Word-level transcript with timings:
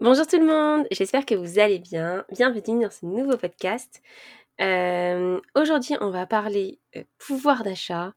Bonjour 0.00 0.28
tout 0.28 0.38
le 0.38 0.46
monde, 0.46 0.86
j'espère 0.92 1.26
que 1.26 1.34
vous 1.34 1.58
allez 1.58 1.80
bien. 1.80 2.24
Bienvenue 2.30 2.84
dans 2.84 2.90
ce 2.90 3.04
nouveau 3.04 3.36
podcast. 3.36 4.00
Euh, 4.60 5.40
aujourd'hui, 5.56 5.96
on 6.00 6.10
va 6.10 6.24
parler 6.24 6.78
euh, 6.94 7.02
pouvoir 7.18 7.64
d'achat, 7.64 8.12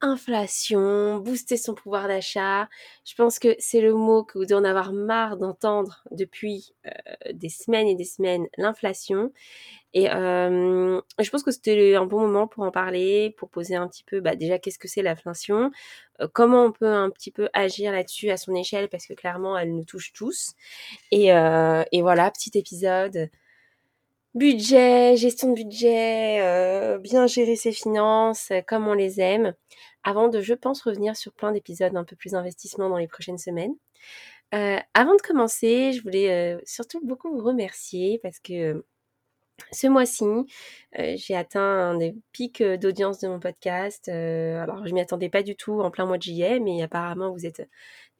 inflation, 0.00 1.18
booster 1.18 1.56
son 1.56 1.74
pouvoir 1.74 2.08
d'achat. 2.08 2.68
Je 3.04 3.14
pense 3.14 3.38
que 3.38 3.54
c'est 3.58 3.80
le 3.80 3.94
mot 3.94 4.24
que 4.24 4.38
vous 4.38 4.44
devez 4.44 4.54
en 4.54 4.64
avoir 4.64 4.92
marre 4.92 5.36
d'entendre 5.36 6.02
depuis 6.10 6.74
des 7.32 7.48
semaines 7.48 7.86
et 7.86 7.94
des 7.94 8.04
semaines, 8.04 8.46
l'inflation. 8.56 9.32
Et 9.92 10.08
euh, 10.10 11.00
je 11.18 11.30
pense 11.30 11.42
que 11.42 11.50
c'était 11.50 11.96
un 11.96 12.06
bon 12.06 12.20
moment 12.20 12.46
pour 12.46 12.62
en 12.62 12.70
parler, 12.70 13.34
pour 13.36 13.48
poser 13.50 13.74
un 13.74 13.88
petit 13.88 14.04
peu, 14.04 14.20
bah, 14.20 14.36
déjà, 14.36 14.58
qu'est-ce 14.58 14.78
que 14.78 14.86
c'est 14.86 15.02
l'inflation? 15.02 15.72
Euh, 16.20 16.28
Comment 16.32 16.64
on 16.64 16.72
peut 16.72 16.92
un 16.92 17.10
petit 17.10 17.32
peu 17.32 17.48
agir 17.54 17.90
là-dessus 17.90 18.30
à 18.30 18.36
son 18.36 18.54
échelle, 18.54 18.88
parce 18.88 19.06
que 19.06 19.14
clairement, 19.14 19.58
elle 19.58 19.74
nous 19.74 19.84
touche 19.84 20.12
tous. 20.12 20.54
Et, 21.10 21.32
euh, 21.32 21.82
et 21.90 22.02
voilà, 22.02 22.30
petit 22.30 22.56
épisode. 22.56 23.30
Budget, 24.34 25.16
gestion 25.16 25.50
de 25.50 25.54
budget, 25.54 26.40
euh, 26.40 26.98
bien 26.98 27.26
gérer 27.26 27.56
ses 27.56 27.72
finances, 27.72 28.52
comme 28.68 28.86
on 28.86 28.94
les 28.94 29.20
aime. 29.20 29.54
Avant 30.04 30.28
de, 30.28 30.40
je 30.40 30.54
pense, 30.54 30.82
revenir 30.82 31.16
sur 31.16 31.32
plein 31.32 31.52
d'épisodes 31.52 31.96
un 31.96 32.04
peu 32.04 32.16
plus 32.16 32.34
investissement 32.34 32.88
dans 32.88 32.98
les 32.98 33.08
prochaines 33.08 33.38
semaines. 33.38 33.74
avant 34.52 35.16
de 35.16 35.22
commencer, 35.22 35.92
je 35.92 36.02
voulais 36.02 36.58
surtout 36.64 37.00
beaucoup 37.04 37.30
vous 37.32 37.44
remercier 37.44 38.20
parce 38.22 38.40
que 38.40 38.84
ce 39.72 39.86
mois-ci, 39.86 40.24
euh, 40.98 41.14
j'ai 41.16 41.36
atteint 41.36 41.60
un 41.60 41.96
des 41.96 42.14
pics 42.32 42.60
euh, 42.60 42.76
d'audience 42.76 43.20
de 43.20 43.28
mon 43.28 43.40
podcast. 43.40 44.08
Euh, 44.08 44.62
alors, 44.62 44.86
je 44.86 44.92
m'y 44.92 45.00
attendais 45.00 45.28
pas 45.28 45.42
du 45.42 45.56
tout 45.56 45.80
en 45.80 45.90
plein 45.90 46.06
mois 46.06 46.18
de 46.18 46.22
juillet, 46.22 46.60
mais 46.60 46.82
apparemment, 46.82 47.32
vous 47.32 47.46
êtes 47.46 47.68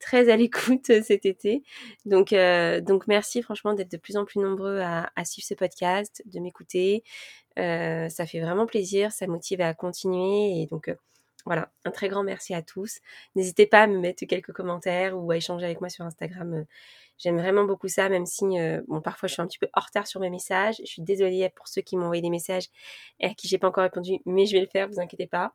très 0.00 0.30
à 0.30 0.36
l'écoute 0.36 0.86
cet 1.02 1.26
été. 1.26 1.62
Donc, 2.06 2.34
donc 2.84 3.06
merci 3.06 3.42
franchement 3.42 3.74
d'être 3.74 3.92
de 3.92 3.96
plus 3.96 4.16
en 4.16 4.24
plus 4.24 4.40
nombreux 4.40 4.80
à, 4.80 5.10
à 5.16 5.24
suivre 5.24 5.46
ce 5.46 5.54
podcast, 5.54 6.22
de 6.26 6.40
m'écouter. 6.40 7.04
ça 7.56 8.26
fait 8.26 8.40
vraiment 8.40 8.66
plaisir, 8.66 9.12
ça 9.12 9.26
motive 9.26 9.60
à 9.60 9.74
continuer. 9.74 10.62
Et 10.62 10.66
donc, 10.66 10.90
voilà, 11.46 11.70
un 11.84 11.90
très 11.90 12.08
grand 12.08 12.22
merci 12.22 12.54
à 12.54 12.62
tous. 12.62 13.00
N'hésitez 13.34 13.66
pas 13.66 13.82
à 13.82 13.86
me 13.86 13.98
mettre 13.98 14.24
quelques 14.26 14.52
commentaires 14.52 15.18
ou 15.18 15.30
à 15.30 15.36
échanger 15.36 15.64
avec 15.64 15.80
moi 15.80 15.88
sur 15.88 16.04
Instagram 16.04 16.64
J'aime 17.20 17.36
vraiment 17.38 17.64
beaucoup 17.64 17.88
ça, 17.88 18.08
même 18.08 18.24
si 18.24 18.44
euh, 18.58 18.80
bon, 18.88 19.02
parfois 19.02 19.26
je 19.28 19.34
suis 19.34 19.42
un 19.42 19.46
petit 19.46 19.58
peu 19.58 19.68
en 19.74 19.80
retard 19.80 20.06
sur 20.06 20.20
mes 20.20 20.30
messages. 20.30 20.76
Je 20.78 20.86
suis 20.86 21.02
désolée 21.02 21.50
pour 21.54 21.68
ceux 21.68 21.82
qui 21.82 21.98
m'ont 21.98 22.04
envoyé 22.04 22.22
des 22.22 22.30
messages 22.30 22.68
et 23.18 23.26
à 23.26 23.34
qui 23.34 23.46
j'ai 23.46 23.58
pas 23.58 23.68
encore 23.68 23.82
répondu, 23.82 24.20
mais 24.24 24.46
je 24.46 24.52
vais 24.52 24.62
le 24.62 24.66
faire, 24.66 24.88
vous 24.88 25.00
inquiétez 25.00 25.26
pas. 25.26 25.52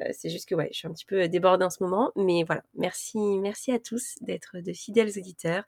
Euh, 0.00 0.04
c'est 0.12 0.30
juste 0.30 0.48
que 0.48 0.54
ouais, 0.54 0.68
je 0.70 0.78
suis 0.78 0.86
un 0.86 0.92
petit 0.92 1.06
peu 1.06 1.26
débordée 1.26 1.64
en 1.64 1.70
ce 1.70 1.82
moment, 1.82 2.12
mais 2.14 2.44
voilà, 2.44 2.62
merci, 2.74 3.18
merci 3.18 3.72
à 3.72 3.80
tous 3.80 4.14
d'être 4.20 4.58
de 4.60 4.72
fidèles 4.72 5.10
auditeurs. 5.18 5.64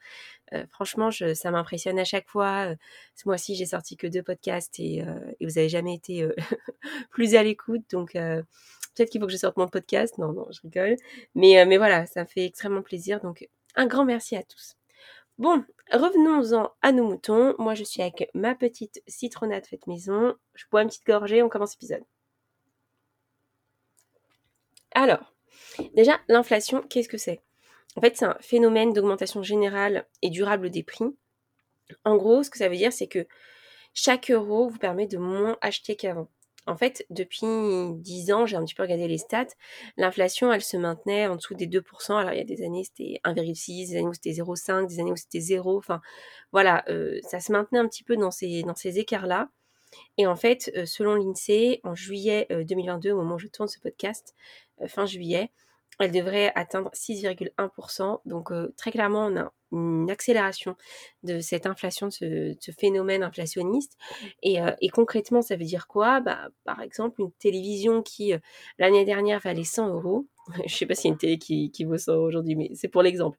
Euh, 0.53 0.65
franchement, 0.71 1.11
ça 1.11 1.51
m'impressionne 1.51 1.99
à 1.99 2.05
chaque 2.05 2.29
fois. 2.29 2.73
ce 3.17 3.27
mois-ci, 3.27 3.57
j'ai 3.57 3.67
sorti 3.67 3.97
que 3.97 4.07
deux 4.07 4.23
podcasts 4.23 4.79
et, 4.79 5.05
vous 5.41 5.59
avez 5.59 5.69
jamais 5.69 5.95
été 5.95 6.29
plus 7.11 7.35
à 7.35 7.43
l'écoute, 7.43 7.83
donc 7.91 8.17
peut-être 8.95 9.11
qu'il 9.11 9.21
faut 9.21 9.27
que 9.27 9.33
je 9.33 9.39
sorte 9.39 9.57
mon 9.57 9.69
podcast. 9.69 10.19
Non, 10.19 10.33
non, 10.33 10.47
je 10.51 10.61
rigole. 10.63 10.97
Mais, 11.35 11.65
mais 11.67 11.77
voilà, 11.77 12.07
ça 12.07 12.23
me 12.23 12.27
fait 12.27 12.45
extrêmement 12.45 12.83
plaisir. 12.83 13.21
Donc, 13.21 13.49
un 13.77 13.87
grand 13.87 14.05
merci 14.05 14.37
à 14.37 14.43
tous. 14.43 14.77
Bon, 15.39 15.65
revenons-en 15.91 16.71
à 16.83 16.93
nos 16.93 17.05
moutons. 17.05 17.55
Moi, 17.59 17.75
je 17.75 17.85
suis 17.85 18.03
avec 18.03 18.29
ma 18.35 18.55
petite 18.55 19.03
citronnade 19.09 19.67
faite 19.67 19.87
maison. 19.87 20.35
Je 20.55 20.65
bois 20.71 20.83
une 20.83 20.89
petite 20.89 21.07
gorgée, 21.07 21.43
on 21.43 21.49
commence 21.49 21.73
l'épisode. 21.73 22.05
Alors, 24.93 25.35
déjà, 25.95 26.21
l'inflation, 26.29 26.83
qu'est-ce 26.83 27.09
que 27.09 27.17
c'est? 27.17 27.41
En 27.97 28.01
fait, 28.01 28.17
c'est 28.17 28.25
un 28.25 28.37
phénomène 28.41 28.93
d'augmentation 28.93 29.43
générale 29.43 30.07
et 30.23 30.31
durable 30.31 30.71
des 30.71 30.83
prix. 30.83 31.17
En 32.05 32.17
gros, 32.17 32.43
ce 32.43 32.51
que 32.51 32.59
ça 32.59 32.69
veut 32.69 32.77
dire, 32.77 32.93
c'est 32.93 33.09
que 33.09 33.27
chaque 33.95 34.31
euro 34.31 34.69
vous 34.69 34.79
permet 34.79 35.07
de 35.07 35.19
moins 35.19 35.57
acheter 35.61 35.97
qu'avant. 35.97 36.29
En 36.67 36.77
fait, 36.77 37.05
depuis 37.11 37.47
10 37.47 38.33
ans, 38.33 38.47
j'ai 38.47 38.57
un 38.57 38.65
petit 38.65 38.75
peu 38.75 38.83
regardé 38.83 39.09
les 39.09 39.19
stats, 39.19 39.47
l'inflation, 39.97 40.53
elle 40.53 40.63
se 40.63 40.77
maintenait 40.77 41.27
en 41.27 41.37
dessous 41.37 41.55
des 41.55 41.67
2%. 41.67 42.17
Alors, 42.17 42.33
il 42.33 42.39
y 42.39 42.41
a 42.41 42.45
des 42.45 42.63
années, 42.63 42.85
c'était 42.85 43.21
1,6, 43.25 43.89
des 43.89 43.97
années 43.97 44.09
où 44.09 44.15
c'était 44.15 44.31
0,5, 44.31 44.87
des 44.87 45.01
années 45.01 45.13
où 45.13 45.17
c'était 45.17 45.41
0. 45.41 45.79
Enfin, 45.79 46.01
voilà, 46.53 46.85
euh, 46.89 47.19
ça 47.23 47.41
se 47.41 47.51
maintenait 47.53 47.79
un 47.79 47.89
petit 47.89 48.05
peu 48.05 48.17
dans 48.17 48.31
ces, 48.31 48.63
dans 48.63 48.75
ces 48.75 48.99
écarts-là. 48.99 49.49
Et 50.19 50.27
en 50.27 50.37
fait, 50.37 50.71
euh, 50.77 50.87
selon 50.87 51.15
l'INSEE, 51.15 51.81
en 51.83 51.95
juillet 51.95 52.47
2022, 52.51 53.09
euh, 53.09 53.15
au 53.15 53.17
moment 53.17 53.37
où 53.37 53.39
je 53.39 53.49
tourne 53.49 53.69
ce 53.69 53.81
podcast, 53.81 54.35
fin 54.87 55.07
juillet, 55.07 55.51
elle 56.01 56.13
devrait 56.13 56.53
atteindre 56.55 56.91
6,1%. 56.93 58.21
Donc 58.25 58.53
euh, 58.53 58.73
très 58.77 58.91
clairement, 58.91 59.27
on 59.27 59.37
a 59.37 59.53
une 59.73 60.11
accélération 60.11 60.77
de 61.23 61.41
cette 61.41 61.67
inflation, 61.67 62.09
de 62.09 62.57
ce, 62.59 62.73
phénomène 62.73 63.23
inflationniste. 63.23 63.97
Euh, 64.45 64.75
et, 64.81 64.89
concrètement, 64.89 65.43
ça 65.43 65.57
veut 65.57 65.65
dire 65.65 65.87
quoi? 65.87 66.21
Bah, 66.21 66.49
Par 66.65 66.81
exemple, 66.81 67.21
une 67.21 67.33
télévision 67.33 68.03
qui, 68.03 68.33
euh, 68.33 68.39
l'année 68.79 69.05
dernière, 69.05 69.41
valait 69.41 69.65
100 69.65 69.91
euros. 69.91 70.27
Je 70.57 70.63
ne 70.63 70.69
sais 70.69 70.87
pas 70.87 70.95
s'il 70.95 71.09
y 71.09 71.11
a 71.11 71.13
une 71.13 71.19
télé 71.19 71.39
qui, 71.39 71.71
qui 71.71 71.85
vaut 71.85 71.99
100 71.99 72.17
aujourd'hui, 72.17 72.57
mais 72.57 72.71
c'est 72.75 72.89
pour 72.89 73.03
l'exemple. 73.03 73.39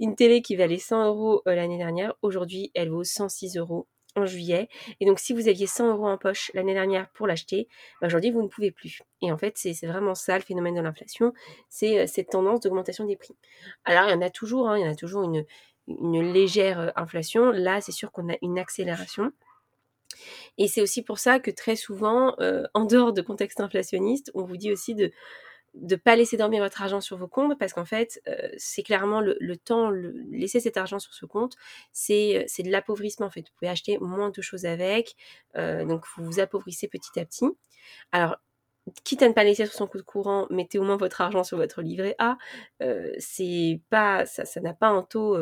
Une 0.00 0.16
télé 0.16 0.42
qui 0.42 0.56
valait 0.56 0.78
100 0.78 1.06
euros 1.06 1.42
l'année 1.46 1.78
dernière, 1.78 2.14
aujourd'hui, 2.22 2.72
elle 2.74 2.90
vaut 2.90 3.04
106 3.04 3.56
euros 3.56 3.86
en 4.16 4.26
juillet. 4.26 4.68
Et 5.00 5.06
donc, 5.06 5.18
si 5.18 5.32
vous 5.32 5.48
aviez 5.48 5.66
100 5.66 5.88
euros 5.88 6.08
en 6.08 6.18
poche 6.18 6.50
l'année 6.54 6.74
dernière 6.74 7.08
pour 7.10 7.26
l'acheter, 7.26 7.68
bah, 8.00 8.06
aujourd'hui, 8.06 8.30
vous 8.30 8.42
ne 8.42 8.48
pouvez 8.48 8.70
plus. 8.70 9.02
Et 9.22 9.32
en 9.32 9.38
fait, 9.38 9.56
c'est 9.56 9.86
vraiment 9.86 10.14
ça 10.14 10.36
le 10.36 10.44
phénomène 10.44 10.74
de 10.74 10.80
l'inflation, 10.80 11.32
c'est 11.68 12.00
euh, 12.00 12.06
cette 12.06 12.30
tendance 12.30 12.60
d'augmentation 12.60 13.04
des 13.04 13.16
prix. 13.16 13.36
Alors, 13.84 14.08
il 14.08 14.12
y 14.12 14.14
en 14.14 14.22
a 14.22 14.30
toujours, 14.30 14.68
hein, 14.68 14.78
il 14.78 14.84
y 14.84 14.88
en 14.88 14.92
a 14.92 14.96
toujours 14.96 15.22
une, 15.22 15.44
légère 15.86 16.80
euh, 16.80 16.90
inflation. 16.96 17.50
Là, 17.50 17.80
c'est 17.80 17.92
sûr 17.92 18.12
qu'on 18.12 18.28
a 18.28 18.36
une 18.42 18.58
accélération. 18.58 19.32
Et 20.58 20.68
c'est 20.68 20.82
aussi 20.82 21.02
pour 21.02 21.18
ça 21.18 21.38
que 21.38 21.50
très 21.50 21.76
souvent, 21.76 22.34
euh, 22.40 22.64
en 22.74 22.84
dehors 22.84 23.12
de 23.12 23.22
contexte 23.22 23.60
inflationniste, 23.60 24.30
on 24.34 24.44
vous 24.44 24.56
dit 24.56 24.72
aussi 24.72 24.94
de 24.94 25.12
de 25.80 25.96
pas 25.96 26.16
laisser 26.16 26.36
dormir 26.36 26.62
votre 26.62 26.82
argent 26.82 27.00
sur 27.00 27.16
vos 27.16 27.28
comptes 27.28 27.58
parce 27.58 27.72
qu'en 27.72 27.84
fait 27.84 28.20
euh, 28.28 28.48
c'est 28.56 28.82
clairement 28.82 29.20
le, 29.20 29.56
temps 29.56 29.90
laisser 29.90 30.60
cet 30.60 30.76
argent 30.76 30.98
sur 30.98 31.14
ce 31.14 31.26
compte 31.26 31.56
c'est 31.92 32.44
c'est 32.48 32.62
de 32.62 32.70
l'appauvrissement 32.70 33.26
en 33.26 33.30
fait 33.30 33.40
vous 33.40 33.54
pouvez 33.58 33.70
acheter 33.70 33.98
moins 33.98 34.30
de 34.30 34.42
choses 34.42 34.66
avec 34.66 35.16
euh, 35.56 35.84
donc 35.84 36.04
vous 36.16 36.24
vous 36.24 36.40
appauvrissez 36.40 36.88
petit 36.88 37.18
à 37.18 37.24
petit 37.24 37.46
alors 38.12 38.36
quitte 39.04 39.22
à 39.22 39.28
ne 39.28 39.34
pas 39.34 39.44
laisser 39.44 39.66
sur 39.66 39.74
son 39.74 39.86
compte 39.86 40.02
courant 40.02 40.46
mettez 40.50 40.78
au 40.78 40.84
moins 40.84 40.96
votre 40.96 41.20
argent 41.20 41.44
sur 41.44 41.56
votre 41.56 41.82
livret 41.82 42.14
A 42.18 42.38
euh, 42.82 43.12
c'est 43.18 43.80
pas 43.90 44.26
ça 44.26 44.44
ça 44.44 44.60
n'a 44.60 44.74
pas 44.74 44.88
un 44.88 45.02
taux 45.02 45.36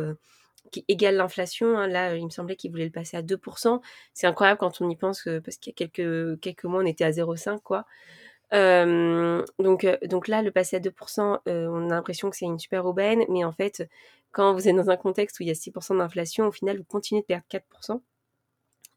qui 0.72 0.84
égale 0.88 1.14
l'inflation. 1.14 1.78
Hein. 1.78 1.86
Là, 1.86 2.16
il 2.16 2.24
me 2.24 2.30
semblait 2.30 2.56
qu'il 2.56 2.72
voulait 2.72 2.86
le 2.86 2.90
passer 2.90 3.16
à 3.16 3.22
2%. 3.22 3.80
C'est 4.14 4.26
incroyable 4.26 4.58
quand 4.58 4.80
on 4.80 4.90
y 4.90 4.96
pense, 4.96 5.28
parce 5.44 5.58
qu'il 5.58 5.70
y 5.70 5.74
a 5.74 5.86
quelques, 5.86 6.40
quelques 6.40 6.64
mois, 6.64 6.82
on 6.82 6.86
était 6.86 7.04
à 7.04 7.12
0,5, 7.12 7.60
quoi 7.62 7.86
donc, 8.52 9.86
donc 10.04 10.28
là, 10.28 10.42
le 10.42 10.50
passer 10.50 10.76
à 10.76 10.80
2%, 10.80 11.40
on 11.46 11.90
a 11.90 11.94
l'impression 11.94 12.30
que 12.30 12.36
c'est 12.36 12.44
une 12.44 12.58
super 12.58 12.86
aubaine, 12.86 13.24
mais 13.28 13.44
en 13.44 13.52
fait, 13.52 13.88
quand 14.32 14.52
vous 14.54 14.68
êtes 14.68 14.76
dans 14.76 14.90
un 14.90 14.96
contexte 14.96 15.40
où 15.40 15.42
il 15.42 15.48
y 15.48 15.50
a 15.50 15.54
6% 15.54 15.96
d'inflation, 15.98 16.46
au 16.46 16.52
final, 16.52 16.78
vous 16.78 16.84
continuez 16.84 17.22
de 17.22 17.26
perdre 17.26 17.46
4%. 17.50 18.00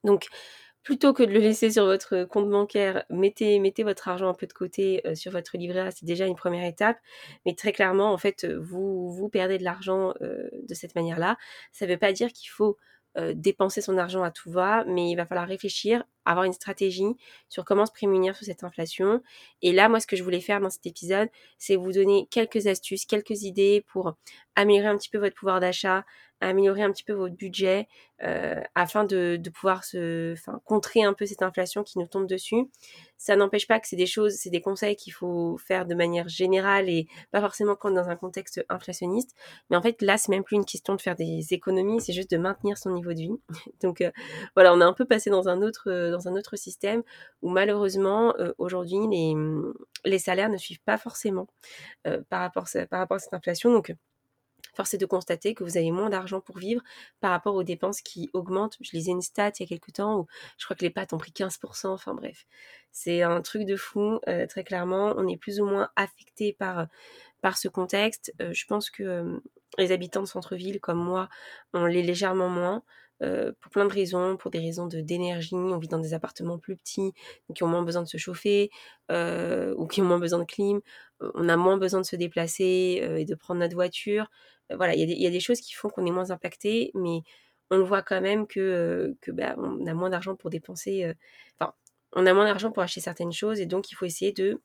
Donc, 0.03 0.27
plutôt 0.83 1.13
que 1.13 1.23
de 1.23 1.31
le 1.31 1.39
laisser 1.39 1.71
sur 1.71 1.85
votre 1.85 2.23
compte 2.23 2.49
bancaire, 2.49 3.03
mettez, 3.09 3.59
mettez 3.59 3.83
votre 3.83 4.07
argent 4.07 4.29
un 4.29 4.33
peu 4.33 4.47
de 4.47 4.53
côté 4.53 5.03
sur 5.13 5.31
votre 5.31 5.57
livret 5.57 5.81
A, 5.81 5.91
c'est 5.91 6.05
déjà 6.05 6.25
une 6.25 6.35
première 6.35 6.66
étape. 6.66 6.97
Mais 7.45 7.53
très 7.53 7.73
clairement, 7.73 8.13
en 8.13 8.17
fait, 8.17 8.45
vous, 8.45 9.11
vous 9.11 9.29
perdez 9.29 9.57
de 9.57 9.63
l'argent 9.63 10.13
de 10.21 10.73
cette 10.73 10.95
manière-là. 10.95 11.37
Ça 11.71 11.85
ne 11.85 11.91
veut 11.91 11.97
pas 11.97 12.13
dire 12.13 12.31
qu'il 12.31 12.49
faut 12.49 12.77
dépenser 13.35 13.81
son 13.81 13.97
argent 13.97 14.24
à 14.24 14.31
tout 14.31 14.52
va, 14.52 14.84
mais 14.85 15.09
il 15.09 15.16
va 15.16 15.25
falloir 15.25 15.47
réfléchir 15.47 16.03
avoir 16.30 16.46
une 16.46 16.53
stratégie 16.53 17.16
sur 17.50 17.66
comment 17.66 17.85
se 17.85 17.91
prémunir 17.91 18.35
sur 18.35 18.46
cette 18.46 18.63
inflation. 18.63 19.22
Et 19.62 19.72
là, 19.72 19.90
moi, 19.90 20.00
ce 20.00 20.07
que 20.07 20.16
je 20.16 20.24
voulais 20.24 20.41
faire 20.41 20.62
dans 20.62 20.69
cet 20.69 20.85
épisode, 20.85 21.28
c'est 21.58 21.75
vous 21.75 21.91
donner 21.91 22.28
quelques 22.29 22.68
astuces, 22.68 23.06
quelques 23.06 23.44
idées 23.44 23.84
pour 23.88 24.16
améliorer 24.56 24.90
un 24.90 24.97
petit 24.97 25.09
peu 25.09 25.18
votre 25.18 25.35
pouvoir 25.35 25.59
d'achat, 25.59 26.06
améliorer 26.41 26.83
un 26.83 26.91
petit 26.91 27.03
peu 27.03 27.13
votre 27.13 27.35
budget, 27.35 27.87
euh, 28.23 28.61
afin 28.75 29.05
de, 29.05 29.41
pouvoir 29.53 29.84
se, 29.84 30.34
enfin, 30.34 30.61
contrer 30.66 31.03
un 31.03 31.14
peu 31.14 31.25
cette 31.25 31.41
inflation 31.41 31.84
qui 31.84 31.99
nous 31.99 32.08
tombe 32.08 32.28
dessus. 32.28 32.69
Ça 33.17 33.35
n'empêche 33.35 33.67
pas 33.67 33.79
que 33.79 33.87
c'est 33.87 33.96
des 33.96 34.05
choses, 34.05 34.35
c'est 34.35 34.49
des 34.49 34.61
conseils 34.61 34.96
qu'il 34.96 35.14
faut 35.14 35.58
faire 35.58 35.85
de 35.85 35.96
manière 35.96 36.28
générale 36.29 36.90
et 36.90 37.08
pas 37.31 37.41
forcément 37.41 37.75
quand 37.75 37.91
dans 37.91 38.09
un 38.09 38.16
contexte 38.16 38.64
inflationniste. 38.69 39.35
Mais 39.69 39.78
en 39.78 39.81
fait, 39.81 40.02
là, 40.02 40.17
c'est 40.17 40.29
même 40.29 40.43
plus 40.43 40.55
une 40.55 40.66
question 40.66 40.96
de 40.96 41.02
faire 41.02 41.16
des 41.16 41.53
économies, 41.53 42.02
c'est 42.02 42.14
juste 42.14 42.31
de 42.31 42.37
maintenir 42.37 42.78
son 42.78 42.91
niveau 42.91 43.14
de 43.14 43.19
vie. 43.19 43.40
Donc 43.81 44.02
euh, 44.02 44.11
voilà, 44.55 44.73
on 44.73 44.81
a 44.81 44.85
un 44.85 44.93
peu 44.93 45.05
passé 45.05 45.29
dans 45.29 45.47
un 45.49 45.61
autre, 45.61 45.90
dans 46.11 46.28
un 46.28 46.35
autre 46.35 46.55
système 46.55 47.03
où 47.41 47.49
malheureusement 47.49 48.35
euh, 48.40 48.53
aujourd'hui 48.58 48.99
les, 49.09 49.34
les 50.05 50.19
salaires 50.19 50.49
ne 50.49 50.58
suivent 50.58 50.81
pas 50.85 50.97
forcément 50.97 51.47
euh, 52.08 52.22
par, 52.29 52.41
rapport, 52.41 52.67
par 52.90 52.99
rapport 52.99 53.16
à 53.16 53.19
cette 53.19 53.34
inflation. 53.34 53.72
Donc 53.72 53.93
force 54.79 54.93
est 54.93 54.97
de 54.97 55.05
constater 55.05 55.53
que 55.55 55.66
vous 55.66 55.76
avez 55.76 55.91
moins 55.91 56.09
d'argent 56.09 56.40
pour 56.40 56.58
vivre 56.58 56.81
par 57.20 57.31
rapport 57.31 57.53
aux 57.55 57.64
dépenses 57.64 57.99
qui 57.99 58.29
augmentent. 58.31 58.78
Je 58.79 58.91
lisais 58.93 59.11
une 59.11 59.22
stat 59.22 59.52
il 59.59 59.64
y 59.64 59.66
a 59.66 59.67
quelques 59.67 59.91
temps 59.91 60.20
où 60.20 60.28
je 60.58 60.64
crois 60.64 60.78
que 60.78 60.84
les 60.84 60.90
pâtes 60.90 61.11
ont 61.11 61.17
pris 61.17 61.31
15%, 61.31 61.87
enfin 61.87 62.14
bref. 62.14 62.46
C'est 62.93 63.22
un 63.22 63.41
truc 63.41 63.66
de 63.66 63.76
fou, 63.76 64.22
euh, 64.29 64.47
très 64.47 64.64
clairement. 64.64 65.14
On 65.17 65.28
est 65.28 65.35
plus 65.35 65.59
ou 65.59 65.66
moins 65.66 65.90
affecté 65.97 66.53
par, 66.53 66.87
par 67.41 67.58
ce 67.58 67.67
contexte. 67.67 68.34
je 68.40 68.66
pense 68.67 68.90
que 68.90 69.41
les 69.78 69.91
habitants 69.91 70.22
de 70.22 70.28
centre-ville 70.28 70.79
comme 70.79 71.03
moi, 71.03 71.28
on 71.73 71.85
l'est 71.85 72.02
légèrement 72.02 72.47
moins. 72.47 72.81
Euh, 73.21 73.51
pour 73.59 73.71
plein 73.71 73.85
de 73.85 73.93
raisons, 73.93 74.37
pour 74.37 74.51
des 74.51 74.59
raisons 74.59 74.87
de 74.87 75.01
d'énergie, 75.01 75.55
on 75.55 75.77
vit 75.77 75.87
dans 75.87 75.99
des 75.99 76.13
appartements 76.13 76.57
plus 76.57 76.75
petits, 76.75 77.13
qui 77.53 77.63
ont 77.63 77.67
moins 77.67 77.83
besoin 77.83 78.03
de 78.03 78.07
se 78.07 78.17
chauffer, 78.17 78.69
euh, 79.11 79.73
ou 79.77 79.87
qui 79.87 80.01
ont 80.01 80.05
moins 80.05 80.19
besoin 80.19 80.39
de 80.39 80.45
clim, 80.45 80.81
on 81.19 81.49
a 81.49 81.57
moins 81.57 81.77
besoin 81.77 82.01
de 82.01 82.05
se 82.05 82.16
déplacer 82.16 83.01
euh, 83.03 83.17
et 83.17 83.25
de 83.25 83.35
prendre 83.35 83.59
notre 83.59 83.75
voiture. 83.75 84.29
voilà, 84.73 84.95
il 84.95 85.09
y, 85.09 85.27
a 85.27 85.29
des 85.31 85.39
choses 85.39 85.61
qui 85.61 85.73
font 85.73 85.89
qu'on 85.89 86.05
est 86.05 86.11
moins 86.11 86.31
impacté, 86.31 86.91
mais 86.95 87.21
on 87.71 87.83
voit 87.83 88.01
quand 88.03 88.21
même 88.21 88.47
que, 88.47 89.16
que 89.21 89.31
bah, 89.31 89.55
on 89.57 89.85
a 89.87 89.93
moins 89.93 90.09
d'argent 90.09 90.35
pour 90.35 90.49
dépenser, 90.49 91.13
enfin, 91.59 91.73
on 92.13 92.25
a 92.25 92.33
moins 92.33 92.45
d'argent 92.45 92.71
pour 92.71 92.83
acheter 92.83 93.01
certaines 93.01 93.31
choses, 93.33 93.59
et 93.59 93.66
donc 93.66 93.91
il 93.91 93.95
faut 93.95 94.05
essayer 94.05 94.31
de 94.31 94.61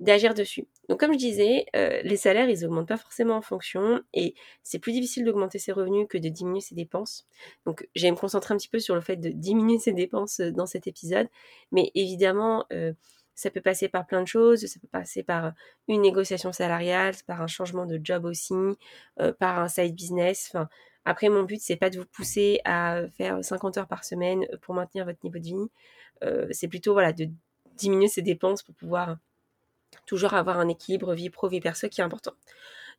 d'agir 0.00 0.34
dessus. 0.34 0.66
Donc 0.88 1.00
comme 1.00 1.12
je 1.12 1.18
disais, 1.18 1.66
euh, 1.76 2.00
les 2.02 2.16
salaires, 2.16 2.48
ils 2.48 2.64
augmentent 2.64 2.88
pas 2.88 2.96
forcément 2.96 3.36
en 3.36 3.42
fonction 3.42 4.02
et 4.12 4.34
c'est 4.62 4.78
plus 4.78 4.92
difficile 4.92 5.24
d'augmenter 5.24 5.58
ses 5.58 5.72
revenus 5.72 6.06
que 6.08 6.18
de 6.18 6.28
diminuer 6.28 6.60
ses 6.60 6.74
dépenses. 6.74 7.26
Donc 7.64 7.88
j'ai 7.94 8.10
me 8.10 8.16
concentrer 8.16 8.54
un 8.54 8.56
petit 8.56 8.68
peu 8.68 8.80
sur 8.80 8.94
le 8.94 9.00
fait 9.00 9.16
de 9.16 9.30
diminuer 9.30 9.78
ses 9.78 9.92
dépenses 9.92 10.40
euh, 10.40 10.50
dans 10.50 10.66
cet 10.66 10.86
épisode, 10.86 11.28
mais 11.70 11.90
évidemment, 11.94 12.64
euh, 12.72 12.92
ça 13.36 13.50
peut 13.50 13.60
passer 13.60 13.88
par 13.88 14.06
plein 14.06 14.22
de 14.22 14.28
choses, 14.28 14.66
ça 14.66 14.80
peut 14.80 14.88
passer 14.88 15.22
par 15.22 15.52
une 15.88 16.02
négociation 16.02 16.52
salariale, 16.52 17.14
par 17.26 17.42
un 17.42 17.48
changement 17.48 17.84
de 17.84 17.98
job 18.02 18.26
aussi, 18.26 18.54
par 19.40 19.58
un 19.58 19.66
side 19.66 19.92
business. 19.96 20.52
Après, 21.04 21.28
mon 21.28 21.42
but, 21.42 21.60
c'est 21.60 21.74
pas 21.74 21.90
de 21.90 21.98
vous 21.98 22.06
pousser 22.06 22.60
à 22.64 23.02
faire 23.16 23.44
50 23.44 23.76
heures 23.78 23.88
par 23.88 24.04
semaine 24.04 24.46
pour 24.62 24.72
maintenir 24.76 25.04
votre 25.04 25.18
niveau 25.24 25.40
de 25.40 25.44
vie. 25.44 26.52
c'est 26.52 26.68
plutôt 26.68 26.92
voilà 26.92 27.12
de 27.12 27.28
diminuer 27.76 28.06
ses 28.06 28.22
dépenses 28.22 28.62
pour 28.62 28.76
pouvoir 28.76 29.16
toujours 30.06 30.34
avoir 30.34 30.58
un 30.58 30.68
équilibre 30.68 31.14
vie 31.14 31.30
pro, 31.30 31.48
vie 31.48 31.60
perso 31.60 31.88
qui 31.88 32.00
est 32.00 32.04
important. 32.04 32.32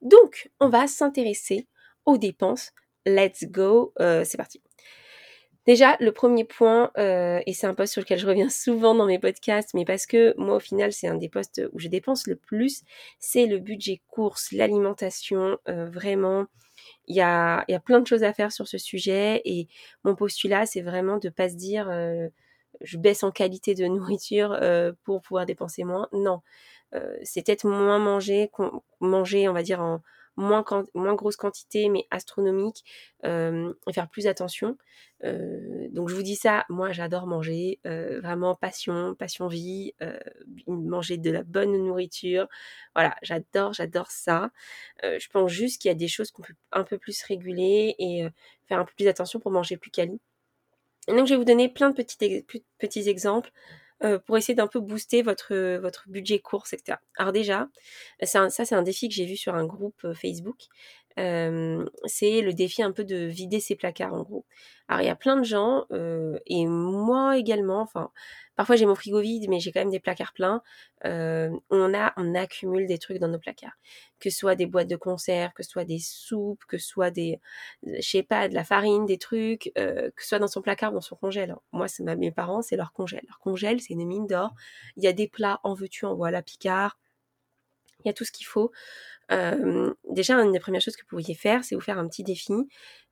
Donc, 0.02 0.50
on 0.60 0.70
va 0.70 0.88
s'intéresser 0.88 1.68
aux 2.06 2.18
dépenses. 2.18 2.72
Let's 3.06 3.46
go, 3.46 3.94
euh, 4.00 4.24
c'est 4.26 4.38
parti. 4.38 4.62
Déjà, 5.66 5.98
le 6.00 6.12
premier 6.12 6.44
point, 6.44 6.92
euh, 6.98 7.42
et 7.48 7.54
c'est 7.54 7.66
un 7.66 7.74
poste 7.74 7.94
sur 7.94 8.02
lequel 8.02 8.20
je 8.20 8.28
reviens 8.28 8.50
souvent 8.50 8.94
dans 8.94 9.08
mes 9.08 9.20
podcasts, 9.20 9.74
mais 9.74 9.86
parce 9.86 10.06
que 10.06 10.36
moi, 10.38 10.58
au 10.58 10.60
final, 10.60 10.92
c'est 10.94 11.08
un 11.08 11.16
des 11.16 11.30
postes 11.30 11.62
où 11.74 11.80
je 11.80 11.88
dépense 11.88 12.28
le 12.28 12.36
plus, 12.36 12.84
c'est 13.20 13.46
le 13.48 13.58
budget 13.58 14.02
course, 14.08 14.52
l'alimentation, 14.52 15.58
euh, 15.68 15.90
vraiment. 15.90 16.46
Il 17.08 17.16
y 17.16 17.22
a, 17.22 17.66
y 17.68 17.74
a 17.74 17.80
plein 17.80 18.00
de 18.00 18.08
choses 18.08 18.24
à 18.24 18.34
faire 18.34 18.52
sur 18.52 18.68
ce 18.68 18.78
sujet, 18.78 19.42
et 19.46 19.68
mon 20.04 20.16
postulat, 20.16 20.66
c'est 20.66 20.82
vraiment 20.82 21.18
de 21.18 21.30
pas 21.30 21.50
se 21.50 21.56
dire, 21.56 21.90
je 22.82 22.98
baisse 22.98 23.24
en 23.24 23.32
qualité 23.32 23.76
de 23.76 23.86
nourriture 23.86 24.60
pour 25.04 25.22
pouvoir 25.22 25.46
dépenser 25.46 25.84
moins. 25.84 26.10
Non, 26.12 26.42
c'est 27.24 27.46
peut-être 27.46 27.68
moins 27.68 28.00
manger, 28.00 28.50
manger, 29.00 29.50
on 29.50 29.54
va 29.54 29.64
dire, 29.64 29.82
en 29.82 30.02
moins, 30.38 30.64
moins 30.94 31.16
grosse 31.16 31.36
quantité, 31.36 31.90
mais 31.90 32.08
astronomique, 32.12 32.84
euh, 33.26 33.74
faire 33.94 34.10
plus 34.10 34.28
attention. 34.28 34.78
Euh, 35.24 35.88
donc 35.92 36.10
je 36.10 36.16
vous 36.16 36.24
dis 36.24 36.36
ça, 36.36 36.66
moi 36.70 36.92
j'adore 36.92 37.28
manger, 37.28 37.80
vraiment 37.84 38.56
passion, 38.56 39.16
passion 39.16 39.48
vie, 39.48 39.94
manger 40.68 41.18
de 41.18 41.32
la 41.32 41.44
bonne 41.44 41.72
nourriture. 41.72 42.48
Voilà, 42.96 43.16
j'adore, 43.22 43.74
j'adore 43.74 44.12
ça. 44.12 44.52
je 45.04 45.28
pense 45.30 45.52
juste 45.52 45.82
qu'il 45.82 45.90
y 45.90 45.92
a 45.92 45.96
des 45.96 46.08
choses 46.08 46.32
qu'on 46.32 46.44
peut 46.44 46.56
un 46.72 46.84
peu 46.84 46.98
plus 46.98 47.22
réguler 47.24 47.96
et 48.00 48.28
faire 48.68 48.80
un 48.80 48.86
peu 48.86 48.94
plus 48.96 49.08
attention 49.08 49.40
pour 49.40 49.52
manger 49.52 49.78
plus 49.78 49.92
quali. 49.92 50.20
Et 51.08 51.14
donc 51.14 51.28
je 51.28 51.34
vais 51.34 51.38
vous 51.38 51.46
donner 51.46 51.70
plein 51.70 51.92
de 51.92 51.96
petits 51.96 53.10
exemples 53.10 53.52
euh, 54.04 54.20
pour 54.20 54.38
essayer 54.38 54.56
d'un 54.56 54.68
peu 54.68 54.80
booster 54.80 55.22
votre, 55.22 55.56
votre 55.78 56.10
budget 56.10 56.40
course, 56.40 56.74
etc. 56.74 57.00
Alors 57.18 57.32
déjà, 57.32 57.70
ça 58.24 58.50
c'est 58.50 58.76
un 58.76 58.82
défi 58.82 59.08
que 59.08 59.16
j'ai 59.16 59.26
vu 59.26 59.38
sur 59.38 59.56
un 59.56 59.66
groupe 59.66 60.04
euh, 60.04 60.14
Facebook. 60.14 60.66
C'est 61.18 62.42
le 62.42 62.54
défi 62.54 62.84
un 62.84 62.92
peu 62.92 63.04
de 63.04 63.16
vider 63.26 63.60
ses 63.60 63.76
placards 63.76 64.14
en 64.14 64.24
gros. 64.24 64.46
Alors 64.88 65.02
il 65.02 65.08
y 65.08 65.10
a 65.10 65.16
plein 65.16 65.38
de 65.38 65.44
gens, 65.44 65.86
et 66.46 66.66
moi 66.68 67.38
également, 67.38 67.82
enfin 67.82 68.12
Parfois 68.56 68.78
j'ai 68.78 68.86
mon 68.86 68.96
frigo 68.96 69.20
vide, 69.20 69.50
mais 69.50 69.60
j'ai 69.60 69.72
quand 69.72 69.82
même 69.82 69.90
des 69.92 70.00
placards 70.00 70.34
pleins. 70.34 70.62
On 71.04 71.94
a, 71.94 72.14
on 72.18 72.36
accumule 72.36 72.88
des 72.88 72.98
trucs 72.98 73.18
dans 73.20 73.28
nos 73.28 73.40
placards, 73.40 73.78
que 74.20 74.30
ce 74.30 74.38
soit 74.38 74.56
des 74.56 74.66
boîtes 74.66 74.88
de 74.88 74.96
conserve, 74.96 75.52
que 75.54 75.64
ce 75.64 75.70
soit 75.70 75.84
des 75.86 76.00
soupes, 76.00 76.64
que 76.66 76.78
ce 76.78 76.88
soit 76.88 77.12
des, 77.12 77.40
je 77.84 78.02
sais 78.02 78.24
pas, 78.24 78.48
de 78.48 78.56
la 78.56 78.64
farine, 78.64 79.06
des 79.06 79.18
trucs, 79.18 79.72
que 79.76 80.12
ce 80.18 80.28
soit 80.28 80.40
dans 80.40 80.48
son 80.48 80.62
placard, 80.62 80.92
dans 80.94 81.02
son 81.02 81.16
congèle. 81.16 81.56
Moi, 81.74 81.88
c'est 81.88 82.04
mes 82.04 82.32
parents, 82.32 82.62
c'est 82.62 82.78
leur 82.78 82.94
congèle. 82.94 83.24
Leur 83.28 83.40
congèle, 83.40 83.82
c'est 83.82 83.94
une 83.94 84.06
mine 84.08 84.28
d'or. 84.28 84.54
Il 84.96 85.04
y 85.04 85.08
a 85.08 85.14
des 85.14 85.28
plats 85.28 85.60
en 85.64 85.74
veux-tu, 85.74 86.06
en 86.06 86.16
voilà, 86.16 86.42
picard. 86.42 86.98
Il 88.06 88.08
y 88.08 88.12
a 88.12 88.14
tout 88.14 88.26
ce 88.26 88.32
qu'il 88.32 88.46
faut. 88.46 88.72
Euh, 89.32 89.94
déjà, 90.10 90.36
une 90.36 90.52
des 90.52 90.60
premières 90.60 90.82
choses 90.82 90.96
que 90.96 91.02
vous 91.02 91.10
pourriez 91.10 91.34
faire, 91.34 91.64
c'est 91.64 91.76
vous 91.76 91.82
faire 91.82 91.98
un 91.98 92.08
petit 92.08 92.24
défi 92.24 92.54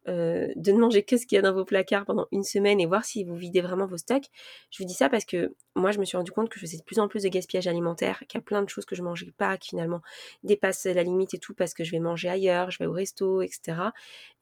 euh, 0.10 0.50
de 0.58 0.74
ne 0.74 0.80
manger 0.80 1.04
que 1.04 1.16
ce 1.16 1.26
qu'il 1.26 1.38
y 1.38 1.40
a 1.40 1.42
dans 1.42 1.54
vos 1.54 1.64
placards 1.64 2.06
pendant 2.06 2.28
une 2.34 2.44
semaine 2.44 2.82
et 2.82 2.86
voir 2.86 3.06
si 3.06 3.24
vous 3.24 3.36
videz 3.36 3.62
vraiment 3.62 3.86
vos 3.86 3.98
stocks. 3.98 4.26
Je 4.70 4.84
vous 4.84 4.88
dis 4.88 4.94
ça 4.94 5.10
parce 5.10 5.24
que 5.24 5.56
moi, 5.76 5.92
je 5.92 6.00
me 6.00 6.06
suis 6.06 6.18
rendu 6.18 6.32
compte 6.32 6.50
que 6.50 6.60
je 6.60 6.66
faisais 6.66 6.78
de 6.78 6.84
plus 6.84 7.00
en 7.00 7.08
plus 7.08 7.24
de 7.24 7.30
gaspillage 7.30 7.68
alimentaire, 7.68 8.20
qu'il 8.28 8.38
y 8.38 8.42
a 8.42 8.44
plein 8.44 8.62
de 8.62 8.70
choses 8.70 8.86
que 8.86 8.96
je 8.96 9.02
mangeais 9.02 9.32
pas, 9.38 9.58
qui 9.58 9.70
finalement 9.70 10.02
dépassent 10.44 10.86
la 10.86 11.04
limite 11.04 11.34
et 11.34 11.40
tout 11.40 11.54
parce 11.54 11.74
que 11.74 11.84
je 11.84 11.92
vais 11.92 12.00
manger 12.00 12.30
ailleurs, 12.30 12.70
je 12.70 12.80
vais 12.80 12.86
au 12.86 12.92
resto, 12.92 13.42
etc. 13.42 13.78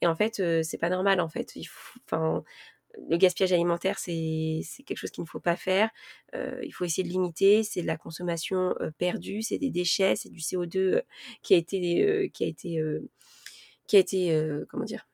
Et 0.00 0.06
en 0.06 0.16
fait, 0.16 0.40
euh, 0.40 0.62
c'est 0.64 0.78
pas 0.78 0.90
normal. 0.90 1.20
En 1.20 1.28
fait, 1.28 1.54
il 1.54 1.64
faut, 1.64 2.00
enfin, 2.06 2.42
le 3.08 3.16
gaspillage 3.16 3.52
alimentaire, 3.52 3.98
c'est 3.98 4.62
quelque 4.86 4.96
chose 4.96 5.10
qu'il 5.10 5.22
ne 5.22 5.28
faut 5.28 5.40
pas 5.40 5.56
faire. 5.56 5.90
Euh, 6.34 6.60
il 6.62 6.72
faut 6.72 6.84
essayer 6.84 7.02
de 7.04 7.12
limiter. 7.12 7.62
C'est 7.62 7.82
de 7.82 7.86
la 7.86 7.96
consommation 7.96 8.74
perdue, 8.98 9.42
c'est 9.42 9.58
des 9.58 9.70
déchets, 9.70 10.16
c'est 10.16 10.30
du 10.30 10.40
CO2 10.40 11.02
qui 11.42 11.54
a 11.54 11.56
été, 11.56 12.30
qui 12.32 12.44
a 12.44 12.46
été, 12.46 12.82
qui 13.86 13.96
a 13.96 13.98
été, 13.98 14.64
comment 14.68 14.84
dire, 14.84 15.06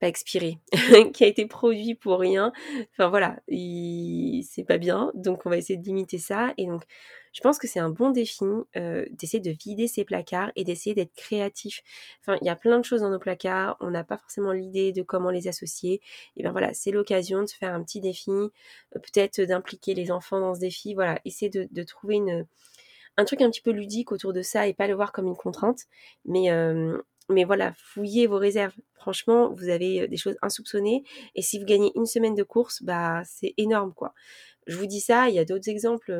pas 0.00 0.08
expiré, 0.08 0.58
qui 1.14 1.24
a 1.24 1.26
été 1.26 1.46
produit 1.46 1.94
pour 1.94 2.18
rien. 2.18 2.52
Enfin 2.92 3.08
voilà, 3.08 3.38
c'est 3.48 4.64
pas 4.66 4.78
bien. 4.78 5.12
Donc 5.14 5.46
on 5.46 5.50
va 5.50 5.56
essayer 5.56 5.78
de 5.78 5.84
limiter 5.84 6.18
ça. 6.18 6.52
Et 6.58 6.66
donc 6.66 6.84
je 7.36 7.42
pense 7.42 7.58
que 7.58 7.68
c'est 7.68 7.80
un 7.80 7.90
bon 7.90 8.08
défi 8.12 8.46
euh, 8.76 9.04
d'essayer 9.10 9.42
de 9.42 9.50
vider 9.50 9.88
ses 9.88 10.06
placards 10.06 10.52
et 10.56 10.64
d'essayer 10.64 10.94
d'être 10.94 11.12
créatif. 11.12 11.82
Enfin, 12.22 12.38
il 12.40 12.46
y 12.46 12.48
a 12.48 12.56
plein 12.56 12.78
de 12.78 12.84
choses 12.84 13.02
dans 13.02 13.10
nos 13.10 13.18
placards. 13.18 13.76
On 13.80 13.90
n'a 13.90 14.04
pas 14.04 14.16
forcément 14.16 14.52
l'idée 14.52 14.92
de 14.92 15.02
comment 15.02 15.28
les 15.28 15.46
associer. 15.46 16.00
Et 16.38 16.42
bien 16.42 16.52
voilà, 16.52 16.72
c'est 16.72 16.92
l'occasion 16.92 17.42
de 17.42 17.46
se 17.46 17.54
faire 17.54 17.74
un 17.74 17.82
petit 17.82 18.00
défi, 18.00 18.30
euh, 18.30 18.48
peut-être 18.94 19.42
d'impliquer 19.42 19.92
les 19.92 20.10
enfants 20.10 20.40
dans 20.40 20.54
ce 20.54 20.60
défi. 20.60 20.94
Voilà, 20.94 21.20
essayer 21.26 21.50
de, 21.50 21.82
trouver 21.82 22.14
une 22.16 22.46
un 23.18 23.24
truc 23.26 23.42
un 23.42 23.50
petit 23.50 23.60
peu 23.60 23.70
ludique 23.70 24.12
autour 24.12 24.32
de 24.32 24.40
ça 24.40 24.66
et 24.66 24.72
pas 24.72 24.86
le 24.86 24.94
voir 24.94 25.12
comme 25.12 25.26
une 25.26 25.36
contrainte. 25.36 25.80
Mais 26.24 26.50
euh, 26.50 26.96
mais 27.28 27.44
voilà, 27.44 27.74
fouillez 27.76 28.26
vos 28.26 28.38
réserves. 28.38 28.72
Franchement, 28.94 29.52
vous 29.52 29.68
avez 29.68 30.08
des 30.08 30.16
choses 30.16 30.36
insoupçonnées. 30.40 31.04
Et 31.34 31.42
si 31.42 31.58
vous 31.58 31.66
gagnez 31.66 31.92
une 31.96 32.06
semaine 32.06 32.34
de 32.34 32.44
course, 32.44 32.82
bah 32.82 33.20
c'est 33.26 33.52
énorme 33.58 33.92
quoi 33.92 34.14
je 34.66 34.76
vous 34.76 34.86
dis 34.86 35.00
ça, 35.00 35.28
il 35.28 35.34
y 35.34 35.38
a 35.38 35.44
d'autres 35.44 35.68
exemples, 35.68 36.12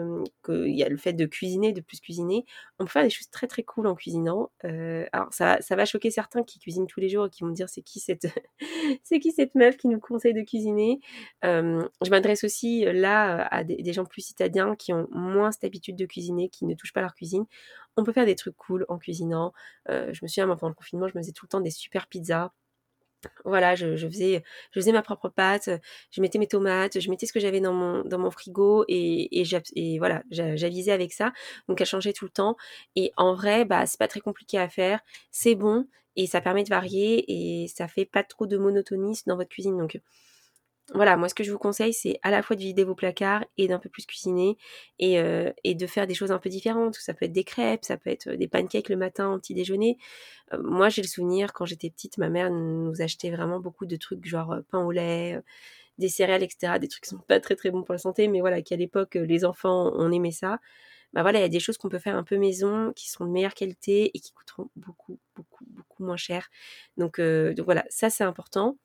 il 0.48 0.76
y 0.76 0.84
a 0.84 0.88
le 0.88 0.96
fait 0.96 1.12
de 1.12 1.26
cuisiner, 1.26 1.72
de 1.72 1.80
plus 1.80 2.00
cuisiner. 2.00 2.44
On 2.78 2.84
peut 2.84 2.90
faire 2.90 3.02
des 3.02 3.10
choses 3.10 3.28
très 3.30 3.46
très 3.46 3.62
cool 3.64 3.86
en 3.86 3.94
cuisinant. 3.94 4.50
alors 4.62 5.32
ça, 5.32 5.58
va 5.70 5.84
choquer 5.84 6.10
certains 6.10 6.42
qui 6.42 6.58
cuisinent 6.58 6.86
tous 6.86 7.00
les 7.00 7.08
jours 7.08 7.26
et 7.26 7.30
qui 7.30 7.42
vont 7.42 7.50
me 7.50 7.54
dire 7.54 7.68
c'est 7.68 7.82
qui 7.82 8.00
cette 8.00 8.26
c'est 9.02 9.18
qui 9.18 9.32
cette 9.32 9.54
meuf 9.54 9.76
qui 9.76 9.88
nous 9.88 10.00
conseille 10.00 10.34
de 10.34 10.42
cuisiner? 10.42 11.00
je 11.42 12.10
m'adresse 12.10 12.44
aussi 12.44 12.84
là 12.84 13.46
à 13.50 13.64
des, 13.64 13.92
gens 13.92 14.04
plus 14.04 14.22
citadins 14.22 14.76
qui 14.76 14.92
ont 14.92 15.08
moins 15.10 15.52
cette 15.52 15.64
habitude 15.64 15.96
de 15.96 16.06
cuisiner, 16.06 16.48
qui 16.48 16.66
ne 16.66 16.74
touchent 16.74 16.92
pas 16.92 17.00
leur 17.00 17.14
cuisine. 17.14 17.46
On 17.96 18.04
peut 18.04 18.12
faire 18.12 18.26
des 18.26 18.36
trucs 18.36 18.56
cool 18.56 18.84
en 18.88 18.98
cuisinant. 18.98 19.52
je 19.88 20.18
me 20.22 20.28
souviens, 20.28 20.46
pendant 20.46 20.68
le 20.68 20.74
confinement, 20.74 21.08
je 21.08 21.16
me 21.16 21.22
faisais 21.22 21.32
tout 21.32 21.46
le 21.46 21.50
temps 21.50 21.60
des 21.60 21.70
super 21.70 22.06
pizzas. 22.08 22.52
Voilà, 23.44 23.74
je, 23.74 23.96
faisais, 23.96 24.42
je 24.72 24.80
faisais 24.80 24.92
ma 24.92 25.02
propre 25.02 25.28
pâte, 25.28 25.70
je 26.10 26.20
mettais 26.20 26.38
mes 26.38 26.46
tomates, 26.46 27.00
je 27.00 27.10
mettais 27.10 27.26
ce 27.26 27.32
que 27.32 27.40
j'avais 27.40 27.60
dans 27.60 27.72
mon, 27.72 28.30
frigo 28.30 28.84
et, 28.88 29.40
et, 29.40 29.98
voilà, 29.98 30.22
j'avisais 30.30 30.92
avec 30.92 31.12
ça. 31.12 31.32
Donc 31.68 31.80
elle 31.80 31.86
changeait 31.86 32.12
tout 32.12 32.24
le 32.24 32.30
temps. 32.30 32.56
Et 32.96 33.12
en 33.16 33.34
vrai, 33.34 33.64
bah 33.64 33.86
c'est 33.86 33.98
pas 33.98 34.08
très 34.08 34.20
compliqué 34.20 34.58
à 34.58 34.68
faire, 34.68 35.00
c'est 35.30 35.54
bon 35.54 35.86
et 36.16 36.26
ça 36.26 36.40
permet 36.40 36.64
de 36.64 36.70
varier 36.70 37.24
et 37.28 37.68
ça 37.68 37.88
fait 37.88 38.06
pas 38.06 38.24
trop 38.24 38.46
de 38.46 38.56
monotonie 38.56 39.20
dans 39.26 39.36
votre 39.36 39.50
cuisine. 39.50 39.76
Donc 39.76 40.00
voilà, 40.94 41.16
moi 41.16 41.28
ce 41.28 41.34
que 41.34 41.42
je 41.42 41.50
vous 41.50 41.58
conseille, 41.58 41.92
c'est 41.92 42.20
à 42.22 42.30
la 42.30 42.42
fois 42.42 42.54
de 42.54 42.60
vider 42.60 42.84
vos 42.84 42.94
placards 42.94 43.44
et 43.58 43.66
d'un 43.66 43.80
peu 43.80 43.88
plus 43.88 44.06
cuisiner 44.06 44.56
et, 45.00 45.18
euh, 45.18 45.52
et, 45.64 45.74
de 45.74 45.86
faire 45.86 46.06
des 46.06 46.14
choses 46.14 46.30
un 46.30 46.38
peu 46.38 46.48
différentes. 46.48 46.94
Ça 46.94 47.12
peut 47.12 47.24
être 47.24 47.32
des 47.32 47.42
crêpes, 47.42 47.84
ça 47.84 47.96
peut 47.96 48.10
être 48.10 48.30
des 48.30 48.46
pancakes 48.46 48.88
le 48.88 48.96
matin 48.96 49.32
au 49.32 49.38
petit 49.38 49.52
déjeuner. 49.54 49.98
Euh, 50.52 50.62
moi 50.62 50.88
j'ai 50.88 51.02
le 51.02 51.08
souvenir, 51.08 51.52
quand 51.52 51.64
j'étais 51.66 51.90
petite, 51.90 52.18
ma 52.18 52.28
mère 52.28 52.50
nous 52.50 53.02
achetait 53.02 53.30
vraiment 53.30 53.58
beaucoup 53.60 53.84
de 53.86 53.96
trucs 53.96 54.24
genre 54.26 54.52
euh, 54.52 54.60
pain 54.70 54.84
au 54.84 54.92
lait, 54.92 55.40
des 55.98 56.08
céréales, 56.08 56.44
etc. 56.44 56.78
Des 56.80 56.88
trucs 56.88 57.04
qui 57.04 57.10
sont 57.10 57.18
pas 57.18 57.40
très 57.40 57.56
très 57.56 57.70
bons 57.70 57.82
pour 57.82 57.94
la 57.94 57.98
santé, 57.98 58.28
mais 58.28 58.40
voilà, 58.40 58.62
qu'à 58.62 58.76
l'époque 58.76 59.14
les 59.16 59.44
enfants 59.44 59.92
on 59.96 60.12
aimait 60.12 60.30
ça. 60.30 60.60
Bah 61.14 61.22
voilà, 61.22 61.38
il 61.40 61.42
y 61.42 61.46
a 61.46 61.48
des 61.48 61.60
choses 61.60 61.78
qu'on 61.78 61.88
peut 61.88 61.98
faire 61.98 62.16
un 62.16 62.24
peu 62.24 62.38
maison, 62.38 62.92
qui 62.94 63.10
sont 63.10 63.24
de 63.24 63.30
meilleure 63.30 63.54
qualité 63.54 64.10
et 64.14 64.20
qui 64.20 64.32
coûteront 64.32 64.70
beaucoup, 64.76 65.18
beaucoup, 65.36 65.64
beaucoup 65.68 66.04
moins 66.04 66.16
cher. 66.16 66.48
Donc, 66.96 67.20
donc 67.20 67.64
voilà, 67.64 67.84
ça 67.90 68.10
c'est 68.10 68.24
important. 68.24 68.76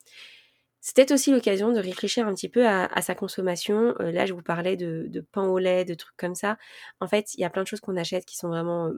C'était 0.84 1.12
aussi 1.12 1.30
l'occasion 1.30 1.70
de 1.70 1.78
réfléchir 1.78 2.26
un 2.26 2.34
petit 2.34 2.48
peu 2.48 2.66
à, 2.66 3.00
sa 3.02 3.14
consommation. 3.14 3.94
Euh, 4.00 4.10
là, 4.10 4.26
je 4.26 4.32
vous 4.32 4.42
parlais 4.42 4.76
de, 4.76 5.24
pain 5.30 5.46
au 5.46 5.58
lait, 5.58 5.84
de 5.84 5.94
trucs 5.94 6.16
comme 6.16 6.34
ça. 6.34 6.58
En 6.98 7.06
fait, 7.06 7.34
il 7.34 7.40
y 7.40 7.44
a 7.44 7.50
plein 7.50 7.62
de 7.62 7.68
choses 7.68 7.80
qu'on 7.80 7.96
achète 7.96 8.24
qui 8.24 8.36
sont 8.36 8.48
vraiment 8.48 8.90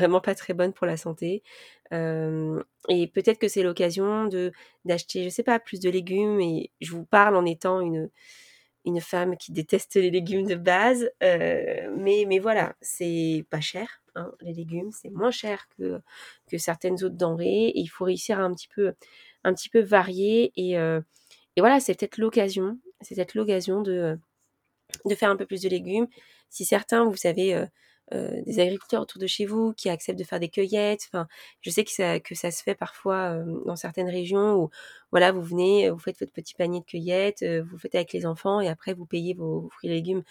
euh, 0.00 0.20
pas 0.20 0.36
très 0.36 0.54
bonnes 0.54 0.72
pour 0.72 0.86
la 0.86 0.96
santé. 0.96 1.42
et 1.90 3.06
peut-être 3.12 3.38
que 3.38 3.48
c'est 3.48 3.64
l'occasion 3.64 4.28
d'acheter, 4.84 5.24
je 5.24 5.28
sais 5.28 5.42
pas, 5.42 5.58
plus 5.58 5.80
de 5.80 5.90
légumes. 5.90 6.40
Et 6.40 6.70
je 6.80 6.92
vous 6.92 7.04
parle 7.04 7.34
en 7.34 7.44
étant 7.44 7.80
une 7.80 9.00
femme 9.00 9.36
qui 9.36 9.50
déteste 9.50 9.96
les 9.96 10.12
légumes 10.12 10.46
de 10.46 10.54
base, 10.54 11.10
mais 11.20 12.24
mais 12.28 12.38
voilà, 12.38 12.76
c'est 12.80 13.44
pas 13.50 13.60
cher. 13.60 14.00
Hein, 14.14 14.32
les 14.40 14.54
légumes, 14.54 14.92
c'est 14.92 15.10
moins 15.10 15.32
cher 15.32 15.66
que 15.76 16.00
que 16.48 16.56
certaines 16.56 17.02
autres 17.04 17.16
denrées. 17.16 17.72
Il 17.74 17.88
faut 17.88 18.04
réussir 18.04 18.38
à 18.38 18.44
un 18.44 18.54
petit 18.54 18.68
peu 18.74 18.94
un 19.46 19.54
petit 19.54 19.68
peu 19.68 19.80
varier. 19.80 20.52
Et, 20.56 20.72
et 20.72 21.60
voilà, 21.60 21.80
c'est 21.80 21.94
peut-être 21.98 22.18
l'occasion, 22.18 22.78
c'est 23.00 23.14
peut-être 23.14 23.34
l'occasion 23.34 23.82
de 23.82 24.18
faire 25.16 25.30
un 25.30 25.36
peu 25.36 25.46
plus 25.46 25.62
de 25.62 25.68
légumes. 25.68 26.08
Si 26.50 26.64
certains, 26.64 27.04
vous 27.04 27.16
savez, 27.16 27.66
euh, 28.14 28.40
des 28.42 28.60
agriculteurs 28.60 29.02
autour 29.02 29.20
de 29.20 29.26
chez 29.26 29.46
vous 29.46 29.72
qui 29.72 29.88
acceptent 29.88 30.18
de 30.18 30.24
faire 30.24 30.38
des 30.38 30.48
cueillettes. 30.48 31.10
Je 31.60 31.70
sais 31.70 31.82
que 31.82 31.90
ça, 31.90 32.20
que 32.20 32.36
ça 32.36 32.52
se 32.52 32.62
fait 32.62 32.76
parfois 32.76 33.32
euh, 33.32 33.60
dans 33.66 33.74
certaines 33.74 34.08
régions 34.08 34.54
où, 34.54 34.70
voilà, 35.10 35.32
vous 35.32 35.42
venez, 35.42 35.90
vous 35.90 35.98
faites 35.98 36.18
votre 36.20 36.32
petit 36.32 36.54
panier 36.54 36.78
de 36.80 36.84
cueillettes, 36.84 37.42
euh, 37.42 37.64
vous 37.68 37.78
faites 37.78 37.96
avec 37.96 38.12
les 38.12 38.24
enfants 38.24 38.60
et 38.60 38.68
après 38.68 38.94
vous 38.94 39.06
payez 39.06 39.34
vos, 39.34 39.68
fruits 39.70 39.90
et 39.90 39.94
légumes 39.94 40.22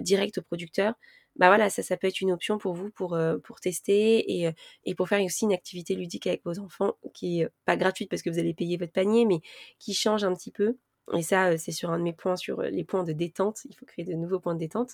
direct 0.00 0.38
au 0.38 0.42
producteur. 0.42 0.94
Bah 1.36 1.48
voilà, 1.48 1.70
ça, 1.70 1.96
peut 1.96 2.06
être 2.06 2.20
une 2.20 2.32
option 2.32 2.58
pour 2.58 2.74
vous 2.74 2.90
pour, 2.90 3.16
tester 3.60 4.44
et, 4.84 4.94
pour 4.94 5.08
faire 5.08 5.22
aussi 5.24 5.44
une 5.44 5.52
activité 5.52 5.94
ludique 5.94 6.26
avec 6.26 6.42
vos 6.44 6.58
enfants 6.58 6.94
qui 7.14 7.40
est 7.40 7.48
pas 7.64 7.76
gratuite 7.76 8.10
parce 8.10 8.22
que 8.22 8.30
vous 8.30 8.38
allez 8.38 8.54
payer 8.54 8.76
votre 8.76 8.92
panier, 8.92 9.24
mais 9.24 9.40
qui 9.78 9.94
change 9.94 10.24
un 10.24 10.34
petit 10.34 10.50
peu. 10.50 10.76
Et 11.14 11.22
ça, 11.22 11.56
c'est 11.58 11.72
sur 11.72 11.90
un 11.90 11.98
de 11.98 12.04
mes 12.04 12.12
points, 12.12 12.36
sur 12.36 12.62
les 12.62 12.84
points 12.84 13.02
de 13.04 13.12
détente. 13.12 13.60
Il 13.68 13.74
faut 13.74 13.84
créer 13.86 14.04
de 14.04 14.12
nouveaux 14.14 14.38
points 14.40 14.54
de 14.54 14.60
détente. 14.60 14.92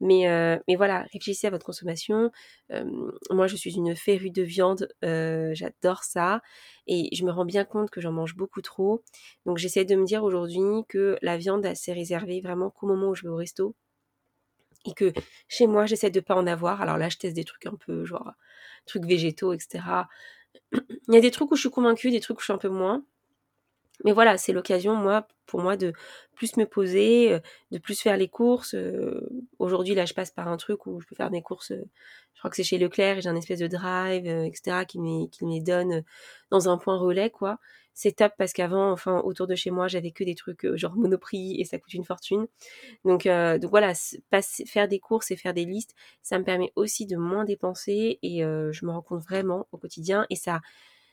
Mais, 0.00 0.26
mais 0.68 0.76
voilà, 0.76 1.02
réfléchissez 1.12 1.48
à 1.48 1.50
votre 1.50 1.66
consommation. 1.66 2.30
moi, 3.30 3.46
je 3.46 3.56
suis 3.56 3.74
une 3.74 3.96
férue 3.96 4.30
de 4.30 4.42
viande. 4.42 4.88
J'adore 5.02 6.04
ça. 6.04 6.42
Et 6.86 7.14
je 7.14 7.24
me 7.24 7.32
rends 7.32 7.44
bien 7.44 7.64
compte 7.64 7.90
que 7.90 8.00
j'en 8.00 8.12
mange 8.12 8.36
beaucoup 8.36 8.62
trop. 8.62 9.02
Donc, 9.46 9.58
j'essaie 9.58 9.84
de 9.84 9.96
me 9.96 10.04
dire 10.04 10.24
aujourd'hui 10.24 10.84
que 10.88 11.18
la 11.22 11.36
viande, 11.36 11.66
c'est 11.74 11.92
réservé 11.92 12.40
vraiment 12.40 12.70
qu'au 12.70 12.86
moment 12.86 13.08
où 13.10 13.14
je 13.14 13.22
vais 13.24 13.28
au 13.30 13.36
resto. 13.36 13.74
Et 14.86 14.94
que 14.94 15.12
chez 15.48 15.66
moi, 15.66 15.86
j'essaie 15.86 16.10
de 16.10 16.20
pas 16.20 16.34
en 16.36 16.46
avoir. 16.46 16.80
Alors 16.82 16.96
là, 16.98 17.08
je 17.08 17.18
teste 17.18 17.34
des 17.36 17.44
trucs 17.44 17.66
un 17.66 17.74
peu, 17.76 18.04
genre, 18.04 18.32
trucs 18.86 19.04
végétaux, 19.04 19.52
etc. 19.52 20.08
Il 21.08 21.14
y 21.14 21.18
a 21.18 21.20
des 21.20 21.30
trucs 21.30 21.50
où 21.50 21.56
je 21.56 21.60
suis 21.62 21.70
convaincue, 21.70 22.10
des 22.10 22.20
trucs 22.20 22.38
où 22.38 22.40
je 22.40 22.46
suis 22.46 22.52
un 22.52 22.58
peu 22.58 22.68
moins. 22.68 23.04
Mais 24.04 24.12
voilà, 24.12 24.38
c'est 24.38 24.52
l'occasion, 24.52 24.94
moi, 24.94 25.26
pour 25.46 25.60
moi, 25.60 25.76
de 25.76 25.92
plus 26.34 26.56
me 26.56 26.64
poser, 26.64 27.32
euh, 27.32 27.40
de 27.70 27.78
plus 27.78 28.00
faire 28.00 28.16
les 28.16 28.28
courses. 28.28 28.74
Euh, 28.74 29.28
aujourd'hui, 29.58 29.94
là, 29.94 30.06
je 30.06 30.14
passe 30.14 30.30
par 30.30 30.48
un 30.48 30.56
truc 30.56 30.86
où 30.86 31.00
je 31.00 31.06
peux 31.06 31.16
faire 31.16 31.30
mes 31.30 31.42
courses. 31.42 31.72
Euh, 31.72 31.84
je 32.34 32.38
crois 32.38 32.50
que 32.50 32.56
c'est 32.56 32.64
chez 32.64 32.78
Leclerc 32.78 33.18
et 33.18 33.20
j'ai 33.20 33.28
un 33.28 33.36
espèce 33.36 33.58
de 33.58 33.66
drive, 33.66 34.26
etc., 34.26 34.86
qui 34.86 34.98
me, 34.98 35.26
qui 35.26 35.60
donne 35.62 36.02
dans 36.50 36.68
un 36.70 36.78
point 36.78 36.96
relais, 36.96 37.28
quoi. 37.30 37.58
C'est 37.92 38.12
top 38.12 38.32
parce 38.38 38.54
qu'avant, 38.54 38.92
enfin, 38.92 39.20
autour 39.24 39.46
de 39.46 39.54
chez 39.54 39.70
moi, 39.70 39.88
j'avais 39.88 40.10
que 40.12 40.24
des 40.24 40.34
trucs 40.34 40.74
genre 40.76 40.96
Monoprix 40.96 41.60
et 41.60 41.64
ça 41.64 41.78
coûte 41.78 41.92
une 41.92 42.04
fortune. 42.04 42.46
Donc, 43.04 43.24
donc 43.26 43.70
voilà, 43.70 43.92
passer, 44.30 44.64
faire 44.64 44.88
des 44.88 45.00
courses 45.00 45.30
et 45.32 45.36
faire 45.36 45.52
des 45.52 45.66
listes, 45.66 45.94
ça 46.22 46.38
me 46.38 46.44
permet 46.44 46.72
aussi 46.76 47.04
de 47.04 47.16
moins 47.18 47.44
dépenser 47.44 48.18
et 48.22 48.38
je 48.40 48.86
me 48.86 48.90
rends 48.90 49.02
compte 49.02 49.22
vraiment 49.22 49.66
au 49.72 49.76
quotidien 49.76 50.24
et 50.30 50.36
ça 50.36 50.60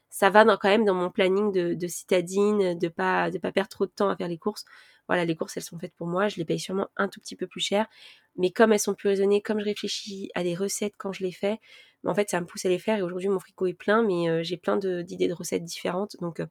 ça 0.09 0.29
va 0.29 0.45
dans, 0.45 0.57
quand 0.57 0.69
même 0.69 0.85
dans 0.85 0.93
mon 0.93 1.09
planning 1.11 1.51
de, 1.51 1.73
de 1.73 1.87
citadine, 1.87 2.77
de 2.77 2.87
pas 2.87 3.31
de 3.31 3.37
pas 3.37 3.51
perdre 3.51 3.69
trop 3.69 3.85
de 3.85 3.91
temps 3.91 4.09
à 4.09 4.15
faire 4.15 4.27
les 4.27 4.37
courses. 4.37 4.65
Voilà, 5.07 5.25
les 5.25 5.35
courses 5.35 5.55
elles 5.57 5.63
sont 5.63 5.79
faites 5.79 5.93
pour 5.95 6.07
moi, 6.07 6.27
je 6.27 6.35
les 6.37 6.45
paye 6.45 6.59
sûrement 6.59 6.89
un 6.97 7.07
tout 7.07 7.19
petit 7.21 7.35
peu 7.35 7.47
plus 7.47 7.61
cher, 7.61 7.87
mais 8.35 8.51
comme 8.51 8.73
elles 8.73 8.79
sont 8.79 8.93
plus 8.93 9.09
raisonnées, 9.09 9.41
comme 9.41 9.59
je 9.59 9.65
réfléchis 9.65 10.29
à 10.35 10.43
des 10.43 10.55
recettes 10.55 10.95
quand 10.97 11.13
je 11.13 11.23
les 11.23 11.31
fais, 11.31 11.59
en 12.05 12.13
fait 12.13 12.29
ça 12.29 12.41
me 12.41 12.45
pousse 12.45 12.65
à 12.65 12.69
les 12.69 12.79
faire 12.79 12.97
et 12.99 13.01
aujourd'hui 13.01 13.29
mon 13.29 13.39
frigo 13.39 13.67
est 13.67 13.73
plein, 13.73 14.03
mais 14.03 14.29
euh, 14.29 14.43
j'ai 14.43 14.57
plein 14.57 14.77
d'idées 14.77 15.27
de, 15.27 15.33
recettes 15.33 15.63
différentes, 15.63 16.17
donc 16.21 16.39
euh, 16.41 16.45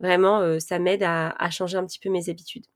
vraiment 0.00 0.40
euh, 0.40 0.60
ça 0.60 0.78
m'aide 0.78 1.02
à, 1.02 1.30
à 1.30 1.50
changer 1.50 1.78
un 1.78 1.86
petit 1.86 1.98
peu 1.98 2.10
mes 2.10 2.28
habitudes. 2.30 2.66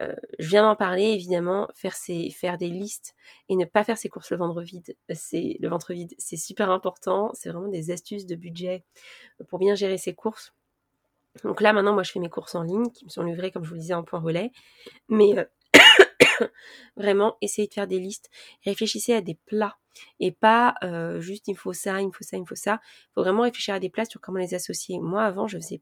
Euh, 0.00 0.14
je 0.38 0.48
viens 0.48 0.62
d'en 0.62 0.76
parler, 0.76 1.04
évidemment, 1.04 1.68
faire, 1.74 2.58
des 2.58 2.68
listes 2.68 3.14
et 3.48 3.56
ne 3.56 3.64
pas 3.64 3.84
faire 3.84 3.98
ses 3.98 4.08
courses 4.08 4.30
le 4.30 4.36
ventre 4.36 4.62
vide, 4.62 4.96
c'est 5.12 5.56
le 5.60 5.68
ventre 5.68 5.92
c'est 6.18 6.36
super 6.36 6.70
important. 6.70 7.30
C'est 7.34 7.50
vraiment 7.50 7.68
des 7.68 7.90
astuces 7.90 8.26
de 8.26 8.36
budget 8.36 8.84
pour 9.48 9.58
bien 9.58 9.74
gérer 9.74 9.98
ses 9.98 10.14
courses. 10.14 10.52
Donc 11.44 11.60
là, 11.60 11.72
maintenant, 11.72 11.94
moi, 11.94 12.02
je 12.02 12.12
fais 12.12 12.20
mes 12.20 12.30
courses 12.30 12.54
en 12.54 12.62
ligne 12.62 12.90
qui 12.90 13.04
me 13.04 13.10
sont 13.10 13.22
livrées, 13.22 13.50
comme 13.50 13.64
je 13.64 13.68
vous 13.68 13.74
le 13.74 13.80
disais, 13.80 13.94
en 13.94 14.02
point 14.02 14.20
relais. 14.20 14.50
Mais 15.08 15.38
euh, 15.38 15.44
vraiment, 16.96 17.36
essayez 17.40 17.68
de 17.68 17.74
faire 17.74 17.86
des 17.86 17.98
listes. 17.98 18.30
Réfléchissez 18.64 19.14
à 19.14 19.20
des 19.20 19.34
plats 19.46 19.78
et 20.20 20.30
pas 20.30 20.74
euh, 20.84 21.20
juste 21.20 21.48
il 21.48 21.54
me 21.54 21.58
faut 21.58 21.72
ça, 21.72 22.00
il 22.00 22.06
me 22.06 22.12
faut 22.12 22.24
ça, 22.24 22.36
il 22.36 22.42
me 22.42 22.46
faut 22.46 22.54
ça. 22.54 22.80
Il 22.82 23.14
faut 23.14 23.22
vraiment 23.22 23.42
réfléchir 23.42 23.74
à 23.74 23.80
des 23.80 23.90
plats 23.90 24.04
sur 24.04 24.20
comment 24.20 24.38
les 24.38 24.54
associer. 24.54 24.98
Moi, 25.00 25.22
avant, 25.22 25.46
je 25.46 25.58
faisais 25.58 25.80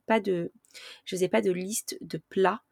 faisais 1.05 1.29
pas 1.29 1.41
de 1.43 1.53
liste 1.53 1.99
de 2.01 2.19
plats. 2.29 2.63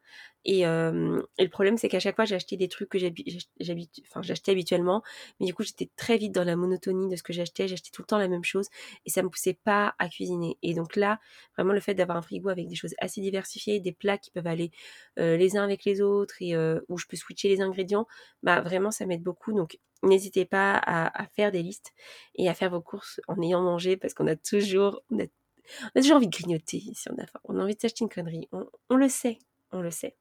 Et, 0.45 0.63
le 0.63 1.47
problème, 1.49 1.77
c'est 1.77 1.89
qu'à 1.89 1.99
chaque 1.99 2.15
fois, 2.15 2.25
j'achetais 2.25 2.55
des 2.55 2.67
trucs 2.67 2.89
que 2.89 2.99
j'achetais 2.99 4.51
habituellement, 4.51 5.01
mais 5.39 5.47
du 5.47 5.53
coup, 5.53 5.63
j'étais 5.63 5.89
très 5.95 6.17
vite 6.17 6.31
dans 6.31 6.43
la 6.43 6.55
monotonie 6.55 7.09
de 7.09 7.15
ce 7.15 7.23
que 7.23 7.33
j'achetais. 7.33 7.67
J'achetais 7.67 7.89
tout 7.91 8.03
le 8.03 8.07
temps 8.07 8.19
la 8.19 8.27
même 8.27 8.43
chose 8.43 8.67
et 9.05 9.09
ça 9.09 9.23
me 9.23 9.29
poussait 9.29 9.57
pas 9.63 9.95
à 9.97 10.07
cuisiner. 10.07 10.57
Et 10.61 10.73
donc 10.75 10.95
là, 10.95 11.19
vraiment, 11.57 11.73
le 11.73 11.79
fait 11.79 11.95
d'avoir 11.95 12.17
un 12.17 12.21
frigo 12.21 12.49
avec 12.49 12.67
des 12.67 12.75
choses 12.75 12.93
assez 12.99 13.21
diversifiées, 13.21 13.79
des 13.79 13.91
plats 13.91 14.17
qui 14.19 14.31
peuvent 14.31 14.47
aller 14.47 14.71
les 15.17 15.57
uns 15.57 15.63
avec 15.63 15.83
les 15.83 16.01
autres 16.01 16.35
et 16.41 16.55
où 16.89 16.97
je 16.97 17.05
peux 17.07 17.17
switcher 17.17 17.49
les 17.49 17.61
ingrédients, 17.61 18.07
bah 18.43 18.61
vraiment, 18.61 18.91
ça 18.91 19.05
m'aide 19.05 19.23
beaucoup. 19.23 19.51
Donc, 19.53 19.79
n'hésitez 20.03 20.45
pas 20.45 20.77
à, 20.85 21.25
faire 21.35 21.51
des 21.51 21.63
listes 21.63 21.93
et 22.35 22.49
à 22.49 22.53
faire 22.53 22.69
vos 22.69 22.81
courses 22.81 23.19
en 23.27 23.41
ayant 23.41 23.61
mangé 23.61 23.97
parce 23.97 24.13
qu'on 24.13 24.27
a 24.27 24.35
toujours, 24.35 25.01
on 25.09 25.19
a, 25.19 26.01
toujours 26.01 26.17
envie 26.17 26.27
de 26.27 26.37
grignoter 26.37 26.83
si 26.93 27.09
on 27.09 27.17
a 27.19 27.25
On 27.45 27.57
a 27.59 27.63
envie 27.63 27.75
de 27.75 27.81
s'acheter 27.81 28.03
une 28.03 28.09
connerie. 28.09 28.47
on 28.51 28.95
le 28.95 29.09
sait, 29.09 29.39
on 29.71 29.81
le 29.81 29.91
sait. 29.91 30.15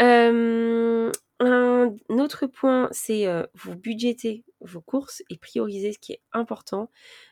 Euh, 0.00 1.10
un 1.40 1.96
autre 2.10 2.46
point, 2.46 2.88
c'est 2.90 3.26
euh, 3.26 3.44
vous 3.54 3.76
budgéter 3.76 4.44
vos 4.60 4.80
courses 4.80 5.22
et 5.30 5.36
prioriser 5.38 5.92
ce 5.92 5.98
qui 5.98 6.12
est 6.12 6.22
important. 6.32 6.90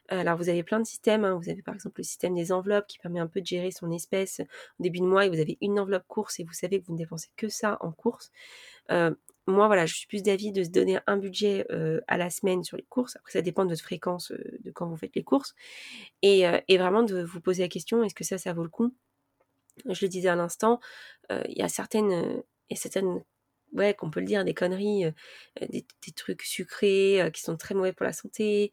Alors 0.08 0.37
vous 0.37 0.49
avez 0.49 0.62
plein 0.62 0.78
de 0.78 0.87
systèmes, 0.87 1.25
hein. 1.25 1.35
vous 1.35 1.49
avez 1.50 1.62
par 1.62 1.75
exemple 1.75 1.99
le 1.99 2.04
système 2.04 2.35
des 2.35 2.52
enveloppes 2.52 2.87
qui 2.87 2.99
permet 2.99 3.18
un 3.18 3.26
peu 3.26 3.40
de 3.40 3.46
gérer 3.46 3.73
son 3.73 3.90
espèce 3.90 4.40
au 4.78 4.82
début 4.82 5.00
de 5.00 5.04
mois 5.04 5.26
et 5.26 5.28
vous 5.28 5.40
avez 5.40 5.58
une 5.61 5.80
enveloppe 5.80 6.06
course 6.06 6.38
et 6.38 6.44
vous 6.44 6.52
savez 6.52 6.80
que 6.80 6.87
vous 6.87 6.92
ne 6.92 6.99
dépensez 6.99 7.30
que 7.37 7.49
ça 7.49 7.78
en 7.80 7.90
course. 7.90 8.30
Euh, 8.92 9.12
moi 9.49 9.66
voilà, 9.66 9.87
je 9.87 9.96
suis 9.96 10.06
plus 10.06 10.23
d'avis 10.23 10.52
de 10.52 10.62
se 10.62 10.70
donner 10.70 11.00
un 11.08 11.16
budget 11.16 11.66
à 12.06 12.16
la 12.16 12.30
semaine 12.30 12.62
sur 12.62 12.76
les 12.76 12.87
courses. 12.88 13.16
Après 13.16 13.32
ça 13.32 13.42
dépend 13.42 13.64
de 13.64 13.70
votre 13.70 13.82
fréquence 13.82 14.32
de 14.32 14.70
quand 14.70 14.87
vous 14.87 14.96
faites 14.96 15.16
les 15.16 15.25
courses 15.25 15.56
et, 16.23 16.44
et 16.68 16.78
vraiment 16.78 17.02
de 17.02 17.23
vous 17.23 17.40
poser 17.40 17.62
la 17.62 17.68
question 17.68 18.04
est-ce 18.04 18.14
que 18.14 18.25
ça 18.25 18.38
ça 18.38 18.52
vaut 18.52 18.62
le 18.62 18.70
coup? 18.70 18.94
Je 19.85 20.04
le 20.04 20.08
disais 20.08 20.28
à 20.28 20.37
l'instant, 20.37 20.78
il 21.30 21.58
y 21.58 21.62
a 21.62 21.68
certaines, 21.68 22.42
et 22.70 22.76
certaines 22.76 23.23
ouais, 23.73 23.94
qu'on 23.94 24.11
peut 24.11 24.20
le 24.20 24.26
dire, 24.26 24.44
des 24.44 24.54
conneries, 24.54 25.04
des, 25.61 25.85
trucs 26.14 26.42
sucrés 26.42 27.30
qui 27.35 27.42
sont 27.42 27.56
très 27.56 27.75
mauvais 27.75 27.92
pour 27.92 28.06
la 28.06 28.12
santé, 28.12 28.73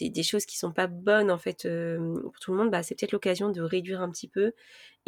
des, 0.00 0.22
choses 0.22 0.46
qui 0.46 0.58
sont 0.58 0.72
pas 0.72 0.86
bonnes 0.86 1.30
en 1.30 1.38
fait 1.38 1.66
pour 1.66 2.38
tout 2.40 2.52
le 2.52 2.58
monde, 2.58 2.70
bah, 2.70 2.82
c'est 2.82 2.94
peut-être 2.94 3.12
l'occasion 3.12 3.50
de 3.50 3.60
réduire 3.62 4.00
un 4.00 4.10
petit 4.10 4.28
peu 4.28 4.52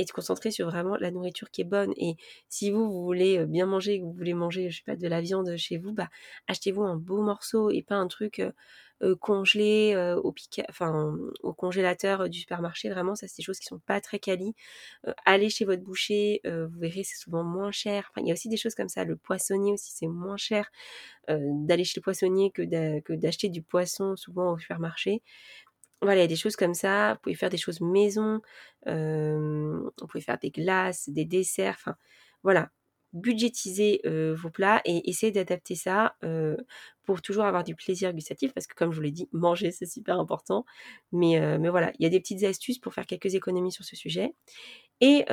et 0.01 0.05
de 0.05 0.11
concentrer 0.11 0.51
sur 0.51 0.67
vraiment 0.71 0.97
la 0.97 1.11
nourriture 1.11 1.51
qui 1.51 1.61
est 1.61 1.65
bonne. 1.65 1.93
Et 1.97 2.17
si 2.49 2.71
vous, 2.71 2.91
vous 2.91 3.05
voulez 3.05 3.45
bien 3.47 3.67
manger, 3.67 4.01
vous 4.01 4.13
voulez 4.13 4.35
manger, 4.35 4.71
je 4.71 4.79
sais 4.79 4.85
pas, 4.85 4.97
de 4.97 5.09
la 5.09 5.21
viande 5.21 5.57
chez 5.57 5.77
vous, 5.77 5.93
bah, 5.93 6.09
achetez-vous 6.49 6.83
un 6.83 6.97
beau 6.97 7.23
morceau 7.23 7.71
et 7.71 7.83
pas 7.83 7.97
un 7.97 8.09
truc 8.09 8.43
euh, 9.03 9.17
congelé 9.17 9.95
euh, 9.95 10.21
au, 10.21 10.35
enfin, 10.69 11.17
au 11.43 11.55
congélateur 11.55 12.29
du 12.29 12.41
supermarché. 12.41 12.91
Vraiment, 12.91 13.15
ça, 13.15 13.27
c'est 13.29 13.39
des 13.39 13.43
choses 13.43 13.59
qui 13.59 13.65
sont 13.65 13.79
pas 13.79 14.01
très 14.01 14.19
quali. 14.19 14.55
Euh, 15.07 15.15
allez 15.25 15.49
chez 15.49 15.65
votre 15.65 15.83
boucher, 15.83 16.41
vous 16.45 16.79
verrez, 16.79 17.03
c'est 17.05 17.17
souvent 17.17 17.43
moins 17.43 17.71
cher. 17.73 18.13
Il 18.19 18.27
y 18.27 18.31
a 18.31 18.35
aussi 18.35 18.49
des 18.49 18.59
choses 18.59 18.75
comme 18.75 18.89
ça. 18.89 19.05
Le 19.05 19.17
poissonnier 19.17 19.73
aussi, 19.73 19.93
c'est 19.95 20.07
moins 20.07 20.37
cher 20.37 20.71
d'aller 21.29 21.85
chez 21.85 22.01
le 22.01 22.03
poissonnier 22.03 22.51
que 22.51 22.63
d'acheter 23.15 23.49
du 23.49 23.63
poisson 23.63 24.17
souvent 24.17 24.53
au 24.53 24.59
supermarché 24.59 25.23
voilà, 26.03 26.21
il 26.21 26.23
y 26.23 26.25
a 26.25 26.29
des 26.29 26.37
choses 26.37 26.57
comme 26.57 26.75
ça. 26.75 27.15
Vous 27.15 27.21
pouvez 27.23 27.35
faire 27.35 27.51
des 27.51 27.57
choses 27.57 27.81
maison. 27.81 28.41
vous 28.87 30.07
pouvez 30.09 30.23
faire 30.23 30.39
des 30.39 30.51
glaces, 30.51 31.09
des 31.09 31.25
desserts. 31.25 31.77
Enfin, 31.79 31.97
voilà 32.43 32.71
budgétiser 33.13 34.01
vos 34.05 34.51
plats 34.51 34.81
et 34.85 35.11
essayer 35.11 35.33
d'adapter 35.33 35.75
ça 35.75 36.15
pour 37.03 37.23
toujours 37.23 37.45
avoir 37.45 37.65
du 37.65 37.75
plaisir 37.75 38.13
gustatif 38.13 38.55
parce 38.55 38.69
que 38.69 38.75
comme 38.77 38.93
je 38.93 38.97
vous 38.97 39.03
l'ai 39.03 39.11
dit, 39.11 39.29
manger 39.33 39.73
c'est 39.73 39.87
super 39.87 40.21
important. 40.21 40.65
Mais, 41.11 41.59
mais 41.59 41.69
voilà, 41.71 41.93
il 41.99 42.05
y 42.05 42.07
a 42.07 42.09
des 42.09 42.21
petites 42.21 42.45
astuces 42.45 42.79
pour 42.79 42.95
faire 42.95 43.07
quelques 43.07 43.35
économies 43.35 43.73
sur 43.73 43.85
ce 43.85 43.97
sujet. 43.97 44.35
Et 45.01 45.25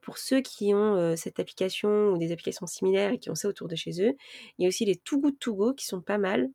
pour 0.00 0.16
ceux 0.16 0.40
qui 0.40 0.72
ont 0.72 1.14
cette 1.16 1.38
application 1.38 2.08
ou 2.08 2.16
des 2.16 2.32
applications 2.32 2.66
similaires 2.66 3.12
et 3.12 3.18
qui 3.18 3.28
ont 3.28 3.34
ça 3.34 3.48
autour 3.48 3.68
de 3.68 3.76
chez 3.76 4.02
eux, 4.02 4.14
il 4.58 4.62
y 4.62 4.64
a 4.64 4.68
aussi 4.68 4.86
les 4.86 4.96
Too 4.96 5.20
Good 5.20 5.38
To 5.38 5.54
Go 5.54 5.74
qui 5.74 5.84
sont 5.84 6.00
pas 6.00 6.18
mal. 6.18 6.48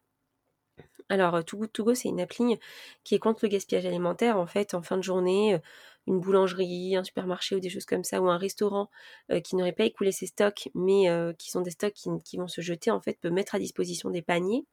Alors, 1.10 1.44
Too 1.44 1.58
Good 1.58 1.96
c'est 1.96 2.10
une 2.10 2.22
appli 2.22 2.58
qui 3.04 3.16
est 3.16 3.20
contre 3.20 3.40
le 3.44 3.50
gaspillage 3.50 3.86
alimentaire. 3.86 4.38
En 4.38 4.48
fait, 4.48 4.74
en 4.74 4.82
fin 4.82 4.98
de 4.98 5.04
journée, 5.04 5.60
une 6.08 6.20
boulangerie, 6.20 6.96
un 6.96 7.04
supermarché 7.04 7.56
ou 7.56 7.60
des 7.60 7.70
choses 7.70 7.86
comme 7.86 8.04
ça, 8.04 8.22
ou 8.22 8.30
un 8.30 8.38
restaurant 8.38 8.90
euh, 9.32 9.40
qui 9.40 9.56
n'aurait 9.56 9.72
pas 9.72 9.86
écoulé 9.86 10.12
ses 10.12 10.28
stocks, 10.28 10.70
mais 10.74 11.10
euh, 11.10 11.34
qui 11.34 11.52
sont 11.52 11.62
des 11.62 11.72
stocks 11.72 11.94
qui, 11.94 12.38
vont 12.38 12.48
se 12.48 12.62
jeter, 12.62 12.92
en 12.92 13.02
fait, 13.02 13.20
peut 13.20 13.30
mettre 13.30 13.56
à 13.56 13.60
disposition 13.60 14.10
des 14.10 14.22
paniers. 14.22 14.66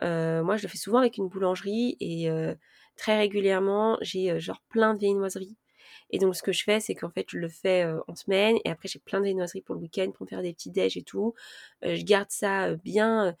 moi, 0.00 0.56
je 0.56 0.62
le 0.62 0.68
fais 0.68 0.78
souvent 0.78 0.98
avec 0.98 1.16
une 1.16 1.28
boulangerie 1.28 1.96
et 2.00 2.28
très 2.96 3.16
régulièrement, 3.18 3.98
j'ai 4.00 4.38
genre 4.40 4.62
plein 4.68 4.94
de 4.94 4.98
viennoiseries. 4.98 5.56
Et 6.10 6.18
donc, 6.18 6.36
ce 6.36 6.42
que 6.42 6.52
je 6.52 6.64
fais, 6.64 6.80
c'est 6.80 6.94
qu'en 6.94 7.10
fait, 7.10 7.26
je 7.28 7.38
le 7.38 7.48
fais 7.48 7.86
en 8.08 8.14
semaine 8.14 8.56
et 8.64 8.70
après, 8.70 8.88
j'ai 8.88 8.98
plein 8.98 9.20
de 9.20 9.26
viennoiseries 9.26 9.62
pour 9.62 9.74
le 9.74 9.80
week-end 9.80 10.10
pour 10.12 10.24
me 10.24 10.28
faire 10.28 10.42
des 10.42 10.52
petits 10.52 10.70
déj 10.70 10.96
et 10.96 11.02
tout. 11.02 11.34
je 11.82 12.02
garde 12.04 12.30
ça 12.30 12.74
bien, 12.74 13.36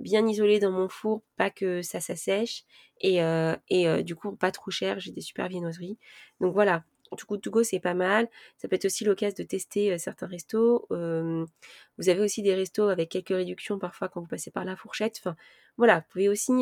bien 0.00 0.26
isolé 0.26 0.58
dans 0.58 0.70
mon 0.70 0.88
four, 0.88 1.22
pas 1.36 1.50
que 1.50 1.82
ça 1.82 2.00
s'assèche. 2.00 2.64
Et, 3.00 3.20
et 3.68 4.02
du 4.02 4.14
coup, 4.14 4.32
pas 4.36 4.50
trop 4.50 4.70
cher, 4.70 5.00
j'ai 5.00 5.12
des 5.12 5.20
super 5.20 5.48
viennoiseries. 5.48 5.98
Donc 6.40 6.52
voilà, 6.52 6.84
du 7.16 7.24
coup, 7.24 7.36
to 7.38 7.50
go, 7.50 7.62
c'est 7.62 7.80
pas 7.80 7.94
mal. 7.94 8.28
Ça 8.58 8.68
peut 8.68 8.76
être 8.76 8.84
aussi 8.84 9.04
l'occasion 9.04 9.36
de 9.38 9.44
tester 9.44 9.98
certains 9.98 10.26
restos. 10.26 10.86
vous 10.90 12.08
avez 12.08 12.20
aussi 12.20 12.42
des 12.42 12.54
restos 12.54 12.88
avec 12.88 13.08
quelques 13.10 13.28
réductions 13.28 13.78
parfois 13.78 14.08
quand 14.08 14.20
vous 14.20 14.26
passez 14.26 14.50
par 14.50 14.64
la 14.64 14.76
fourchette. 14.76 15.16
Enfin, 15.20 15.36
voilà, 15.76 16.00
vous 16.00 16.06
pouvez 16.10 16.28
aussi 16.28 16.52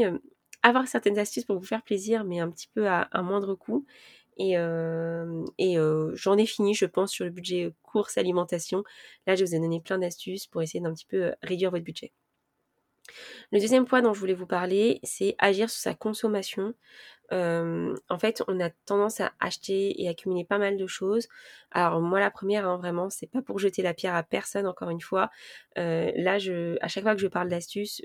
avoir 0.62 0.86
certaines 0.88 1.18
astuces 1.18 1.44
pour 1.44 1.58
vous 1.58 1.66
faire 1.66 1.82
plaisir, 1.82 2.24
mais 2.24 2.40
un 2.40 2.50
petit 2.50 2.68
peu 2.74 2.88
à 2.88 3.08
un 3.12 3.22
moindre 3.22 3.54
coût. 3.54 3.84
Et, 4.36 4.52
et 5.58 5.76
j'en 6.14 6.38
ai 6.38 6.46
fini, 6.46 6.74
je 6.74 6.86
pense, 6.86 7.10
sur 7.10 7.24
le 7.24 7.30
budget 7.32 7.72
course 7.82 8.16
alimentation. 8.16 8.84
Là, 9.26 9.34
je 9.34 9.44
vous 9.44 9.54
ai 9.54 9.58
donné 9.58 9.80
plein 9.80 9.98
d'astuces 9.98 10.46
pour 10.46 10.62
essayer 10.62 10.80
d'un 10.80 10.94
petit 10.94 11.06
peu 11.06 11.34
réduire 11.42 11.72
votre 11.72 11.84
budget. 11.84 12.12
Le 13.52 13.60
deuxième 13.60 13.86
point 13.86 14.02
dont 14.02 14.14
je 14.14 14.20
voulais 14.20 14.34
vous 14.34 14.46
parler, 14.46 15.00
c'est 15.02 15.34
agir 15.38 15.70
sur 15.70 15.80
sa 15.80 15.94
consommation. 15.94 16.74
en 17.30 18.18
fait, 18.18 18.42
on 18.48 18.60
a 18.60 18.70
tendance 18.86 19.20
à 19.20 19.32
acheter 19.40 20.02
et 20.02 20.08
accumuler 20.08 20.44
pas 20.44 20.58
mal 20.58 20.76
de 20.76 20.86
choses. 20.86 21.28
Alors 21.70 22.00
moi, 22.00 22.20
la 22.20 22.30
première, 22.30 22.66
hein, 22.68 22.78
vraiment, 22.78 23.10
c'est 23.10 23.26
pas 23.26 23.42
pour 23.42 23.58
jeter 23.58 23.82
la 23.82 23.94
pierre 23.94 24.14
à 24.14 24.22
personne. 24.22 24.66
Encore 24.66 24.90
une 24.90 25.00
fois, 25.00 25.30
là, 25.76 26.38
je, 26.38 26.76
à 26.82 26.88
chaque 26.88 27.04
fois 27.04 27.14
que 27.14 27.20
je 27.20 27.28
parle 27.28 27.48
d'astuces, 27.48 28.02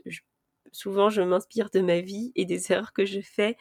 souvent 0.72 1.10
je 1.10 1.22
m'inspire 1.22 1.70
de 1.70 1.82
ma 1.82 2.02
vie 2.02 2.32
et 2.36 2.46
des 2.46 2.72
erreurs 2.72 2.94
que 2.94 3.06
je 3.06 3.22
fais 3.22 3.58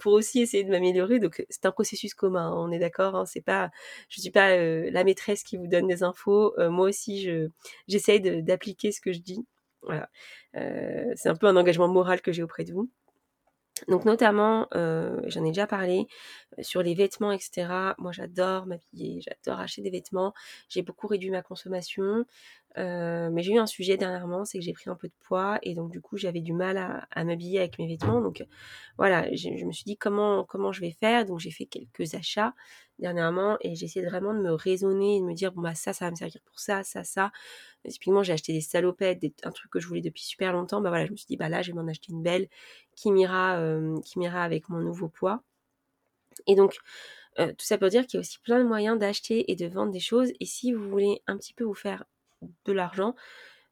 pour 0.00 0.12
aussi 0.12 0.40
essayer 0.40 0.64
de 0.64 0.70
m'améliorer. 0.70 1.18
Donc 1.18 1.44
c'est 1.48 1.66
un 1.66 1.72
processus 1.72 2.14
commun, 2.14 2.48
hein, 2.48 2.54
on 2.56 2.70
est 2.72 2.78
d'accord. 2.78 3.14
Hein, 3.16 3.26
c'est 3.26 3.40
pas, 3.40 3.70
je 4.08 4.20
suis 4.20 4.30
pas 4.30 4.56
la 4.56 5.04
maîtresse 5.04 5.42
qui 5.44 5.56
vous 5.56 5.66
donne 5.68 5.86
des 5.86 6.02
infos. 6.02 6.54
moi 6.70 6.88
aussi, 6.88 7.22
je 7.22 7.48
j'essaye 7.88 8.20
d'appliquer 8.42 8.92
ce 8.92 9.00
que 9.00 9.12
je 9.12 9.20
dis. 9.20 9.46
Voilà. 9.82 10.08
Euh, 10.56 11.12
c'est 11.16 11.28
un 11.28 11.36
peu 11.36 11.46
un 11.46 11.56
engagement 11.56 11.88
moral 11.88 12.20
que 12.22 12.32
j'ai 12.32 12.42
auprès 12.42 12.64
de 12.64 12.72
vous. 12.72 12.90
Donc 13.88 14.04
notamment, 14.04 14.68
euh, 14.74 15.20
j'en 15.26 15.44
ai 15.44 15.48
déjà 15.48 15.66
parlé, 15.66 16.06
euh, 16.58 16.62
sur 16.62 16.82
les 16.82 16.94
vêtements, 16.94 17.32
etc. 17.32 17.94
Moi 17.98 18.12
j'adore 18.12 18.66
m'habiller, 18.66 19.20
j'adore 19.20 19.60
acheter 19.60 19.82
des 19.82 19.90
vêtements. 19.90 20.34
J'ai 20.68 20.82
beaucoup 20.82 21.06
réduit 21.06 21.30
ma 21.30 21.42
consommation. 21.42 22.24
Mais 22.76 23.42
j'ai 23.42 23.52
eu 23.52 23.58
un 23.58 23.66
sujet 23.66 23.96
dernièrement, 23.96 24.44
c'est 24.44 24.58
que 24.58 24.64
j'ai 24.64 24.72
pris 24.72 24.90
un 24.90 24.94
peu 24.96 25.08
de 25.08 25.14
poids 25.20 25.58
et 25.62 25.74
donc 25.74 25.90
du 25.90 26.00
coup 26.00 26.16
j'avais 26.16 26.40
du 26.40 26.52
mal 26.52 26.78
à, 27.10 27.24
m'habiller 27.24 27.58
avec 27.60 27.78
mes 27.78 27.86
vêtements. 27.86 28.20
Donc 28.20 28.44
voilà, 28.98 29.32
je 29.34 29.64
me 29.64 29.72
suis 29.72 29.84
dit 29.84 29.96
comment, 29.96 30.44
comment 30.44 30.72
je 30.72 30.80
vais 30.80 30.92
faire. 30.92 31.26
Donc 31.26 31.38
j'ai 31.40 31.50
fait 31.50 31.66
quelques 31.66 32.14
achats 32.14 32.54
dernièrement 32.98 33.56
et 33.60 33.74
j'ai 33.74 33.86
essayé 33.86 34.06
vraiment 34.06 34.34
de 34.34 34.40
me 34.40 34.52
raisonner 34.52 35.16
et 35.16 35.20
de 35.20 35.24
me 35.24 35.34
dire 35.34 35.52
bon 35.52 35.62
bah 35.62 35.74
ça, 35.74 35.92
ça 35.92 36.06
va 36.06 36.10
me 36.10 36.16
servir 36.16 36.40
pour 36.44 36.58
ça, 36.58 36.82
ça, 36.82 37.04
ça. 37.04 37.32
Typiquement, 37.88 38.22
j'ai 38.22 38.32
acheté 38.32 38.52
des 38.52 38.60
salopettes, 38.60 39.24
un 39.44 39.50
truc 39.50 39.70
que 39.70 39.80
je 39.80 39.88
voulais 39.88 40.00
depuis 40.00 40.22
super 40.22 40.52
longtemps. 40.52 40.80
Bah 40.80 40.90
voilà, 40.90 41.06
je 41.06 41.12
me 41.12 41.16
suis 41.16 41.26
dit, 41.26 41.36
bah 41.36 41.48
là, 41.48 41.62
je 41.62 41.72
vais 41.72 41.76
m'en 41.80 41.88
acheter 41.88 42.12
une 42.12 42.22
belle 42.22 42.48
qui 42.94 43.10
m'ira, 43.10 43.58
euh, 43.58 44.00
qui 44.02 44.18
m'ira 44.18 44.44
avec 44.44 44.68
mon 44.68 44.78
nouveau 44.78 45.08
poids. 45.08 45.42
Et 46.46 46.54
donc, 46.54 46.78
euh, 47.40 47.48
tout 47.48 47.64
ça 47.66 47.78
pour 47.78 47.88
dire 47.88 48.06
qu'il 48.06 48.18
y 48.18 48.18
a 48.18 48.20
aussi 48.20 48.38
plein 48.40 48.58
de 48.58 48.68
moyens 48.68 48.98
d'acheter 48.98 49.50
et 49.50 49.56
de 49.56 49.66
vendre 49.66 49.92
des 49.92 50.00
choses. 50.00 50.32
Et 50.40 50.46
si 50.46 50.72
vous 50.72 50.88
voulez 50.88 51.22
un 51.26 51.36
petit 51.36 51.54
peu 51.54 51.64
vous 51.64 51.74
faire 51.74 52.04
de 52.64 52.72
l'argent, 52.72 53.14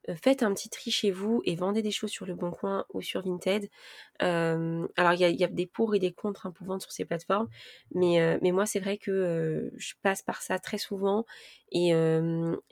euh, 0.09 0.15
faites 0.15 0.43
un 0.43 0.53
petit 0.55 0.71
tri 0.71 0.91
chez 0.91 1.11
vous 1.11 1.43
et 1.45 1.57
vendez 1.57 1.83
des 1.83 1.91
choses 1.91 2.11
sur 2.11 2.27
le 2.27 2.35
Bon 2.35 2.51
Coin 2.51 2.85
ou 2.93 3.03
sur 3.03 3.23
Vinted. 3.23 3.69
Alors 4.21 5.13
il 5.15 5.21
y 5.21 5.45
a, 5.45 5.49
des 5.49 5.67
pour 5.67 5.95
et 5.95 5.99
des 5.99 6.13
contre 6.13 6.47
hein, 6.47 6.53
pour 6.53 6.81
sur 6.81 6.93
ces 6.93 7.05
plateformes, 7.05 7.49
mais, 7.95 8.39
moi 8.53 8.67
c'est 8.67 8.81
vrai 8.81 8.99
que 8.99 9.71
je 9.77 9.95
passe 10.03 10.23
par 10.23 10.43
ça 10.43 10.59
très 10.59 10.79
souvent 10.79 11.25
et, 11.73 11.93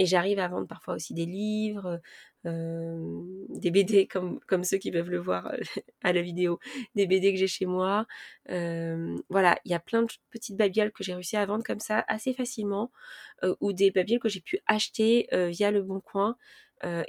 j'arrive 0.00 0.38
à 0.38 0.48
vendre 0.48 0.66
parfois 0.66 0.94
aussi 0.94 1.14
des 1.14 1.26
livres, 1.26 2.00
des 2.44 3.70
BD 3.70 4.06
comme, 4.06 4.64
ceux 4.64 4.78
qui 4.78 4.90
peuvent 4.90 5.10
le 5.10 5.18
voir 5.18 5.52
à 6.02 6.12
la 6.12 6.22
vidéo, 6.22 6.58
des 6.94 7.06
BD 7.06 7.32
que 7.32 7.38
j'ai 7.38 7.46
chez 7.46 7.66
moi. 7.66 8.06
voilà, 8.48 9.58
il 9.64 9.70
y 9.70 9.74
a 9.74 9.80
plein 9.80 10.02
de 10.02 10.12
petites 10.30 10.56
babioles 10.56 10.92
que 10.92 11.04
j'ai 11.04 11.14
réussi 11.14 11.36
à 11.36 11.46
vendre 11.46 11.64
comme 11.64 11.80
ça 11.80 12.04
assez 12.08 12.32
facilement, 12.32 12.90
ou 13.60 13.72
des 13.72 13.90
babioles 13.90 14.20
que 14.20 14.28
j'ai 14.28 14.40
pu 14.40 14.60
acheter 14.66 15.28
via 15.32 15.70
le 15.70 15.82
Bon 15.82 16.00
Coin. 16.00 16.36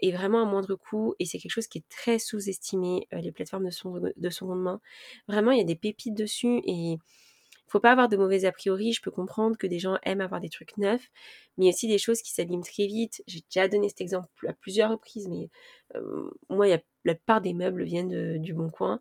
Et 0.01 0.11
vraiment 0.11 0.41
à 0.41 0.45
moindre 0.45 0.75
coût. 0.75 1.13
Et 1.19 1.25
c'est 1.25 1.37
quelque 1.37 1.51
chose 1.51 1.67
qui 1.67 1.79
est 1.79 1.89
très 1.89 2.17
sous-estimé, 2.19 3.07
les 3.11 3.31
plateformes 3.31 3.69
de, 3.69 4.13
de 4.15 4.28
seconde 4.31 4.61
main. 4.61 4.81
Vraiment, 5.27 5.51
il 5.51 5.57
y 5.59 5.61
a 5.61 5.65
des 5.65 5.75
pépites 5.75 6.15
dessus 6.15 6.61
et 6.65 6.97
faut 7.67 7.79
pas 7.79 7.91
avoir 7.91 8.09
de 8.09 8.17
mauvais 8.17 8.45
a 8.45 8.51
priori. 8.51 8.93
Je 8.93 9.01
peux 9.01 9.11
comprendre 9.11 9.57
que 9.57 9.67
des 9.67 9.79
gens 9.79 9.97
aiment 10.03 10.21
avoir 10.21 10.41
des 10.41 10.49
trucs 10.49 10.77
neufs, 10.77 11.09
mais 11.57 11.69
aussi 11.69 11.87
des 11.87 11.97
choses 11.97 12.21
qui 12.21 12.31
s'abîment 12.31 12.63
très 12.63 12.87
vite. 12.87 13.23
J'ai 13.27 13.41
déjà 13.41 13.67
donné 13.67 13.89
cet 13.89 14.01
exemple 14.01 14.47
à 14.47 14.53
plusieurs 14.53 14.91
reprises, 14.91 15.27
mais 15.29 15.49
euh, 15.95 16.29
moi, 16.49 16.67
la 16.67 16.79
plupart 17.15 17.41
des 17.41 17.53
meubles 17.53 17.83
viennent 17.83 18.39
du 18.39 18.53
Bon 18.53 18.69
Coin. 18.69 18.99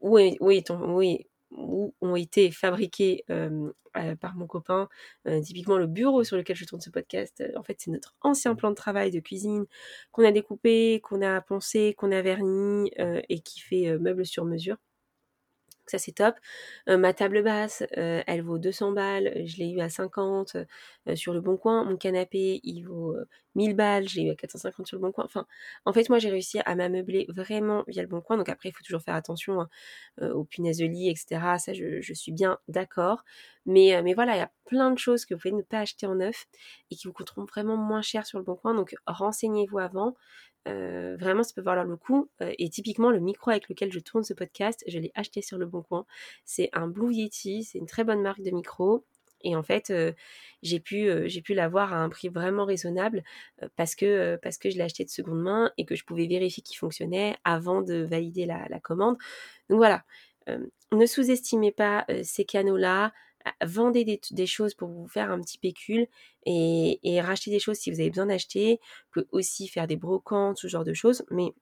où, 0.00 0.18
est, 0.18 0.36
où, 0.40 0.50
est 0.50 0.70
où 0.70 1.02
est, 1.02 1.26
où 1.50 1.94
ont 2.00 2.16
été 2.16 2.50
fabriqués 2.50 3.24
euh, 3.30 3.70
par 4.16 4.34
mon 4.36 4.46
copain. 4.46 4.88
Euh, 5.26 5.40
typiquement, 5.40 5.78
le 5.78 5.86
bureau 5.86 6.24
sur 6.24 6.36
lequel 6.36 6.56
je 6.56 6.64
tourne 6.64 6.80
ce 6.80 6.90
podcast, 6.90 7.42
en 7.56 7.62
fait, 7.62 7.76
c'est 7.78 7.90
notre 7.90 8.14
ancien 8.20 8.54
plan 8.54 8.70
de 8.70 8.74
travail 8.74 9.10
de 9.10 9.20
cuisine 9.20 9.66
qu'on 10.12 10.24
a 10.24 10.32
découpé, 10.32 11.00
qu'on 11.02 11.22
a 11.22 11.40
poncé, 11.40 11.94
qu'on 11.96 12.12
a 12.12 12.22
verni 12.22 12.90
et 13.28 13.40
qui 13.40 13.60
fait 13.60 13.98
meuble 13.98 14.26
sur 14.26 14.44
mesure 14.44 14.76
ça 15.86 15.96
c'est 15.96 16.12
top. 16.12 16.34
ma 16.86 17.14
table 17.14 17.42
basse, 17.42 17.82
elle 17.92 18.42
vaut 18.42 18.58
200 18.58 18.92
balles, 18.92 19.32
je 19.46 19.56
l'ai 19.56 19.70
eu 19.70 19.80
à 19.80 19.88
50 19.88 20.58
sur 21.14 21.32
le 21.32 21.40
bon 21.40 21.56
coin. 21.56 21.84
Mon 21.84 21.96
canapé, 21.96 22.60
il 22.62 22.82
vaut 22.82 23.16
1000 23.58 23.74
balles, 23.74 24.08
j'ai 24.08 24.22
eu 24.22 24.30
à 24.30 24.34
450 24.34 24.86
sur 24.86 24.96
le 24.96 25.02
bon 25.02 25.12
coin. 25.12 25.24
Enfin, 25.24 25.46
en 25.84 25.92
fait, 25.92 26.08
moi 26.08 26.18
j'ai 26.18 26.30
réussi 26.30 26.60
à 26.64 26.74
m'ameubler 26.74 27.26
vraiment 27.28 27.84
via 27.86 28.02
le 28.02 28.08
bon 28.08 28.20
coin. 28.20 28.36
Donc 28.36 28.48
après, 28.48 28.70
il 28.70 28.72
faut 28.72 28.82
toujours 28.82 29.02
faire 29.02 29.14
attention 29.14 29.60
hein, 29.60 29.68
aux 30.32 30.44
punaises 30.44 30.78
de 30.78 30.86
lit, 30.86 31.10
etc. 31.10 31.58
Ça, 31.58 31.74
je, 31.74 32.12
suis 32.14 32.32
bien 32.32 32.58
d'accord. 32.68 33.24
Mais, 33.66 34.00
mais 34.02 34.14
voilà, 34.14 34.34
il 34.36 34.38
y 34.38 34.42
a 34.42 34.50
plein 34.64 34.90
de 34.90 34.98
choses 34.98 35.26
que 35.26 35.34
vous 35.34 35.40
pouvez 35.40 35.54
ne 35.54 35.62
pas 35.62 35.80
acheter 35.80 36.06
en 36.06 36.14
neuf 36.14 36.46
et 36.90 36.96
qui 36.96 37.06
vous 37.06 37.12
coûteront 37.12 37.44
vraiment 37.44 37.76
moins 37.76 38.02
cher 38.02 38.24
sur 38.26 38.38
le 38.38 38.44
bon 38.44 38.56
coin. 38.56 38.74
Donc 38.74 38.94
renseignez-vous 39.06 39.78
avant. 39.78 40.14
Euh, 40.68 41.16
vraiment, 41.18 41.42
ça 41.42 41.52
peut 41.54 41.62
valoir 41.62 41.86
le 41.86 41.96
coup. 41.96 42.28
Euh, 42.42 42.52
et 42.58 42.68
typiquement, 42.68 43.10
le 43.10 43.20
micro 43.20 43.50
avec 43.50 43.68
lequel 43.68 43.92
je 43.92 44.00
tourne 44.00 44.24
ce 44.24 44.34
podcast, 44.34 44.84
je 44.86 44.98
l'ai 44.98 45.12
acheté 45.14 45.42
sur 45.42 45.58
le 45.58 45.66
Bon 45.66 45.82
Coin. 45.82 46.04
C'est 46.44 46.70
un 46.72 46.88
Blue 46.88 47.12
Yeti, 47.12 47.64
c'est 47.64 47.78
une 47.78 47.86
très 47.86 48.04
bonne 48.04 48.22
marque 48.22 48.42
de 48.42 48.50
micro. 48.50 49.04
Et 49.42 49.56
en 49.56 49.62
fait, 49.62 49.92
j'ai 50.62 50.80
pu, 50.80 51.06
l'avoir 51.50 51.92
à 51.92 51.98
un 51.98 52.08
prix 52.08 52.28
vraiment 52.28 52.64
raisonnable 52.64 53.22
parce 53.76 53.94
que, 53.94 54.38
je 54.42 54.78
l'ai 54.78 55.04
de 55.04 55.10
seconde 55.10 55.42
main 55.42 55.72
et 55.78 55.84
que 55.84 55.94
je 55.94 56.04
pouvais 56.04 56.26
vérifier 56.26 56.62
qu'il 56.62 56.76
fonctionnait 56.76 57.36
avant 57.44 57.82
de 57.82 58.02
valider 58.02 58.46
la, 58.46 58.80
commande. 58.80 59.16
Donc 59.68 59.78
voilà, 59.78 60.04
ne 60.92 61.06
sous-estimez 61.06 61.72
pas 61.72 62.06
ces 62.22 62.44
canaux-là 62.44 63.12
vendez 63.64 64.20
des, 64.30 64.46
choses 64.46 64.74
pour 64.74 64.88
vous 64.88 65.06
faire 65.06 65.30
un 65.30 65.40
petit 65.40 65.58
pécule 65.58 66.06
et, 66.44 66.98
et 67.02 67.20
racheter 67.20 67.50
des 67.50 67.58
choses 67.58 67.76
si 67.76 67.90
vous 67.90 68.00
avez 68.00 68.10
besoin 68.10 68.26
d'acheter. 68.26 68.80
Vous 68.80 69.22
pouvez 69.22 69.26
aussi 69.32 69.68
faire 69.68 69.86
des 69.86 69.96
brocantes, 69.96 70.58
ce 70.58 70.68
genre 70.68 70.84
de 70.84 70.94
choses, 70.94 71.24
mais 71.30 71.52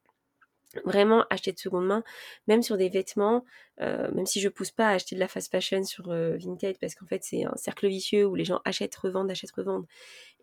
vraiment 0.84 1.24
acheter 1.30 1.52
de 1.52 1.58
seconde 1.58 1.86
main, 1.86 2.02
même 2.46 2.62
sur 2.62 2.76
des 2.76 2.88
vêtements, 2.88 3.44
euh, 3.80 4.10
même 4.12 4.26
si 4.26 4.40
je 4.40 4.48
pousse 4.48 4.70
pas 4.70 4.88
à 4.88 4.92
acheter 4.92 5.14
de 5.14 5.20
la 5.20 5.28
fast 5.28 5.50
fashion 5.50 5.84
sur 5.84 6.10
euh, 6.10 6.36
Vinted 6.38 6.78
parce 6.80 6.94
qu'en 6.94 7.06
fait 7.06 7.22
c'est 7.24 7.44
un 7.44 7.56
cercle 7.56 7.88
vicieux 7.88 8.26
où 8.26 8.34
les 8.34 8.44
gens 8.44 8.60
achètent, 8.64 8.96
revendent, 8.96 9.30
achètent, 9.30 9.52
revendent 9.52 9.86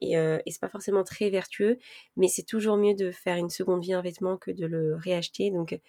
et, 0.01 0.17
euh, 0.17 0.39
et 0.45 0.51
c'est 0.51 0.61
pas 0.61 0.69
forcément 0.69 1.03
très 1.03 1.29
vertueux, 1.29 1.77
mais 2.17 2.27
c'est 2.27 2.43
toujours 2.43 2.77
mieux 2.77 2.93
de 2.93 3.11
faire 3.11 3.37
une 3.37 3.49
seconde 3.49 3.81
vie 3.81 3.93
un 3.93 4.01
vêtement 4.01 4.37
que 4.37 4.51
de 4.51 4.65
le 4.65 4.95
réacheter. 4.95 5.51
Donc 5.51 5.79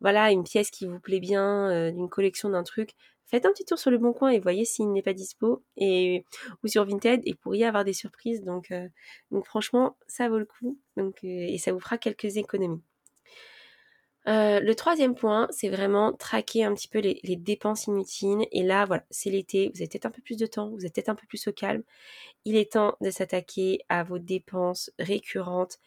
voilà, 0.00 0.30
une 0.30 0.44
pièce 0.44 0.70
qui 0.70 0.86
vous 0.86 1.00
plaît 1.00 1.20
bien, 1.20 1.90
d'une 1.90 2.08
collection 2.08 2.50
d'un 2.50 2.62
truc, 2.62 2.94
faites 3.28 3.46
un 3.46 3.52
petit 3.52 3.64
tour 3.64 3.78
sur 3.78 3.90
le 3.90 3.98
bon 3.98 4.12
coin 4.12 4.30
et 4.30 4.40
voyez 4.40 4.64
s'il 4.64 4.90
n'est 4.92 5.02
pas 5.02 5.12
dispo 5.12 5.62
et 5.76 6.24
ou 6.64 6.68
sur 6.68 6.84
Vinted 6.84 7.22
et 7.24 7.34
pour 7.34 7.54
y 7.54 7.64
avoir 7.64 7.84
des 7.84 7.92
surprises 7.92 8.42
donc 8.42 8.70
euh, 8.70 8.88
donc 9.30 9.46
franchement 9.46 9.96
ça 10.06 10.28
vaut 10.28 10.38
le 10.38 10.46
coup 10.46 10.78
donc 10.96 11.16
euh, 11.24 11.26
et 11.48 11.58
ça 11.58 11.72
vous 11.72 11.80
fera 11.80 11.98
quelques 11.98 12.36
économies. 12.36 12.82
Euh, 14.28 14.60
le 14.60 14.74
troisième 14.74 15.14
point, 15.14 15.48
c'est 15.50 15.70
vraiment 15.70 16.12
traquer 16.12 16.64
un 16.64 16.74
petit 16.74 16.88
peu 16.88 16.98
les, 16.98 17.36
dépenses 17.36 17.86
inutiles. 17.86 18.46
Et 18.52 18.62
là, 18.62 18.84
voilà, 18.84 19.04
c'est 19.10 19.30
l'été, 19.30 19.70
vous 19.74 19.80
avez 19.80 19.88
peut-être 19.88 20.06
un 20.06 20.10
peu 20.10 20.22
plus 20.22 20.36
de 20.36 20.46
temps, 20.46 20.70
vous 20.70 20.84
êtes 20.84 20.94
peut-être 20.94 21.08
un 21.08 21.14
peu 21.14 21.26
plus 21.26 21.48
au 21.48 21.52
calme. 21.52 21.82
Il 22.44 22.56
est 22.56 22.72
temps 22.72 22.96
de 23.00 23.10
s'attaquer 23.10 23.80
à 23.88 24.04
vos 24.04 24.18
dépenses 24.18 24.90
récurrentes 24.98 25.78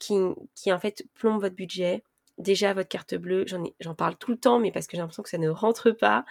qui, 0.00 0.72
en 0.72 0.78
fait 0.78 1.06
plombent 1.14 1.40
votre 1.40 1.54
budget 1.54 2.02
déjà 2.36 2.74
votre 2.74 2.88
carte 2.88 3.14
bleue, 3.14 3.44
j'en 3.46 3.94
parle 3.94 4.16
tout 4.16 4.32
le 4.32 4.36
temps, 4.36 4.58
mais 4.58 4.72
parce 4.72 4.88
que 4.88 4.96
j'ai 4.96 5.00
l'impression 5.00 5.22
que 5.22 5.28
ça 5.28 5.38
ne 5.38 5.48
rentre 5.48 5.92
pas. 5.92 6.24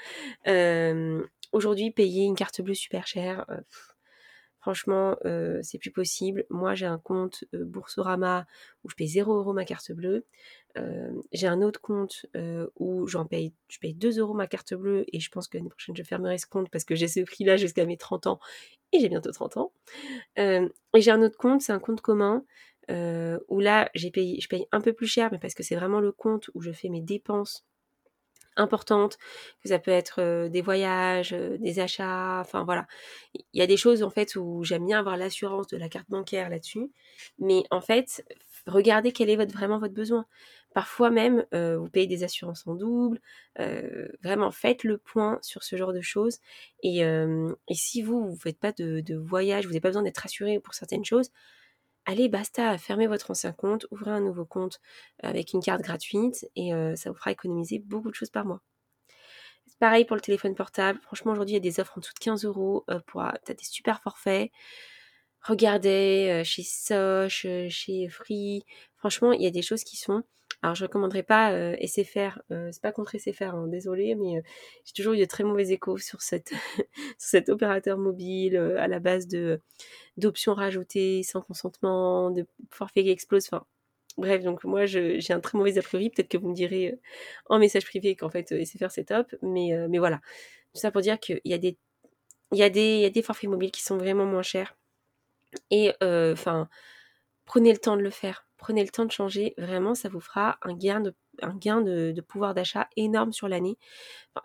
Aujourd'hui, 1.54 1.92
payer 1.92 2.26
une 2.26 2.36
carte 2.36 2.62
bleue 2.62 2.74
super 2.74 3.08
chère, 3.08 3.46
Franchement, 4.64 5.18
c'est 5.62 5.78
plus 5.78 5.92
possible. 5.92 6.46
Moi, 6.50 6.74
j'ai 6.74 6.86
un 6.86 6.98
compte 6.98 7.44
Boursorama 7.52 8.48
où 8.86 8.90
je 8.90 8.96
paye 8.96 9.10
0 9.10 9.36
euros 9.36 9.52
ma 9.52 9.66
carte 9.66 9.92
bleue. 9.92 10.26
J'ai 11.32 11.48
un 11.48 11.62
autre 11.62 11.82
compte 11.82 12.26
où 12.80 13.08
j'en 13.08 13.26
paye, 13.26 13.54
je 13.68 13.80
paye 13.80 13.94
2 13.94 14.20
euros 14.20 14.34
ma 14.34 14.48
carte 14.48 14.74
bleue 14.74 15.06
et 15.14 15.20
je 15.20 15.30
pense 15.30 15.48
que 15.48 15.58
l'année 15.58 15.70
prochaine 15.70 15.96
je 15.96 16.04
fermerai 16.04 16.38
ce 16.38 16.48
compte 16.48 16.70
parce 16.70 16.84
que 16.84 16.96
j'ai 16.96 17.08
ce 17.08 17.22
prix-là 17.22 17.58
jusqu'à 17.58 17.86
mes 17.86 17.98
30 17.98 18.28
ans 18.28 18.40
et 18.92 19.00
j'ai 19.00 19.10
bientôt 19.10 19.32
30 19.32 19.58
ans. 19.58 19.72
et 20.38 20.70
j'ai 20.96 21.12
un 21.12 21.22
autre 21.22 21.38
compte, 21.38 21.62
c'est 21.62 21.74
un 21.74 21.80
compte 21.80 22.02
commun 22.02 22.44
où 22.90 23.60
là 23.60 23.90
j'ai 23.96 24.12
payé, 24.12 24.40
je 24.42 24.48
paye 24.48 24.68
un 24.72 24.82
peu 24.82 24.94
plus 24.94 25.08
cher, 25.08 25.30
mais 25.32 25.40
parce 25.40 25.54
que 25.54 25.64
c'est 25.64 25.76
vraiment 25.76 26.00
le 26.00 26.12
compte 26.12 26.50
où 26.54 26.62
je 26.62 26.72
fais 26.72 26.90
mes 26.90 27.02
dépenses 27.02 27.66
importantes, 28.56 29.18
que 29.64 29.70
ça 29.70 29.80
peut 29.80 29.92
être 29.92 30.48
des 30.48 30.62
voyages, 30.62 31.32
des 31.32 31.80
achats, 31.80 32.40
enfin 32.40 32.64
voilà. 32.64 32.86
Il 33.34 33.60
y 33.60 33.62
a 33.62 33.68
des 33.68 33.78
choses 33.78 34.04
en 34.04 34.10
fait 34.12 34.36
où 34.36 34.64
j'aime 34.64 34.86
bien 34.86 35.00
avoir 35.00 35.18
l'assurance 35.18 35.68
de 35.68 35.78
la 35.78 35.90
carte 35.90 36.10
bancaire 36.10 36.50
là-dessus, 36.50 36.92
mais 37.40 37.64
en 37.72 37.82
fait, 37.82 38.24
regardez 38.68 39.12
quel 39.12 39.30
est 39.30 39.52
vraiment 39.52 39.80
votre 39.80 39.94
besoin. 39.94 40.26
Parfois 40.74 41.10
même, 41.10 41.46
vous 41.52 41.90
payez 41.90 42.08
des 42.08 42.24
assurances 42.24 42.66
en 42.68 42.76
double. 42.76 43.20
vraiment, 44.24 44.52
faites 44.52 44.84
le 44.84 44.98
point 44.98 45.40
sur 45.42 45.64
ce 45.64 45.76
genre 45.76 45.94
de 45.94 46.02
choses. 46.02 46.40
Et, 46.82 47.00
et 47.02 47.76
si 47.76 48.02
vous, 48.02 48.30
vous 48.30 48.38
faites 48.38 48.60
pas 48.60 48.72
de, 48.72 49.16
voyage, 49.16 49.66
vous 49.66 49.72
n'avez 49.72 49.82
pas 49.82 49.90
besoin 49.90 50.04
d'être 50.04 50.26
assuré 50.26 50.60
pour 50.60 50.74
certaines 50.74 51.06
choses, 51.06 51.32
allez, 52.06 52.30
basta, 52.30 52.78
fermez 52.78 53.08
votre 53.08 53.32
ancien 53.32 53.52
compte, 53.54 53.86
ouvrez 53.92 54.12
un 54.12 54.22
nouveau 54.22 54.46
compte 54.46 54.80
avec 55.22 55.54
une 55.54 55.62
carte 55.62 55.82
gratuite 55.82 56.48
et 56.56 56.72
ça 56.96 57.10
vous 57.12 57.16
fera 57.16 57.32
économiser 57.32 57.80
beaucoup 57.80 58.10
de 58.10 58.16
choses 58.16 58.32
par 58.32 58.46
mois. 58.46 58.62
Pareil 59.80 60.06
pour 60.06 60.16
le 60.16 60.22
téléphone 60.22 60.56
portable. 60.56 61.00
Franchement, 61.02 61.32
aujourd'hui, 61.32 61.54
il 61.54 61.58
y 61.58 61.68
a 61.68 61.72
des 61.72 61.80
offres 61.80 61.98
en 61.98 62.02
dessous 62.02 62.14
de 62.14 62.20
15 62.20 62.46
euros 62.46 62.86
pour 63.08 63.22
as 63.22 63.38
des 63.48 63.64
super 63.64 64.02
forfaits. 64.02 64.52
Regardez 65.42 66.42
chez 66.46 66.64
Soch, 66.64 67.46
chez 67.70 68.08
Free. 68.10 68.64
Franchement, 68.96 69.34
il 69.34 69.42
y 69.42 69.48
a 69.48 69.52
des 69.52 69.62
choses 69.62 69.84
qui 69.84 69.98
sont. 69.98 70.24
Alors, 70.64 70.76
je 70.76 70.86
recommanderais 70.86 71.24
pas 71.24 71.52
SFR. 71.78 72.42
c'est 72.50 72.82
pas 72.82 72.92
contre 72.92 73.16
SFR, 73.16 73.54
hein, 73.54 73.68
désolé, 73.68 74.16
mais 74.16 74.42
j'ai 74.86 74.94
toujours 74.94 75.14
eu 75.14 75.20
de 75.20 75.26
très 75.26 75.44
mauvais 75.44 75.70
échos 75.70 75.98
sur, 75.98 76.20
cet 77.18 77.50
opérateur 77.50 77.98
mobile 77.98 78.58
à 78.58 78.88
la 78.88 79.00
base 79.00 79.28
de 79.28 79.60
d'options 80.18 80.54
rajoutées 80.54 81.24
sans 81.24 81.42
consentement, 81.42 82.32
de 82.32 82.46
forfaits 82.70 83.04
qui 83.04 83.10
explosent. 83.10 83.48
Enfin, 83.52 83.66
bref, 84.18 84.44
donc 84.44 84.64
moi 84.64 84.86
j'ai 84.86 85.20
un 85.32 85.40
très 85.40 85.58
mauvais 85.58 85.78
a 85.78 85.82
priori. 85.82 86.10
Peut-être 86.10 86.30
que 86.30 86.38
vous 86.38 86.50
me 86.50 86.56
direz 86.56 86.92
euh, 86.92 87.00
en 87.48 87.60
message 87.60 87.86
privé 87.86 88.16
qu'en 88.16 88.30
fait 88.30 88.52
euh, 88.52 88.64
SFR 88.64 88.92
c'est 88.92 89.06
top, 89.06 89.34
mais, 89.42 89.74
euh, 89.74 89.88
mais 89.90 90.00
voilà. 90.00 90.22
Tout 90.74 90.82
ça 90.82 90.92
pour 90.92 91.02
dire 91.02 91.20
qu'il 91.20 91.42
y 91.46 91.54
a 91.54 91.58
des 91.58 91.78
il 92.52 92.60
y, 92.60 92.64
a 92.64 92.70
des, 92.70 92.98
il 92.98 93.02
y 93.02 93.06
a 93.06 93.10
des 93.10 93.24
forfaits 93.24 93.50
mobiles 93.50 93.72
qui 93.72 93.82
sont 93.82 93.98
vraiment 93.98 94.26
moins 94.26 94.44
chers. 94.44 94.78
Et 95.72 95.92
enfin, 96.02 96.70
prenez 97.46 97.72
le 97.72 97.80
temps 97.80 97.98
de 97.98 98.02
le 98.02 98.10
faire. 98.10 98.46
Prenez 98.58 98.84
le 98.84 98.90
temps 98.90 99.06
de 99.06 99.12
changer. 99.12 99.54
Vraiment, 99.58 99.96
ça 99.96 100.10
vous 100.10 100.22
fera 100.22 100.58
un 100.62 100.74
gain 100.74 101.02
de, 101.02 101.14
un 101.42 101.56
gain 101.56 101.82
de, 101.82 102.22
pouvoir 102.22 102.54
d'achat 102.54 102.88
énorme 102.96 103.34
sur 103.34 103.48
l'année. 103.48 103.78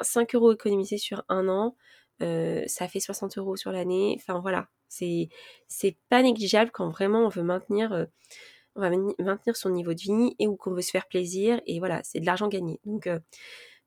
5 0.01 0.35
euros 0.35 0.53
économisés 0.53 0.99
sur 0.99 1.25
un 1.29 1.49
an, 1.49 1.77
ça 2.21 2.89
fait 2.89 3.01
60 3.01 3.39
euros 3.39 3.57
sur 3.57 3.71
l'année. 3.73 4.17
Enfin 4.19 4.41
voilà, 4.41 4.69
c'est 4.89 5.97
pas 6.09 6.23
négligeable 6.23 6.71
quand 6.71 6.89
vraiment 6.89 7.27
on 7.27 7.29
veut 7.29 7.43
maintenir 7.43 7.93
euh, 7.93 8.05
on 8.77 8.81
va 8.81 8.91
maintenir 8.91 9.57
son 9.57 9.71
niveau 9.71 9.93
de 9.93 10.01
vie 10.01 10.37
et 10.39 10.47
ou 10.47 10.57
qu'on 10.57 10.73
veut 10.73 10.83
se 10.83 10.91
faire 10.91 11.09
plaisir 11.09 11.61
et 11.67 11.81
voilà, 11.81 12.01
c'est 12.05 12.21
de 12.21 12.27
l'argent 12.27 12.49
gagné. 12.49 12.81
Donc 12.85 13.09
euh, 13.09 13.19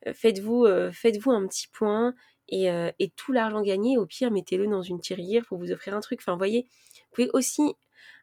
euh, 0.08 0.13
faites-vous 0.13 0.67
faites-vous 0.91 1.32
un 1.32 1.47
petit 1.47 1.67
point 1.69 2.13
et, 2.50 2.65
et 3.00 3.10
tout 3.15 3.32
l'argent 3.32 3.62
gagné, 3.62 3.97
au 3.97 4.06
pire, 4.06 4.30
mettez-le 4.30 4.67
dans 4.67 4.82
une 4.82 5.00
tirelire 5.00 5.45
pour 5.47 5.58
vous 5.58 5.71
offrir 5.71 5.95
un 5.95 6.02
truc. 6.02 6.19
Enfin, 6.21 6.34
vous 6.34 6.38
voyez, 6.38 6.63
vous 6.63 7.15
pouvez 7.15 7.30
aussi 7.32 7.62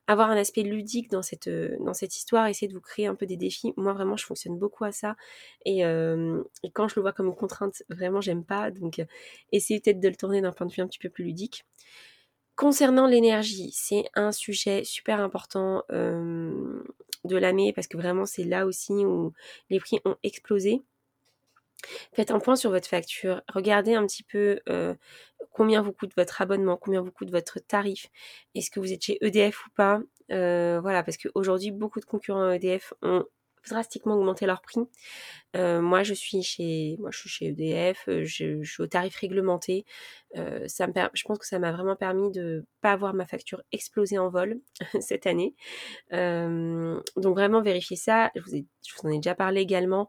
avoir 0.08 0.30
un 0.30 0.36
aspect 0.36 0.62
ludique 0.62 1.10
dans 1.10 1.22
cette, 1.22 1.48
dans 1.48 1.94
cette 1.94 2.16
histoire, 2.16 2.48
essayer 2.48 2.68
de 2.68 2.74
vous 2.74 2.80
créer 2.80 3.06
un 3.06 3.14
peu 3.14 3.26
des 3.26 3.36
défis. 3.36 3.72
Moi, 3.76 3.92
vraiment, 3.92 4.16
je 4.16 4.26
fonctionne 4.26 4.58
beaucoup 4.58 4.84
à 4.84 4.92
ça. 4.92 5.16
Et, 5.64 5.82
et 5.82 6.70
quand 6.72 6.88
je 6.88 6.96
le 6.96 7.02
vois 7.02 7.12
comme 7.12 7.26
une 7.28 7.36
contrainte, 7.36 7.82
vraiment, 7.90 8.20
j'aime 8.20 8.44
pas. 8.44 8.70
Donc, 8.72 9.04
essayez 9.52 9.80
peut-être 9.80 10.00
de 10.00 10.08
le 10.08 10.16
tourner 10.16 10.40
d'un 10.40 10.52
point 10.52 10.66
de 10.66 10.72
vue 10.72 10.82
un 10.82 10.88
petit 10.88 10.98
peu 10.98 11.10
plus 11.10 11.24
ludique. 11.24 11.64
Concernant 12.56 13.06
l'énergie, 13.06 13.70
c'est 13.72 14.04
un 14.14 14.32
sujet 14.32 14.82
super 14.84 15.20
important 15.20 15.84
de 15.90 17.36
l'année 17.36 17.72
parce 17.72 17.86
que 17.86 17.96
vraiment 17.96 18.26
c'est 18.26 18.44
là 18.44 18.66
aussi 18.66 18.92
où 18.92 19.32
les 19.70 19.80
prix 19.80 20.00
ont 20.04 20.16
explosé. 20.22 20.82
Faites 22.14 22.30
un 22.30 22.38
point 22.40 22.56
sur 22.56 22.70
votre 22.70 22.88
facture, 22.88 23.42
regardez 23.48 23.94
un 23.94 24.06
petit 24.06 24.22
peu 24.22 24.60
combien 25.52 25.82
vous 25.82 25.92
coûte 25.92 26.12
votre 26.16 26.40
abonnement, 26.42 26.76
combien 26.76 27.00
vous 27.02 27.12
coûte 27.12 27.30
votre 27.30 27.58
tarif, 27.60 28.08
est-ce 28.54 28.70
que 28.70 28.80
vous 28.80 28.92
êtes 28.92 29.02
chez 29.04 29.18
EDF 29.24 29.66
ou 29.66 29.70
pas? 29.74 30.00
voilà, 30.30 31.02
parce 31.02 31.16
qu'aujourd'hui 31.16 31.70
beaucoup 31.70 32.00
de 32.00 32.04
concurrents 32.04 32.50
EDF 32.52 32.94
ont 33.02 33.24
drastiquement 33.68 34.14
augmenté 34.14 34.46
leur 34.46 34.60
prix. 34.60 34.80
Euh, 35.56 35.80
moi, 35.80 36.02
je 36.02 36.14
suis 36.14 36.42
chez, 36.42 36.96
moi, 36.98 37.10
je 37.12 37.18
suis 37.18 37.28
chez 37.28 37.46
EDF, 37.46 38.04
euh, 38.08 38.24
je, 38.24 38.62
suis 38.62 38.82
au 38.82 38.86
tarif 38.86 39.16
réglementé. 39.16 39.84
Euh, 40.36 40.66
je 40.68 41.22
pense 41.24 41.38
que 41.38 41.46
ça 41.46 41.58
m'a 41.58 41.72
vraiment 41.72 41.96
permis 41.96 42.30
de 42.30 42.64
pas 42.80 42.92
avoir 42.92 43.14
ma 43.14 43.26
facture 43.26 43.62
exploser 43.72 44.18
en 44.18 44.28
vol 44.28 44.60
cette 45.00 45.26
année. 45.26 45.54
donc 46.10 47.34
vraiment 47.34 47.62
vérifiez 47.62 47.96
ça. 47.96 48.30
Je 48.34 48.40
vous, 48.42 48.54
ai, 48.56 48.66
je 48.86 48.94
vous 48.94 49.08
en 49.08 49.12
ai 49.12 49.16
déjà 49.16 49.34
parlé 49.34 49.60
également 49.60 50.08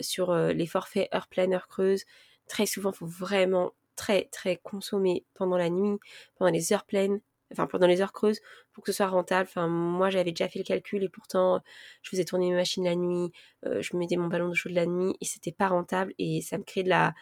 sur 0.00 0.34
les 0.34 0.66
forfaits 0.66 1.08
heure 1.14 1.28
pleine, 1.28 1.54
heure 1.54 1.68
creuse. 1.68 2.04
Très 2.48 2.66
souvent, 2.66 2.90
il 2.90 2.96
faut 2.96 3.06
vraiment 3.06 3.72
très 3.96 4.24
très 4.32 4.56
consommer 4.56 5.24
pendant 5.34 5.56
la 5.56 5.70
nuit, 5.70 5.98
pendant 6.36 6.50
les 6.50 6.72
heures 6.72 6.86
pleines 6.86 7.20
enfin 7.52 7.66
pendant 7.66 7.86
les 7.86 8.00
heures 8.00 8.12
creuses 8.12 8.40
pour 8.72 8.84
que 8.84 8.92
ce 8.92 8.98
soit 8.98 9.08
rentable. 9.08 9.48
Enfin 9.48 9.68
moi 9.68 10.10
j'avais 10.10 10.30
déjà 10.32 10.48
fait 10.48 10.58
le 10.58 10.64
calcul 10.64 11.02
et 11.02 11.08
pourtant 11.08 11.60
je 12.02 12.10
faisais 12.10 12.24
tourner 12.24 12.50
mes 12.50 12.56
machines 12.56 12.84
la 12.84 12.96
nuit, 12.96 13.32
euh, 13.66 13.82
je 13.82 13.96
mettais 13.96 14.16
mon 14.16 14.28
ballon 14.28 14.48
de 14.48 14.54
chaud 14.54 14.68
de 14.68 14.74
la 14.74 14.86
nuit 14.86 15.14
et 15.20 15.24
c'était 15.24 15.52
pas 15.52 15.68
rentable 15.68 16.14
et 16.18 16.40
ça 16.42 16.58
me 16.58 16.64
créait 16.64 16.84
de 16.84 16.88
la, 16.88 17.14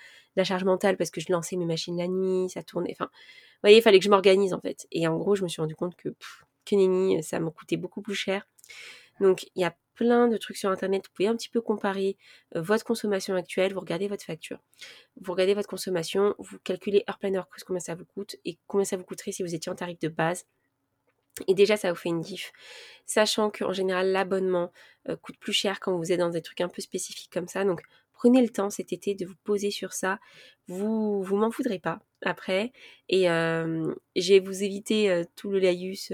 charge 0.45 0.65
mentale 0.65 0.97
parce 0.97 1.11
que 1.11 1.21
je 1.21 1.33
lançais 1.33 1.57
mes 1.57 1.67
machines 1.67 1.99
la 1.99 2.07
nuit, 2.07 2.49
ça 2.49 2.63
tournait. 2.63 2.93
Enfin, 2.93 3.07
vous 3.07 3.61
voyez, 3.63 3.79
il 3.79 3.83
fallait 3.83 3.99
que 3.99 4.05
je 4.05 4.11
m'organise 4.11 4.55
en 4.55 4.61
fait. 4.61 4.87
Et 4.93 5.09
en 5.09 5.17
gros 5.17 5.35
je 5.35 5.43
me 5.43 5.49
suis 5.49 5.61
rendu 5.61 5.75
compte 5.75 5.97
que 5.97 6.11
que 6.65 6.77
nenni, 6.77 7.23
ça 7.23 7.41
me 7.41 7.51
coûtait 7.51 7.77
beaucoup 7.77 8.03
plus 8.03 8.15
cher. 8.15 8.47
Donc 9.21 9.45
il 9.55 9.63
y 9.63 9.65
a 9.65 9.75
plein 9.99 10.29
de 10.29 10.37
trucs 10.37 10.57
sur 10.57 10.71
internet. 10.71 11.03
Vous 11.07 11.13
pouvez 11.13 11.29
un 11.29 11.37
petit 11.37 11.49
peu 11.49 11.61
comparer 11.61 12.17
euh, 12.55 12.63
votre 12.63 12.85
consommation 12.85 13.35
actuelle, 13.35 13.75
vous 13.75 13.81
regardez 13.81 14.07
votre 14.07 14.25
facture, 14.25 14.61
vous 15.21 15.33
regardez 15.33 15.55
votre 15.55 15.69
consommation, 15.69 16.37
vous 16.39 16.59
calculez 16.61 17.03
heure 17.09 17.19
pleine 17.19 17.37
heure 17.37 17.49
combien 17.67 17.81
ça 17.81 17.97
vous 17.97 18.05
coûte 18.05 18.37
et 18.45 18.59
combien 18.69 18.85
ça 18.85 18.97
vous 18.97 19.03
coûterait 19.03 19.33
si 19.33 19.43
vous 19.43 19.55
étiez 19.57 19.73
en 19.73 19.75
tarif 19.75 19.99
de 19.99 20.09
base. 20.09 20.47
Et 21.49 21.55
déjà, 21.55 21.77
ça 21.77 21.91
vous 21.91 21.99
fait 21.99 22.09
une 22.09 22.21
diff. 22.21 22.53
Sachant 23.07 23.51
qu'en 23.51 23.73
général, 23.73 24.11
l'abonnement 24.11 24.73
euh, 25.09 25.17
coûte 25.17 25.37
plus 25.39 25.53
cher 25.53 25.81
quand 25.81 25.97
vous 25.97 26.13
êtes 26.13 26.19
dans 26.19 26.31
des 26.31 26.43
trucs 26.43 26.61
un 26.61 26.69
peu 26.69 26.81
spécifiques 26.81 27.31
comme 27.33 27.49
ça. 27.49 27.65
Donc, 27.65 27.83
prenez 28.13 28.41
le 28.41 28.49
temps 28.49 28.71
cet 28.71 28.93
été 28.93 29.15
de 29.15 29.27
vous 29.27 29.37
poser 29.45 29.71
sur 29.71 29.93
ça. 29.93 30.19
Vous 30.69 31.23
vous 31.23 31.37
m'en 31.37 31.49
voudrez 31.49 31.79
pas 31.81 32.01
après. 32.23 32.73
Et 33.09 33.31
euh, 33.31 33.93
je 34.17 34.35
vais 34.35 34.41
vous 34.41 34.63
éviter 34.63 35.25
tout 35.37 35.51
le 35.51 35.61
laïus 35.61 36.13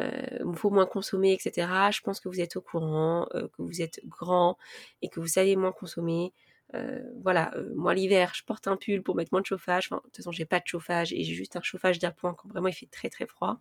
euh, 0.00 0.52
faut 0.54 0.70
moins 0.70 0.86
consommer, 0.86 1.32
etc. 1.32 1.68
Je 1.92 2.00
pense 2.00 2.20
que 2.20 2.28
vous 2.28 2.40
êtes 2.40 2.56
au 2.56 2.60
courant, 2.60 3.26
euh, 3.34 3.48
que 3.48 3.62
vous 3.62 3.82
êtes 3.82 4.00
grand 4.06 4.56
et 5.02 5.08
que 5.08 5.20
vous 5.20 5.26
savez 5.26 5.56
moins 5.56 5.72
consommer. 5.72 6.32
Euh, 6.74 7.00
voilà, 7.22 7.52
moi 7.74 7.94
l'hiver, 7.94 8.32
je 8.34 8.44
porte 8.44 8.68
un 8.68 8.76
pull 8.76 9.02
pour 9.02 9.16
mettre 9.16 9.30
moins 9.32 9.40
de 9.40 9.46
chauffage. 9.46 9.88
Enfin, 9.90 9.96
de 9.96 10.02
toute 10.02 10.16
façon, 10.18 10.32
j'ai 10.32 10.44
pas 10.44 10.60
de 10.60 10.66
chauffage 10.66 11.12
et 11.12 11.24
j'ai 11.24 11.34
juste 11.34 11.56
un 11.56 11.62
chauffage 11.62 11.98
d'appoint 11.98 12.34
quand 12.34 12.48
vraiment 12.48 12.68
il 12.68 12.74
fait 12.74 12.86
très 12.86 13.10
très 13.10 13.26
froid. 13.26 13.58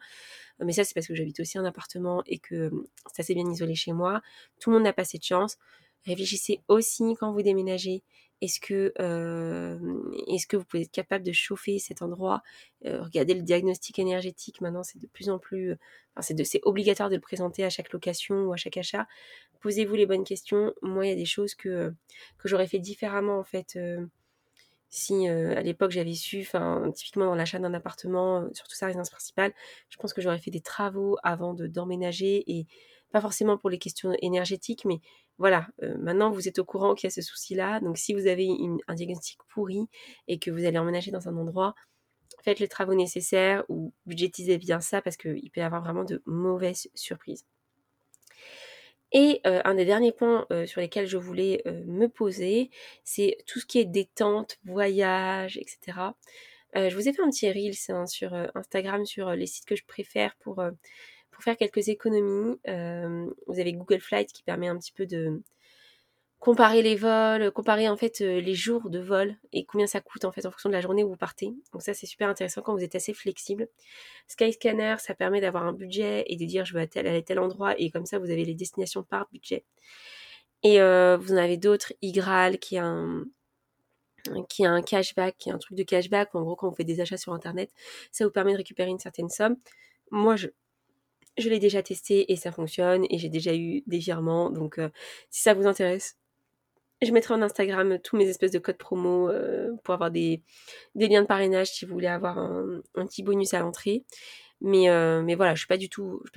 mais 0.60 0.74
ça, 0.74 0.84
c'est 0.84 0.94
parce 0.94 1.08
que 1.08 1.16
j'habite 1.16 1.40
aussi 1.40 1.58
un 1.58 1.66
appartement 1.66 2.22
et 2.28 2.40
que 2.40 2.72
c'est 3.14 3.22
assez 3.22 3.34
bien 3.34 3.50
isolé 3.50 3.76
chez 3.76 3.94
moi. 3.94 4.22
Tout 4.60 4.70
le 4.70 4.76
monde 4.76 4.84
n'a 4.84 4.94
pas 4.94 5.06
cette 5.06 5.26
chance. 5.26 5.58
Réfléchissez 6.06 6.62
aussi 6.68 7.16
quand 7.20 7.32
vous 7.34 7.42
déménagez 7.42 8.04
est-ce 8.42 8.60
que, 8.60 8.94
vous 10.58 10.64
pouvez 10.64 10.84
être 10.84 10.92
capable 10.92 11.24
de 11.24 11.32
chauffer 11.32 11.80
cet 11.80 12.02
endroit 12.02 12.42
Regardez 12.84 13.34
le 13.34 13.42
diagnostic 13.42 14.00
énergétique. 14.00 14.62
Maintenant, 14.62 14.84
c'est 14.84 15.00
de 15.00 15.08
plus 15.08 15.30
en 15.30 15.40
plus, 15.40 15.76
c'est, 16.22 16.62
obligatoire 16.64 17.10
de 17.10 17.16
le 17.16 17.22
présenter 17.22 17.64
à 17.64 17.70
chaque 17.70 17.92
location 17.92 18.46
ou 18.46 18.54
à 18.54 18.58
chaque 18.58 18.78
achat. 18.78 19.08
Posez-vous 19.62 19.96
les 19.96 20.06
bonnes 20.06 20.24
questions. 20.24 20.74
Moi, 20.82 21.06
il 21.06 21.10
y 21.10 21.14
a 21.14 21.18
des 21.18 21.26
choses 21.26 21.56
que 21.56 21.94
j'aurais 22.46 22.68
fait 22.68 22.80
différemment 22.80 23.40
en 23.40 23.44
fait. 23.44 23.78
Si 24.92 25.28
à 25.28 25.62
l'époque 25.62 25.92
j'avais 25.92 26.16
su, 26.16 26.48
typiquement 26.96 27.26
dans 27.26 27.36
l'achat 27.36 27.60
d'un 27.60 27.74
appartement, 27.76 28.48
surtout 28.54 28.76
sa 28.76 28.88
résidence 28.88 29.12
principale, 29.12 29.54
je 29.90 29.98
pense 29.98 30.14
que 30.14 30.22
j'aurais 30.22 30.40
fait 30.40 30.50
des 30.50 30.62
travaux 30.62 31.18
avant 31.22 31.54
de 31.54 31.68
d'emménager 31.68 32.44
et 32.48 32.66
pas 33.12 33.22
forcément 33.22 33.58
pour 33.58 33.70
les 33.70 33.80
questions 33.80 34.16
énergétiques, 34.22 34.86
mais 34.86 35.00
voilà, 35.38 35.68
euh, 35.84 35.98
maintenant 35.98 36.32
vous 36.32 36.48
êtes 36.48 36.60
au 36.60 36.66
courant 36.66 36.96
qu'il 36.96 37.08
y 37.08 37.12
a 37.12 37.12
ce 37.12 37.22
souci-là. 37.22 37.80
Donc 37.80 37.98
si 37.98 38.14
vous 38.14 38.28
avez 38.28 38.50
un 38.88 38.94
diagnostic 38.94 39.40
pourri 39.48 39.88
et 40.28 40.38
que 40.40 40.52
vous 40.52 40.66
allez 40.66 40.78
emménager 40.78 41.12
dans 41.12 41.28
un 41.28 41.38
endroit, 41.38 41.76
faites 42.44 42.60
les 42.60 42.68
travaux 42.68 42.94
nécessaires 42.94 43.64
ou 43.70 43.94
budgétisez 44.06 44.58
bien 44.58 44.80
ça 44.80 45.02
parce 45.02 45.18
qu'il 45.18 45.50
peut 45.52 45.62
y 45.62 45.64
avoir 45.64 45.82
vraiment 45.82 46.04
de 46.04 46.22
mauvaises 46.26 46.90
surprises. 46.94 47.46
Et 49.12 49.42
euh, 49.48 49.62
un 49.66 49.74
des 49.74 49.86
derniers 49.86 50.12
points 50.12 50.46
euh, 50.52 50.68
sur 50.68 50.82
lesquels 50.82 51.08
je 51.08 51.18
voulais 51.18 51.64
me 51.66 52.08
poser, 52.08 52.70
c'est 53.04 53.38
tout 53.48 53.60
ce 53.60 53.66
qui 53.66 53.80
est 53.80 53.86
détente, 53.86 54.58
voyage, 54.66 55.58
etc. 55.58 55.98
je 56.76 56.94
vous 56.94 57.10
ai 57.10 57.14
fait 57.14 57.24
un 57.24 57.30
petit 57.30 57.92
hein, 57.92 58.06
sur 58.06 58.34
Instagram 58.54 59.06
sur 59.06 59.32
les 59.32 59.48
sites 59.48 59.66
que 59.66 59.76
je 59.76 59.84
préfère 59.86 60.36
pour, 60.42 60.64
pour 61.40 61.46
faire 61.46 61.56
quelques 61.56 61.88
économies. 61.88 62.60
vous 62.66 63.60
avez 63.60 63.72
Google 63.72 64.02
Flight 64.02 64.34
qui 64.34 64.44
permet 64.44 64.68
un 64.68 64.78
petit 64.78 64.92
peu 64.92 65.06
de 65.06 65.42
comparer 66.38 66.82
les 66.82 66.98
vols, 66.98 67.50
comparer 67.52 67.88
en 67.88 67.96
fait 67.96 68.20
les 68.20 68.56
jours 68.56 68.90
de 68.90 69.00
vol 69.00 69.38
et 69.54 69.64
combien 69.64 69.88
ça 69.88 70.02
coûte 70.02 70.26
en 70.26 70.34
fait 70.34 70.46
en 70.46 70.52
fonction 70.52 70.68
de 70.68 70.74
la 70.74 70.82
journée 70.82 71.02
où 71.02 71.08
vous 71.08 71.16
partez. 71.16 71.54
Donc 71.72 71.82
ça 71.82 71.94
c'est 71.94 72.08
super 72.08 72.28
intéressant 72.28 72.62
quand 72.62 72.76
vous 72.76 72.84
êtes 72.84 72.96
assez 72.96 73.14
flexible. 73.14 73.70
Skyscanner 74.28 74.96
ça 75.00 75.16
permet 75.16 75.40
d'avoir 75.40 75.64
un 75.64 75.72
budget 75.72 76.26
et 76.28 76.36
de 76.36 76.44
dire 76.44 76.66
je 76.66 76.74
veux 76.74 76.82
aller 76.82 77.10
à 77.10 77.22
tel 77.22 77.40
endroit 77.40 77.80
et 77.80 77.90
comme 77.90 78.06
ça 78.06 78.20
vous 78.20 78.32
avez 78.32 78.44
les 78.44 78.56
destinations 78.56 79.04
par 79.04 79.30
budget. 79.32 79.64
Et 80.64 80.80
vous 80.80 81.34
en 81.34 81.38
avez 81.38 81.56
d'autres, 81.56 81.94
Igral 82.02 82.60
qui 82.60 82.78
a 82.78 82.86
un 82.86 83.24
qui 84.50 84.66
a 84.66 84.72
un 84.72 84.82
cashback, 84.82 85.38
qui 85.38 85.52
a 85.52 85.54
un 85.54 85.58
truc 85.58 85.78
de 85.78 85.84
cashback, 85.84 86.36
en 86.36 86.42
gros 86.42 86.58
quand 86.58 86.68
vous 86.68 86.76
faites 86.76 86.86
des 86.86 87.00
achats 87.00 87.16
sur 87.16 87.32
internet, 87.32 87.72
ça 88.12 88.26
vous 88.26 88.32
permet 88.32 88.52
de 88.52 88.58
récupérer 88.58 88.90
une 88.90 89.00
certaine 89.00 89.30
somme. 89.30 89.56
Moi 90.12 90.36
je 90.36 90.48
je 91.40 91.50
l'ai 91.50 91.60
déjà 91.60 91.82
testé 91.84 92.32
et 92.32 92.36
ça 92.36 92.52
fonctionne 92.52 93.06
et 93.10 93.18
j'ai 93.18 93.30
déjà 93.30 93.56
eu 93.56 93.84
des 93.88 94.00
virements 94.00 94.50
donc 94.50 94.80
si 95.30 95.42
ça 95.42 95.54
vous 95.54 95.68
intéresse, 95.68 96.20
je 97.02 97.12
mettrai 97.12 97.34
en 97.34 97.42
Instagram 97.42 97.98
tous 98.04 98.18
mes 98.18 98.28
espèces 98.28 98.52
de 98.52 98.60
codes 98.60 98.78
promo 98.78 99.30
euh, 99.30 99.72
pour 99.84 99.94
avoir 99.94 100.12
des, 100.12 100.42
liens 100.96 101.22
de 101.22 101.28
parrainage 101.28 101.72
si 101.72 101.86
vous 101.86 101.94
voulez 101.94 102.08
avoir 102.08 102.38
un, 102.38 102.82
petit 103.06 103.24
bonus 103.24 103.54
à 103.54 103.60
l'entrée. 103.60 104.04
Mais, 104.62 104.90
euh, 104.90 105.22
mais 105.22 105.36
voilà, 105.36 105.56
je 105.56 105.60
suis 105.60 105.62
suis 105.62 105.68
pas 105.68 105.78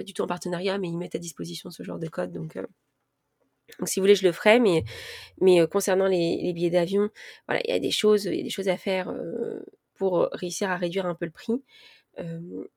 du 0.04 0.14
tout 0.14 0.22
en 0.22 0.26
partenariat, 0.26 0.78
mais 0.78 0.88
ils 0.88 0.96
mettent 0.96 1.16
à 1.16 1.18
disposition 1.18 1.70
ce 1.70 1.82
genre 1.82 1.98
de 1.98 2.06
code. 2.08 2.30
Donc, 2.30 2.56
euh, 2.56 2.64
donc 3.80 3.88
si 3.88 3.98
vous 3.98 4.04
voulez, 4.04 4.14
je 4.14 4.24
le 4.24 4.32
ferai. 4.32 4.60
Mais, 4.60 4.84
mais 5.40 5.66
concernant 5.66 6.06
les, 6.06 6.52
billets 6.54 6.70
d'avion, 6.70 7.10
voilà, 7.48 7.60
il 7.64 7.70
y 7.70 7.74
a 7.74 7.80
des 7.80 7.90
choses, 7.90 8.26
il 8.26 8.36
y 8.36 8.40
a 8.40 8.44
des 8.44 8.50
choses 8.50 8.68
à 8.68 8.76
faire 8.76 9.12
pour 9.94 10.28
réussir 10.32 10.70
à 10.70 10.76
réduire 10.76 11.06
un 11.06 11.16
peu 11.16 11.24
le 11.24 11.32
prix. 11.32 11.60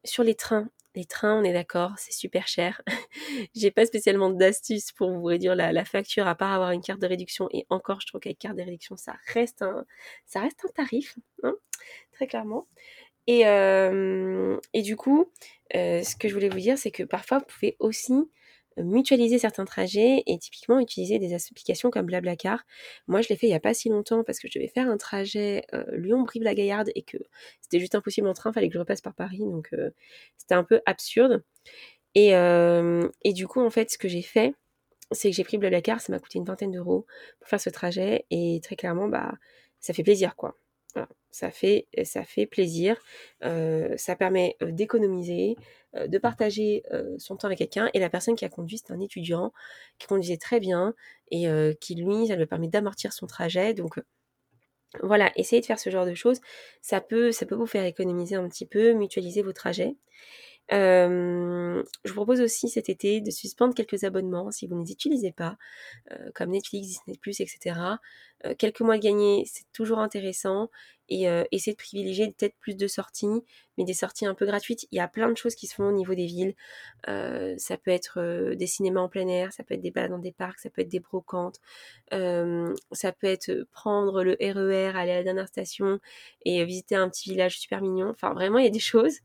sur 0.03 0.23
les 0.23 0.33
trains, 0.33 0.67
les 0.95 1.05
trains, 1.05 1.39
on 1.39 1.43
est 1.43 1.53
d'accord, 1.53 1.93
c'est 1.97 2.13
super 2.13 2.47
cher. 2.47 2.81
J'ai 3.55 3.71
pas 3.71 3.85
spécialement 3.85 4.29
d'astuces 4.29 4.91
pour 4.91 5.11
vous 5.11 5.23
réduire 5.23 5.55
la, 5.55 5.85
facture 5.85 6.27
à 6.27 6.35
part 6.35 6.53
avoir 6.53 6.71
une 6.71 6.81
carte 6.81 7.01
de 7.01 7.07
réduction. 7.07 7.47
Et 7.51 7.65
encore, 7.69 8.01
je 8.01 8.07
trouve 8.07 8.21
qu'avec 8.21 8.39
carte 8.39 8.55
de 8.57 8.63
réduction, 8.63 8.97
ça 8.97 9.15
reste 9.33 9.61
un, 9.61 9.85
tarif, 10.73 11.17
hein, 11.43 11.55
très 12.13 12.27
clairement. 12.27 12.67
Et, 13.27 13.47
euh, 13.47 14.57
du 14.73 14.95
coup, 14.95 15.31
euh, 15.75 16.03
ce 16.03 16.15
que 16.15 16.27
je 16.27 16.33
voulais 16.33 16.49
vous 16.49 16.59
dire, 16.59 16.77
c'est 16.77 16.91
que 16.91 17.03
parfois, 17.03 17.39
vous 17.39 17.45
pouvez 17.45 17.75
aussi 17.79 18.13
mutualiser 18.77 19.39
certains 19.39 19.65
trajets 19.65 20.23
et 20.25 20.37
typiquement 20.37 20.79
utiliser 20.79 21.19
des 21.19 21.33
applications 21.33 21.89
comme 21.89 22.05
Blablacar. 22.05 22.63
Moi, 23.07 23.21
je 23.21 23.29
l'ai 23.29 23.35
fait 23.35 23.47
il 23.47 23.51
n'y 23.51 23.55
a 23.55 23.59
pas 23.59 23.73
si 23.73 23.89
longtemps 23.89 24.23
parce 24.23 24.39
que 24.39 24.47
je 24.47 24.59
devais 24.59 24.67
faire 24.67 24.89
un 24.89 24.97
trajet 24.97 25.65
euh, 25.73 25.83
Lyon-Brive-la-Gaillarde 25.93 26.91
et 26.95 27.03
que 27.03 27.17
c'était 27.61 27.79
juste 27.79 27.95
impossible 27.95 28.27
en 28.27 28.33
train, 28.33 28.51
fallait 28.51 28.67
que 28.67 28.73
je 28.73 28.79
repasse 28.79 29.01
par 29.01 29.13
Paris, 29.13 29.39
donc 29.39 29.69
euh, 29.73 29.91
c'était 30.37 30.55
un 30.55 30.63
peu 30.63 30.81
absurde. 30.85 31.43
Et, 32.15 32.35
euh, 32.35 33.07
et, 33.23 33.33
du 33.33 33.47
coup, 33.47 33.61
en 33.61 33.69
fait, 33.69 33.91
ce 33.91 33.97
que 33.97 34.07
j'ai 34.07 34.21
fait, 34.21 34.53
c'est 35.11 35.29
que 35.29 35.35
j'ai 35.35 35.43
pris 35.43 35.57
Blablacar, 35.57 36.01
ça 36.01 36.11
m'a 36.13 36.19
coûté 36.19 36.39
une 36.39 36.45
vingtaine 36.45 36.71
d'euros 36.71 37.05
pour 37.39 37.49
faire 37.49 37.59
ce 37.59 37.69
trajet 37.69 38.25
et 38.31 38.59
très 38.63 38.75
clairement, 38.75 39.07
bah, 39.07 39.33
ça 39.79 39.93
fait 39.93 40.03
plaisir, 40.03 40.35
quoi 40.35 40.57
ça 41.29 41.51
fait, 41.51 41.89
ça 42.05 42.23
fait 42.23 42.45
plaisir, 42.45 42.95
ça 43.41 44.15
permet 44.15 44.55
d'économiser, 44.61 45.57
de 45.95 46.17
partager 46.17 46.83
son 47.17 47.35
temps 47.35 47.47
avec 47.47 47.59
quelqu'un. 47.59 47.89
Et 47.93 47.99
la 47.99 48.09
personne 48.09 48.35
qui 48.35 48.45
a 48.45 48.49
conduit, 48.49 48.77
c'est 48.77 48.91
un 48.91 48.99
étudiant 48.99 49.53
qui 49.97 50.07
conduisait 50.07 50.37
très 50.37 50.59
bien 50.59 50.93
et 51.31 51.47
qui, 51.79 51.95
lui, 51.95 52.27
ça 52.27 52.35
lui 52.35 52.45
permet 52.45 52.67
d'amortir 52.67 53.13
son 53.13 53.27
trajet. 53.27 53.73
Donc, 53.73 54.01
voilà, 55.01 55.31
essayez 55.35 55.61
de 55.61 55.65
faire 55.65 55.79
ce 55.79 55.89
genre 55.89 56.05
de 56.05 56.13
choses. 56.13 56.39
Ça 56.81 57.01
peut, 57.01 57.31
ça 57.31 57.45
peut 57.45 57.55
vous 57.55 57.65
faire 57.65 57.85
économiser 57.85 58.35
un 58.35 58.47
petit 58.47 58.65
peu, 58.65 58.93
mutualiser 58.93 59.41
vos 59.41 59.53
trajets. 59.53 59.95
je 60.69 61.83
vous 62.05 62.13
propose 62.15 62.41
aussi 62.41 62.69
cet 62.69 62.89
été 62.89 63.21
de 63.21 63.31
suspendre 63.31 63.73
quelques 63.73 64.03
abonnements 64.03 64.51
si 64.51 64.67
vous 64.67 64.75
ne 64.75 64.83
les 64.85 64.91
utilisez 64.91 65.31
pas, 65.31 65.57
comme 66.33 66.51
Netflix, 66.51 66.87
Disney, 66.87 67.17
etc. 67.39 67.79
quelques 68.57 68.81
mois 68.81 68.97
gagnés, 68.97 69.43
c'est 69.47 69.65
toujours 69.73 69.99
intéressant 69.99 70.69
et 71.09 71.29
euh, 71.29 71.43
essayer 71.51 71.73
de 71.73 71.77
privilégier 71.77 72.27
peut-être 72.31 72.55
plus 72.59 72.75
de 72.75 72.87
sorties, 72.87 73.43
mais 73.77 73.83
des 73.83 73.93
sorties 73.93 74.25
un 74.25 74.33
peu 74.33 74.45
gratuites. 74.45 74.87
Il 74.91 74.97
y 74.97 74.99
a 74.99 75.07
plein 75.07 75.29
de 75.29 75.37
choses 75.37 75.55
qui 75.55 75.67
se 75.67 75.75
font 75.75 75.85
au 75.85 75.91
niveau 75.91 76.15
des 76.15 76.25
villes. 76.25 76.55
Euh, 77.07 77.55
ça 77.57 77.77
peut 77.77 77.91
être 77.91 78.19
euh, 78.19 78.55
des 78.55 78.67
cinémas 78.67 79.01
en 79.01 79.09
plein 79.09 79.27
air, 79.27 79.53
ça 79.53 79.63
peut 79.63 79.75
être 79.75 79.81
des 79.81 79.91
balades 79.91 80.11
dans 80.11 80.19
des 80.19 80.31
parcs, 80.31 80.59
ça 80.59 80.69
peut 80.69 80.81
être 80.81 80.89
des 80.89 80.99
brocantes, 80.99 81.59
ça 82.11 83.11
peut 83.11 83.27
être 83.27 83.67
prendre 83.71 84.23
le 84.23 84.35
RER, 84.39 84.91
e 84.91 84.95
aller 84.95 85.11
à 85.11 85.17
la 85.17 85.23
dernière 85.23 85.47
station 85.47 85.99
et 86.43 86.63
visiter 86.65 86.95
un 86.95 87.09
petit 87.09 87.29
village 87.29 87.59
super 87.59 87.81
mignon. 87.81 88.09
Enfin, 88.09 88.33
vraiment, 88.33 88.57
il 88.57 88.65
y 88.65 88.67
a 88.67 88.71
des 88.71 88.79
choses 88.79 89.19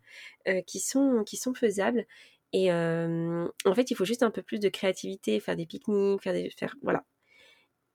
qui, 0.66 0.81
sont, 0.81 1.25
qui 1.25 1.37
sont 1.37 1.55
faisables. 1.55 2.07
Et 2.53 2.73
en 2.73 3.75
fait, 3.75 3.90
il 3.90 3.94
faut 3.96 4.05
juste 4.05 4.23
un 4.23 4.31
peu 4.31 4.42
plus 4.42 4.61
de 4.61 4.68
créativité, 4.68 5.40
faire 5.40 5.57
des 5.57 5.66
pique-niques, 5.66 6.23
faire 6.23 6.33
des... 6.33 6.51
Faire, 6.51 6.77
voilà, 6.83 7.05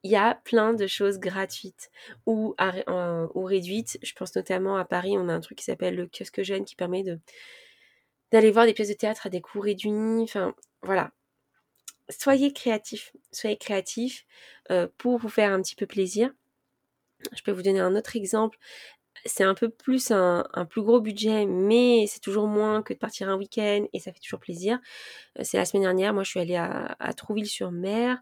il 0.02 0.10
y 0.10 0.16
a 0.16 0.36
plein 0.44 0.72
de 0.72 0.86
choses 0.86 1.18
gratuites 1.18 1.90
ou, 2.26 2.54
ou 3.34 3.44
réduites. 3.44 3.98
Je 4.02 4.12
pense 4.12 4.34
notamment 4.36 4.76
à 4.76 4.84
Paris, 4.84 5.16
on 5.16 5.28
a 5.28 5.34
un 5.34 5.40
truc 5.40 5.58
qui 5.58 5.64
s'appelle 5.64 5.96
le 5.96 6.06
kiosque 6.06 6.42
jeune 6.42 6.64
qui 6.64 6.76
permet 6.76 7.02
de 7.02 7.18
d'aller 8.32 8.50
voir 8.50 8.66
des 8.66 8.74
pièces 8.74 8.88
de 8.88 8.94
théâtre 8.94 9.26
à 9.26 9.30
des 9.30 9.40
coûts 9.40 9.60
réduits. 9.60 10.22
Enfin, 10.22 10.54
voilà. 10.82 11.12
Soyez 12.08 12.52
créatifs, 12.52 13.12
soyez 13.32 13.56
créatifs 13.56 14.26
euh, 14.70 14.88
pour 14.98 15.18
vous 15.18 15.28
faire 15.28 15.52
un 15.52 15.60
petit 15.62 15.74
peu 15.74 15.86
plaisir. 15.86 16.30
Je 17.32 17.42
peux 17.42 17.50
vous 17.50 17.62
donner 17.62 17.80
un 17.80 17.96
autre 17.96 18.14
exemple. 18.16 18.58
C'est 19.24 19.44
un 19.44 19.54
peu 19.54 19.70
plus 19.70 20.10
un, 20.12 20.44
plus 20.68 20.82
gros 20.82 21.00
budget, 21.00 21.46
mais 21.46 22.06
c'est 22.06 22.20
toujours 22.20 22.46
moins 22.46 22.82
que 22.82 22.92
de 22.92 22.98
partir 22.98 23.28
un 23.28 23.36
week-end 23.36 23.86
et 23.92 23.98
ça 23.98 24.12
fait 24.12 24.20
toujours 24.20 24.40
plaisir. 24.40 24.78
Euh, 25.38 25.42
c'est 25.44 25.56
la 25.56 25.64
semaine 25.64 25.82
dernière, 25.82 26.14
moi 26.14 26.22
je 26.22 26.30
suis 26.30 26.40
allée 26.40 26.56
à 26.56 27.14
Trouville-sur-Mer. 27.14 28.18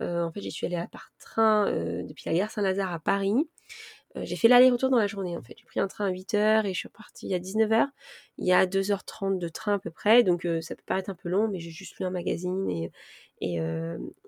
Euh, 0.00 0.22
en 0.22 0.32
fait, 0.32 0.40
j'y 0.40 0.50
suis 0.50 0.66
allée 0.66 0.82
par 0.90 1.12
train 1.18 1.66
euh, 1.68 2.02
depuis 2.02 2.24
la 2.26 2.34
gare 2.34 2.50
Saint-Lazare 2.50 2.92
à 2.92 2.98
Paris. 2.98 3.34
Euh, 4.16 4.22
j'ai 4.24 4.36
fait 4.36 4.48
l'aller-retour 4.48 4.90
dans 4.90 4.98
la 4.98 5.06
journée 5.06 5.36
en 5.36 5.42
fait. 5.42 5.54
J'ai 5.58 5.64
pris 5.64 5.80
un 5.80 5.88
train 5.88 6.06
à 6.06 6.10
8h 6.10 6.66
et 6.66 6.74
je 6.74 6.78
suis 6.78 6.88
partie 6.88 7.34
à 7.34 7.38
19h. 7.38 7.86
Il 8.38 8.46
y 8.46 8.52
a 8.52 8.66
2h30 8.66 9.38
de 9.38 9.48
train 9.48 9.74
à 9.74 9.78
peu 9.78 9.90
près, 9.90 10.22
donc 10.22 10.46
ça 10.60 10.74
peut 10.74 10.82
paraître 10.86 11.10
un 11.10 11.14
peu 11.14 11.28
long, 11.28 11.48
mais 11.48 11.60
j'ai 11.60 11.70
juste 11.70 11.98
lu 11.98 12.06
un 12.06 12.10
magazine 12.10 12.70
et, 12.70 12.90
et 13.40 13.58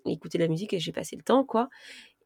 écouté 0.05 0.39
de 0.39 0.43
la 0.43 0.49
musique 0.49 0.75
et 0.75 0.79
j'ai 0.79 0.93
passé 0.93 1.17
le 1.17 1.23
temps 1.23 1.45
quoi. 1.45 1.69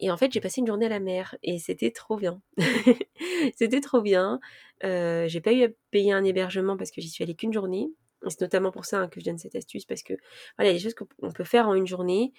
Et 0.00 0.11
en 0.11 0.16
fait, 0.16 0.33
j'ai 0.33 0.40
passé 0.40 0.61
une 0.61 0.66
journée 0.66 0.87
à 0.87 0.88
la 0.88 0.98
mer 0.98 1.37
et 1.44 1.59
c'était 1.59 1.92
trop 1.92 2.16
bien. 2.16 2.40
c'était 3.57 3.81
trop 3.81 4.00
bien. 4.00 4.40
j'ai 4.83 5.40
pas 5.40 5.52
eu 5.52 5.64
à 5.64 5.68
payer 5.90 6.12
un 6.12 6.24
hébergement 6.24 6.76
parce 6.76 6.90
que 6.90 7.00
j'y 7.00 7.09
suis 7.09 7.22
allée 7.22 7.37
qu'une 7.37 7.52
journée 7.52 7.92
c'est 8.28 8.40
notamment 8.40 8.70
pour 8.70 8.85
ça 8.85 9.00
hein, 9.00 9.08
que 9.08 9.20
je 9.20 9.24
donne 9.24 9.38
cette 9.38 9.54
astuce 9.54 9.85
parce 9.85 10.02
que 10.02 10.14
voilà, 10.56 10.70
il 10.70 10.74
y 10.74 10.76
a 10.76 10.78
des 10.78 10.82
choses 10.82 10.94
qu'on 10.94 11.32
peut 11.32 11.44
faire 11.44 11.68
en 11.68 11.74
une 11.74 11.87
journée. 11.87 12.32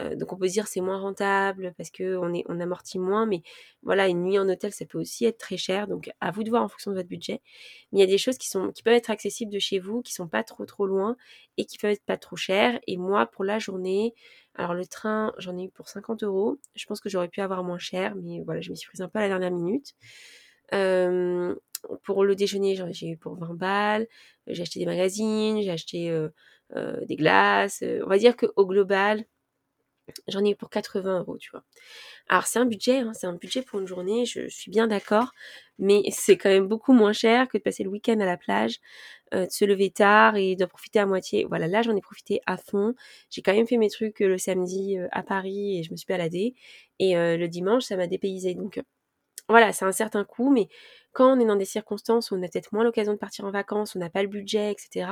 Euh, 0.00 0.14
donc 0.14 0.32
on 0.32 0.36
peut 0.36 0.48
se 0.48 0.52
dire 0.52 0.66
c'est 0.66 0.80
moins 0.80 0.98
rentable 0.98 1.74
parce 1.76 1.90
que 1.90 2.16
on, 2.16 2.32
est, 2.34 2.44
on 2.48 2.60
amortit 2.60 2.98
moins, 2.98 3.26
mais 3.26 3.42
voilà, 3.82 4.08
une 4.08 4.22
nuit 4.24 4.38
en 4.38 4.48
hôtel 4.48 4.72
ça 4.72 4.84
peut 4.86 4.98
aussi 4.98 5.24
être 5.24 5.38
très 5.38 5.56
cher. 5.56 5.88
Donc 5.88 6.10
à 6.20 6.30
vous 6.30 6.44
de 6.44 6.50
voir 6.50 6.62
en 6.62 6.68
fonction 6.68 6.90
de 6.90 6.96
votre 6.96 7.08
budget. 7.08 7.40
Mais 7.92 7.98
il 7.98 8.00
y 8.00 8.04
a 8.04 8.06
des 8.06 8.18
choses 8.18 8.38
qui 8.38 8.48
peuvent 8.84 8.94
être 8.94 9.10
accessibles 9.10 9.52
de 9.52 9.58
chez 9.58 9.78
vous, 9.78 10.02
qui 10.02 10.12
sont 10.12 10.28
pas 10.28 10.44
trop 10.44 10.64
trop 10.66 10.86
loin 10.86 11.16
et 11.56 11.64
qui 11.64 11.78
peuvent 11.78 11.90
être 11.90 12.04
pas 12.04 12.16
trop 12.18 12.36
chères. 12.36 12.78
Et 12.86 12.96
moi 12.96 13.26
pour 13.26 13.44
la 13.44 13.58
journée, 13.58 14.14
alors 14.54 14.74
le 14.74 14.86
train 14.86 15.32
j'en 15.38 15.56
ai 15.58 15.64
eu 15.64 15.70
pour 15.70 15.88
50 15.88 16.22
euros. 16.24 16.58
Je 16.74 16.86
pense 16.86 17.00
que 17.00 17.08
j'aurais 17.08 17.28
pu 17.28 17.40
avoir 17.40 17.62
moins 17.64 17.78
cher, 17.78 18.14
mais 18.16 18.42
voilà, 18.44 18.60
je 18.60 18.70
me 18.70 18.74
suis 18.74 18.88
prise 18.88 19.00
un 19.02 19.08
peu 19.08 19.18
à 19.18 19.22
la 19.22 19.28
dernière 19.28 19.52
minute. 19.52 19.94
Euh, 20.74 21.54
pour 22.04 22.24
le 22.24 22.34
déjeuner, 22.34 22.78
j'ai 22.90 23.08
eu 23.08 23.16
pour 23.16 23.36
20 23.36 23.54
balles. 23.54 24.06
J'ai 24.46 24.62
acheté 24.62 24.80
des 24.80 24.86
magazines, 24.86 25.62
j'ai 25.62 25.70
acheté 25.70 26.10
euh, 26.10 26.28
euh, 26.76 27.04
des 27.06 27.16
glaces. 27.16 27.82
Euh, 27.82 28.02
on 28.04 28.08
va 28.08 28.18
dire 28.18 28.36
qu'au 28.36 28.66
global, 28.66 29.24
j'en 30.28 30.44
ai 30.44 30.50
eu 30.50 30.56
pour 30.56 30.70
80 30.70 31.20
euros, 31.20 31.38
tu 31.38 31.50
vois. 31.50 31.64
Alors 32.28 32.46
c'est 32.46 32.58
un 32.58 32.66
budget, 32.66 32.98
hein, 33.00 33.12
c'est 33.14 33.26
un 33.26 33.34
budget 33.34 33.62
pour 33.62 33.80
une 33.80 33.86
journée, 33.86 34.26
je, 34.26 34.48
suis 34.48 34.70
bien 34.70 34.86
d'accord, 34.88 35.32
mais 35.78 36.02
c'est 36.12 36.36
quand 36.38 36.50
même 36.50 36.68
beaucoup 36.68 36.92
moins 36.92 37.12
cher 37.12 37.48
que 37.48 37.58
de 37.58 37.62
passer 37.62 37.84
le 37.84 37.90
week-end 37.90 38.18
à 38.20 38.26
la 38.26 38.36
plage, 38.36 38.80
de 39.32 39.46
se 39.50 39.64
lever 39.64 39.90
tard 39.90 40.36
et 40.36 40.56
de 40.56 40.64
profiter 40.64 40.98
à 41.00 41.06
moitié. 41.06 41.46
Voilà, 41.48 41.68
là 41.68 41.82
j'en 41.82 41.96
ai 41.96 42.00
profité 42.00 42.40
à 42.46 42.56
fond. 42.56 42.94
J'ai 43.30 43.42
quand 43.42 43.54
même 43.54 43.66
fait 43.66 43.76
mes 43.78 43.90
trucs 43.90 44.20
le 44.20 44.38
samedi 44.38 44.96
à 45.12 45.22
Paris 45.22 45.78
et 45.78 45.82
je 45.82 45.92
me 45.92 45.96
suis 45.96 46.06
baladée. 46.06 46.54
Et 46.98 47.14
le 47.14 47.46
dimanche, 47.46 47.84
ça 47.84 47.96
m'a 47.96 48.06
dépaysé. 48.06 48.54
Donc 48.54 48.80
voilà, 49.48 49.72
c'est 49.72 49.84
un 49.84 49.92
certain 49.92 50.24
coût, 50.24 50.50
mais 50.50 50.68
quand 51.12 51.36
on 51.36 51.40
est 51.40 51.46
dans 51.46 51.56
des 51.56 51.64
circonstances 51.64 52.30
où 52.30 52.36
on 52.36 52.42
a 52.42 52.48
peut-être 52.48 52.72
moins 52.72 52.84
l'occasion 52.84 53.12
de 53.12 53.18
partir 53.18 53.44
en 53.44 53.50
vacances, 53.50 53.96
on 53.96 53.98
n'a 53.98 54.10
pas 54.10 54.22
le 54.22 54.28
budget, 54.28 54.70
etc., 54.72 55.10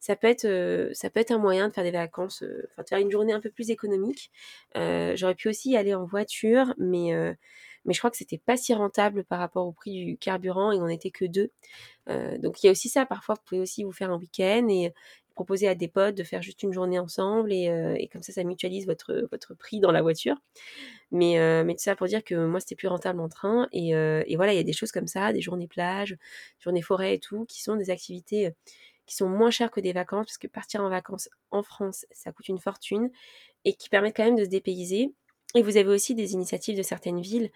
ça 0.00 0.16
peut 0.16 0.26
être, 0.26 0.46
euh, 0.46 0.90
ça 0.94 1.10
peut 1.10 1.20
être 1.20 1.30
un 1.32 1.38
moyen 1.38 1.68
de 1.68 1.72
faire 1.74 1.84
des 1.84 1.90
vacances, 1.90 2.42
euh, 2.42 2.68
de 2.78 2.84
faire 2.88 2.98
une 2.98 3.10
journée 3.10 3.32
un 3.32 3.40
peu 3.40 3.50
plus 3.50 3.70
économique. 3.70 4.30
Euh, 4.76 5.14
j'aurais 5.16 5.34
pu 5.34 5.48
aussi 5.48 5.76
aller 5.76 5.94
en 5.94 6.04
voiture, 6.06 6.74
mais 6.78 7.12
mais 7.86 7.92
je 7.92 7.98
crois 8.00 8.10
que 8.10 8.16
c'était 8.16 8.38
pas 8.38 8.56
si 8.56 8.72
rentable 8.74 9.24
par 9.24 9.38
rapport 9.38 9.66
au 9.66 9.72
prix 9.72 10.04
du 10.06 10.16
carburant 10.16 10.72
et 10.72 10.80
on 10.80 10.86
n'était 10.86 11.10
que 11.10 11.26
deux. 11.26 11.50
donc 12.38 12.62
il 12.62 12.66
y 12.66 12.68
a 12.68 12.72
aussi 12.72 12.88
ça, 12.88 13.04
parfois 13.06 13.34
vous 13.36 13.42
pouvez 13.46 13.60
aussi 13.60 13.84
vous 13.84 13.92
faire 13.92 14.10
un 14.10 14.18
week-end 14.18 14.66
et 14.68 14.92
proposer 15.34 15.68
à 15.68 15.74
des 15.74 15.88
potes 15.88 16.14
de 16.14 16.24
faire 16.24 16.42
juste 16.42 16.62
une 16.62 16.72
journée 16.72 16.98
ensemble 16.98 17.52
et, 17.52 17.64
et 17.98 18.08
comme 18.08 18.22
ça 18.22 18.32
ça 18.32 18.44
mutualise 18.44 18.86
votre, 18.86 19.28
prix 19.58 19.80
dans 19.80 19.92
la 19.92 20.02
voiture. 20.02 20.36
Mais, 21.10 21.64
mais 21.64 21.74
tout 21.74 21.82
ça 21.82 21.96
pour 21.96 22.06
dire 22.06 22.24
que 22.24 22.46
moi 22.46 22.60
c'était 22.60 22.76
plus 22.76 22.88
rentable 22.88 23.20
en 23.20 23.28
train 23.28 23.68
et, 23.72 23.90
et 23.90 24.36
voilà 24.36 24.52
il 24.52 24.56
y 24.56 24.60
a 24.60 24.64
des 24.64 24.72
choses 24.72 24.92
comme 24.92 25.06
ça, 25.08 25.32
des 25.32 25.40
journées 25.40 25.68
plage, 25.68 26.16
journées 26.60 26.82
forêt 26.82 27.14
et 27.14 27.18
tout, 27.18 27.44
qui 27.46 27.62
sont 27.62 27.76
des 27.76 27.90
activités 27.90 28.54
qui 29.06 29.16
sont 29.16 29.28
moins 29.28 29.50
chères 29.50 29.70
que 29.70 29.80
des 29.80 29.92
vacances, 29.92 30.26
parce 30.26 30.38
que 30.38 30.46
partir 30.46 30.82
en 30.82 30.88
vacances 30.88 31.28
en 31.50 31.62
France, 31.62 32.06
ça 32.10 32.32
coûte 32.32 32.48
une 32.48 32.58
fortune, 32.58 33.10
et 33.64 33.74
qui 33.74 33.88
permettent 33.88 34.16
quand 34.16 34.24
même 34.24 34.36
de 34.36 34.44
se 34.44 34.48
dépayser. 34.48 35.12
Et 35.56 35.62
vous 35.62 35.76
avez 35.76 35.88
aussi 35.88 36.16
des 36.16 36.32
initiatives 36.32 36.76
de 36.76 36.82
certaines 36.82 37.20
villes. 37.20 37.50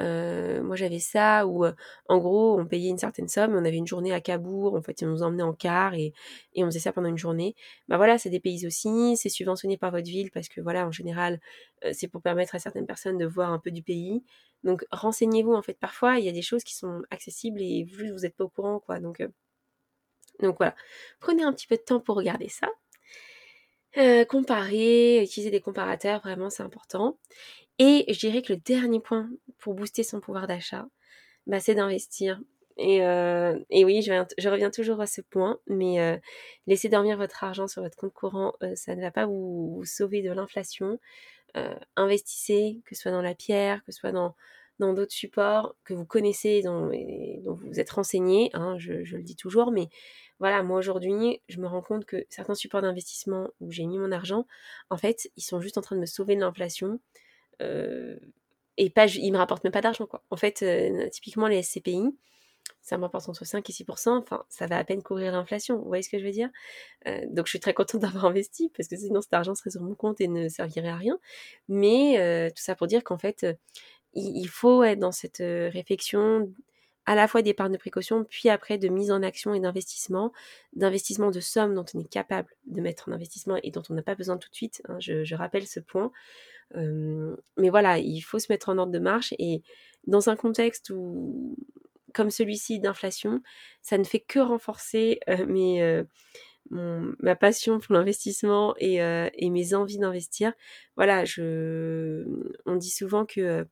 Euh, 0.00 0.60
moi, 0.64 0.74
j'avais 0.74 0.98
ça 0.98 1.46
où, 1.46 1.64
euh, 1.64 1.72
en 2.08 2.18
gros, 2.18 2.58
on 2.58 2.66
payait 2.66 2.90
une 2.90 2.98
certaine 2.98 3.28
somme, 3.28 3.54
on 3.54 3.64
avait 3.64 3.76
une 3.76 3.86
journée 3.86 4.12
à 4.12 4.20
Cabourg, 4.20 4.74
en 4.74 4.82
fait, 4.82 5.00
ils 5.02 5.08
nous 5.08 5.22
emmenaient 5.22 5.44
en 5.44 5.52
car 5.52 5.94
et, 5.94 6.12
on 6.56 6.66
faisait 6.66 6.80
ça 6.80 6.92
pendant 6.92 7.08
une 7.08 7.18
journée. 7.18 7.54
Bah 7.88 7.96
voilà, 7.96 8.18
c'est 8.18 8.30
des 8.30 8.40
pays 8.40 8.66
aussi, 8.66 9.16
c'est 9.16 9.28
subventionné 9.28 9.76
par 9.76 9.92
votre 9.92 10.06
ville 10.08 10.32
parce 10.32 10.48
que, 10.48 10.60
voilà, 10.60 10.84
en 10.86 10.90
général, 10.90 11.40
euh, 11.84 11.92
c'est 11.94 12.08
pour 12.08 12.22
permettre 12.22 12.56
à 12.56 12.58
certaines 12.58 12.86
personnes 12.86 13.18
de 13.18 13.26
voir 13.26 13.52
un 13.52 13.60
peu 13.60 13.70
du 13.70 13.82
pays. 13.82 14.24
Donc, 14.64 14.84
renseignez-vous, 14.90 15.54
en 15.54 15.62
fait. 15.62 15.78
Parfois, 15.78 16.18
il 16.18 16.24
y 16.24 16.28
a 16.28 16.32
des 16.32 16.42
choses 16.42 16.64
qui 16.64 16.74
sont 16.74 17.02
accessibles 17.10 17.60
et 17.62 17.84
vous, 17.84 18.12
vous 18.14 18.20
n'êtes 18.22 18.34
pas 18.36 18.44
au 18.44 18.48
courant, 18.48 18.80
quoi. 18.80 18.98
Donc, 18.98 19.22
donc 20.40 20.56
voilà, 20.58 20.74
prenez 21.20 21.42
un 21.44 21.52
petit 21.52 21.66
peu 21.66 21.76
de 21.76 21.82
temps 21.82 22.00
pour 22.00 22.16
regarder 22.16 22.48
ça. 22.48 22.68
Euh, 23.96 24.24
comparer, 24.24 25.22
utiliser 25.22 25.50
des 25.50 25.60
comparateurs, 25.60 26.20
vraiment 26.20 26.50
c'est 26.50 26.62
important. 26.62 27.18
Et 27.78 28.04
je 28.12 28.18
dirais 28.18 28.42
que 28.42 28.52
le 28.52 28.58
dernier 28.58 29.00
point 29.00 29.30
pour 29.58 29.74
booster 29.74 30.02
son 30.02 30.20
pouvoir 30.20 30.46
d'achat, 30.46 30.86
bah, 31.46 31.60
c'est 31.60 31.74
d'investir. 31.74 32.40
Et, 32.76 33.04
euh, 33.04 33.58
et, 33.70 33.84
oui, 33.84 34.02
je, 34.02 34.48
reviens 34.48 34.70
toujours 34.70 35.00
à 35.00 35.06
ce 35.06 35.20
point, 35.20 35.58
mais 35.68 36.00
euh, 36.00 36.16
laissez 36.66 36.88
dormir 36.88 37.16
votre 37.16 37.44
argent 37.44 37.68
sur 37.68 37.82
votre 37.82 37.96
compte 37.96 38.12
courant, 38.12 38.54
ça 38.74 38.96
ne 38.96 39.00
va 39.00 39.12
pas 39.12 39.26
vous, 39.26 39.82
sauver 39.84 40.22
de 40.22 40.32
l'inflation. 40.32 40.98
investissez, 41.96 42.80
que 42.86 42.96
ce 42.96 43.02
soit 43.02 43.12
dans 43.12 43.22
la 43.22 43.34
pierre, 43.34 43.84
que 43.84 43.92
ce 43.92 44.00
soit 44.00 44.12
dans, 44.12 44.34
dans 44.78 44.92
d'autres 44.92 45.12
supports 45.12 45.76
que 45.84 45.94
vous 45.94 46.04
connaissez, 46.04 46.62
dont, 46.62 46.90
dont 47.44 47.54
vous 47.54 47.80
êtes 47.80 47.90
renseigné, 47.90 48.50
hein, 48.54 48.76
je, 48.78 49.04
je, 49.04 49.16
le 49.16 49.22
dis 49.22 49.36
toujours, 49.36 49.70
mais 49.70 49.88
voilà, 50.40 50.62
moi 50.62 50.78
aujourd'hui, 50.78 51.40
je 51.48 51.60
me 51.60 51.66
rends 51.66 51.82
compte 51.82 52.04
que 52.04 52.26
certains 52.28 52.54
supports 52.54 52.82
d'investissement 52.82 53.50
où 53.60 53.70
j'ai 53.70 53.86
mis 53.86 53.98
mon 53.98 54.12
argent, 54.12 54.46
en 54.90 54.96
fait, 54.96 55.30
ils 55.36 55.42
sont 55.42 55.60
juste 55.60 55.78
en 55.78 55.80
train 55.80 55.96
de 55.96 56.00
me 56.00 56.06
sauver 56.06 56.34
de 56.34 56.40
l'inflation. 56.40 57.00
Euh, 57.62 58.18
et 58.76 58.90
pas, 58.90 59.06
ils 59.06 59.30
me 59.32 59.38
rapportent 59.38 59.64
même 59.64 59.72
pas 59.72 59.80
d'argent, 59.80 60.06
quoi. 60.06 60.22
En 60.30 60.36
fait, 60.36 60.62
euh, 60.62 61.08
typiquement 61.10 61.46
les 61.46 61.62
SCPI, 61.62 62.02
ça 62.82 62.98
me 62.98 63.02
rapporte 63.04 63.28
entre 63.28 63.46
5 63.46 63.68
et 63.70 63.72
6% 63.72 64.18
enfin, 64.18 64.44
ça 64.48 64.66
va 64.66 64.76
à 64.76 64.84
peine 64.84 65.02
couvrir 65.02 65.32
l'inflation. 65.32 65.78
Vous 65.78 65.86
voyez 65.86 66.02
ce 66.02 66.10
que 66.10 66.18
je 66.18 66.24
veux 66.24 66.32
dire? 66.32 66.50
Euh, 67.06 67.20
Donc, 67.28 67.46
je 67.46 67.50
suis 67.50 67.60
très 67.60 67.74
contente 67.74 68.00
d'avoir 68.02 68.24
investi 68.26 68.70
parce 68.76 68.88
que 68.88 68.96
sinon, 68.96 69.20
cet 69.22 69.32
argent 69.34 69.54
serait 69.54 69.70
sur 69.70 69.82
mon 69.82 69.94
compte 69.94 70.20
et 70.20 70.28
ne 70.28 70.48
servirait 70.48 70.88
à 70.88 70.96
rien. 70.96 71.18
Mais 71.68 72.50
tout 72.54 72.62
ça 72.62 72.74
pour 72.74 72.88
dire 72.88 73.04
qu'en 73.04 73.18
fait, 73.18 73.46
il, 74.14 74.46
faut 74.48 74.82
être 74.82 74.98
dans 74.98 75.12
cette 75.12 75.38
réflexion 75.38 76.52
à 77.06 77.14
la 77.14 77.28
fois 77.28 77.42
d'épargne 77.42 77.72
de 77.72 77.78
précaution, 77.78 78.24
puis 78.24 78.48
après 78.48 78.78
de 78.78 78.88
mise 78.88 79.10
en 79.10 79.22
action 79.22 79.52
et 79.54 79.60
d'investissement, 79.60 80.32
d'investissement 80.74 81.30
de 81.30 81.40
sommes 81.40 81.74
dont 81.74 81.84
on 81.94 82.00
est 82.00 82.08
capable 82.08 82.48
de 82.66 82.80
mettre 82.80 83.08
en 83.08 83.12
investissement 83.12 83.58
et 83.62 83.70
dont 83.70 83.82
on 83.90 83.94
n'a 83.94 84.02
pas 84.02 84.14
besoin 84.14 84.38
tout 84.38 84.48
de 84.48 84.54
suite. 84.54 84.82
Hein, 84.88 84.96
je, 85.00 85.34
rappelle 85.34 85.66
ce 85.66 85.80
point. 85.80 86.12
mais 86.74 87.68
voilà, 87.68 87.98
il 87.98 88.20
faut 88.20 88.38
se 88.38 88.50
mettre 88.50 88.70
en 88.70 88.78
ordre 88.78 88.92
de 88.92 88.98
marche 88.98 89.34
et 89.38 89.62
dans 90.06 90.28
un 90.28 90.36
contexte 90.36 90.92
comme 92.14 92.30
celui-ci 92.30 92.78
d'inflation, 92.78 93.42
ça 93.82 93.98
ne 93.98 94.04
fait 94.04 94.20
que 94.20 94.38
renforcer 94.38 95.20
mes, 95.46 96.04
ma 96.70 97.36
passion 97.36 97.78
pour 97.78 97.94
l'investissement 97.94 98.74
et, 98.78 99.50
mes 99.50 99.74
envies 99.74 99.98
d'investir. 99.98 100.52
Voilà, 100.96 101.24
on 101.38 102.76
dit 102.76 102.90
souvent 102.90 103.26
que 103.26 103.66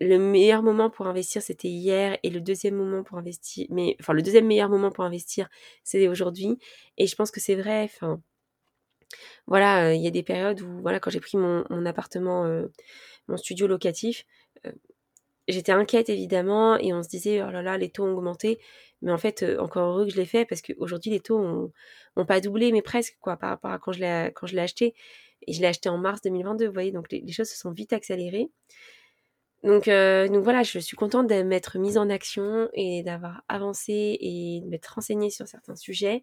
le 0.00 0.18
meilleur 0.18 0.62
moment 0.62 0.90
pour 0.90 1.06
investir, 1.06 1.42
c'était 1.42 1.68
hier, 1.68 2.18
et 2.22 2.30
le 2.30 2.40
deuxième 2.40 2.74
moment 2.74 3.02
pour 3.02 3.18
investir, 3.18 3.66
mais 3.70 3.96
le 4.08 4.22
deuxième 4.22 4.46
meilleur 4.46 4.68
moment 4.68 4.90
pour 4.90 5.04
investir, 5.04 5.48
c'est 5.84 6.06
aujourd'hui. 6.08 6.58
Et 6.98 7.06
je 7.06 7.16
pense 7.16 7.30
que 7.30 7.40
c'est 7.40 7.54
vrai. 7.54 7.90
Voilà, 9.46 9.94
il 9.94 10.02
y 10.02 10.06
a 10.06 10.10
des 10.10 10.22
périodes 10.22 10.60
où, 10.60 10.80
voilà, 10.82 11.00
quand 11.00 11.10
j'ai 11.10 11.20
pris 11.20 11.38
mon, 11.38 11.64
appartement, 11.86 12.44
euh, 12.44 12.66
mon 13.28 13.36
studio 13.36 13.66
locatif, 13.66 14.26
euh, 14.66 14.72
j'étais 15.48 15.72
inquiète 15.72 16.08
évidemment, 16.10 16.76
et 16.78 16.92
on 16.92 17.02
se 17.02 17.08
disait 17.08 17.42
oh 17.42 17.50
là 17.50 17.62
là, 17.62 17.78
les 17.78 17.90
taux 17.90 18.04
ont 18.04 18.12
augmenté. 18.12 18.58
Mais 19.02 19.12
en 19.12 19.18
fait, 19.18 19.42
euh, 19.42 19.58
encore 19.60 19.90
heureux 19.90 20.06
que 20.06 20.12
je 20.12 20.16
l'ai 20.16 20.26
fait 20.26 20.44
parce 20.46 20.62
qu'aujourd'hui 20.62 21.10
les 21.12 21.20
taux 21.20 21.38
ont, 22.16 22.26
pas 22.26 22.40
doublé, 22.40 22.72
mais 22.72 22.82
presque 22.82 23.16
quoi, 23.20 23.36
par 23.36 23.50
rapport 23.50 23.70
à 23.70 23.78
quand 23.78 23.92
je 23.92 24.00
l'ai 24.00 24.32
quand 24.34 24.46
je 24.46 24.54
l'ai 24.56 24.62
acheté. 24.62 24.94
Et 25.46 25.52
je 25.52 25.60
l'ai 25.60 25.66
acheté 25.68 25.88
en 25.88 25.98
mars 25.98 26.22
2022, 26.22 26.66
vous 26.66 26.72
voyez, 26.72 26.92
donc 26.92 27.12
les 27.12 27.32
choses 27.32 27.48
se 27.48 27.56
sont 27.58 27.70
vite 27.70 27.92
accélérées. 27.92 28.50
Donc, 29.66 29.88
euh, 29.88 30.28
donc 30.28 30.44
voilà, 30.44 30.62
je 30.62 30.78
suis 30.78 30.96
contente 30.96 31.26
de 31.26 31.42
m'être 31.42 31.78
mise 31.78 31.98
en 31.98 32.08
action 32.08 32.68
et 32.72 33.02
d'avoir 33.02 33.42
avancé 33.48 34.16
et 34.20 34.60
de 34.64 34.68
m'être 34.68 34.86
renseignée 34.94 35.28
sur 35.30 35.48
certains 35.48 35.76
sujets 35.76 36.22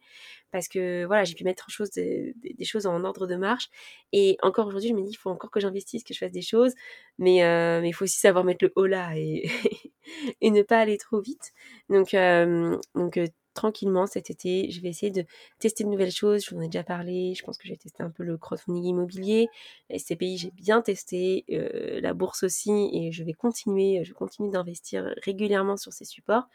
parce 0.52 0.70
que 0.70 1.06
voilà, 1.06 1.26
j'ai 1.26 1.36
pu 1.36 1.44
mettre 1.44 1.68
des 1.96 2.66
choses 2.66 2.86
en 2.88 3.04
ordre 3.04 3.28
de 3.28 3.36
marche. 3.36 3.70
Et 4.14 4.38
encore 4.44 4.68
aujourd'hui, 4.68 4.90
je 4.90 4.96
me 4.96 5.02
dis, 5.04 5.12
il 5.12 5.18
faut 5.18 5.30
encore 5.30 5.52
que 5.52 5.60
j'investisse, 5.60 6.04
que 6.06 6.14
je 6.14 6.20
fasse 6.20 6.32
des 6.32 6.42
choses, 6.42 6.74
mais, 7.18 7.44
euh, 7.44 7.82
il 7.86 7.94
faut 7.94 8.06
aussi 8.06 8.20
savoir 8.20 8.46
mettre 8.46 8.64
le 8.66 8.72
haut 8.78 8.86
là 8.86 9.12
et, 9.18 9.44
et 10.42 10.52
ne 10.52 10.62
pas 10.64 10.80
aller 10.80 10.98
trop 10.98 11.20
vite. 11.22 11.52
Donc, 11.90 12.14
euh, 12.14 12.78
donc 12.96 13.20
tranquillement 13.54 14.06
cet 14.08 14.30
été. 14.30 14.70
Je 14.72 14.82
vais 14.82 14.90
essayer 14.90 15.12
de 15.12 15.26
tester 15.60 15.84
de 15.84 15.90
nouvelles 15.90 16.12
choses. 16.12 16.44
Je 16.46 16.52
vous 16.52 16.58
en 16.58 16.64
ai 16.64 16.68
déjà 16.68 16.84
parlé. 16.84 17.34
Je 17.36 17.44
pense 17.44 17.58
que 17.58 17.68
j'ai 17.68 17.78
testé 17.78 18.04
un 18.04 18.10
peu 18.10 18.24
le 18.24 18.38
crowdfunding 18.38 18.84
immobilier. 18.84 19.48
SCPI, 19.96 20.38
j'ai 20.38 20.52
bien 20.52 20.82
testé. 20.82 21.46
Euh, 21.52 22.02
la 22.02 22.14
bourse 22.14 22.44
aussi. 22.44 22.90
Et 22.94 23.12
je 23.12 23.24
vais 23.24 23.34
continuer. 23.34 24.04
Je 24.04 24.14
continue 24.14 24.50
d'investir 24.50 25.14
régulièrement 25.24 25.78
sur 25.78 25.94
ces 25.94 26.06
supports. 26.06 26.48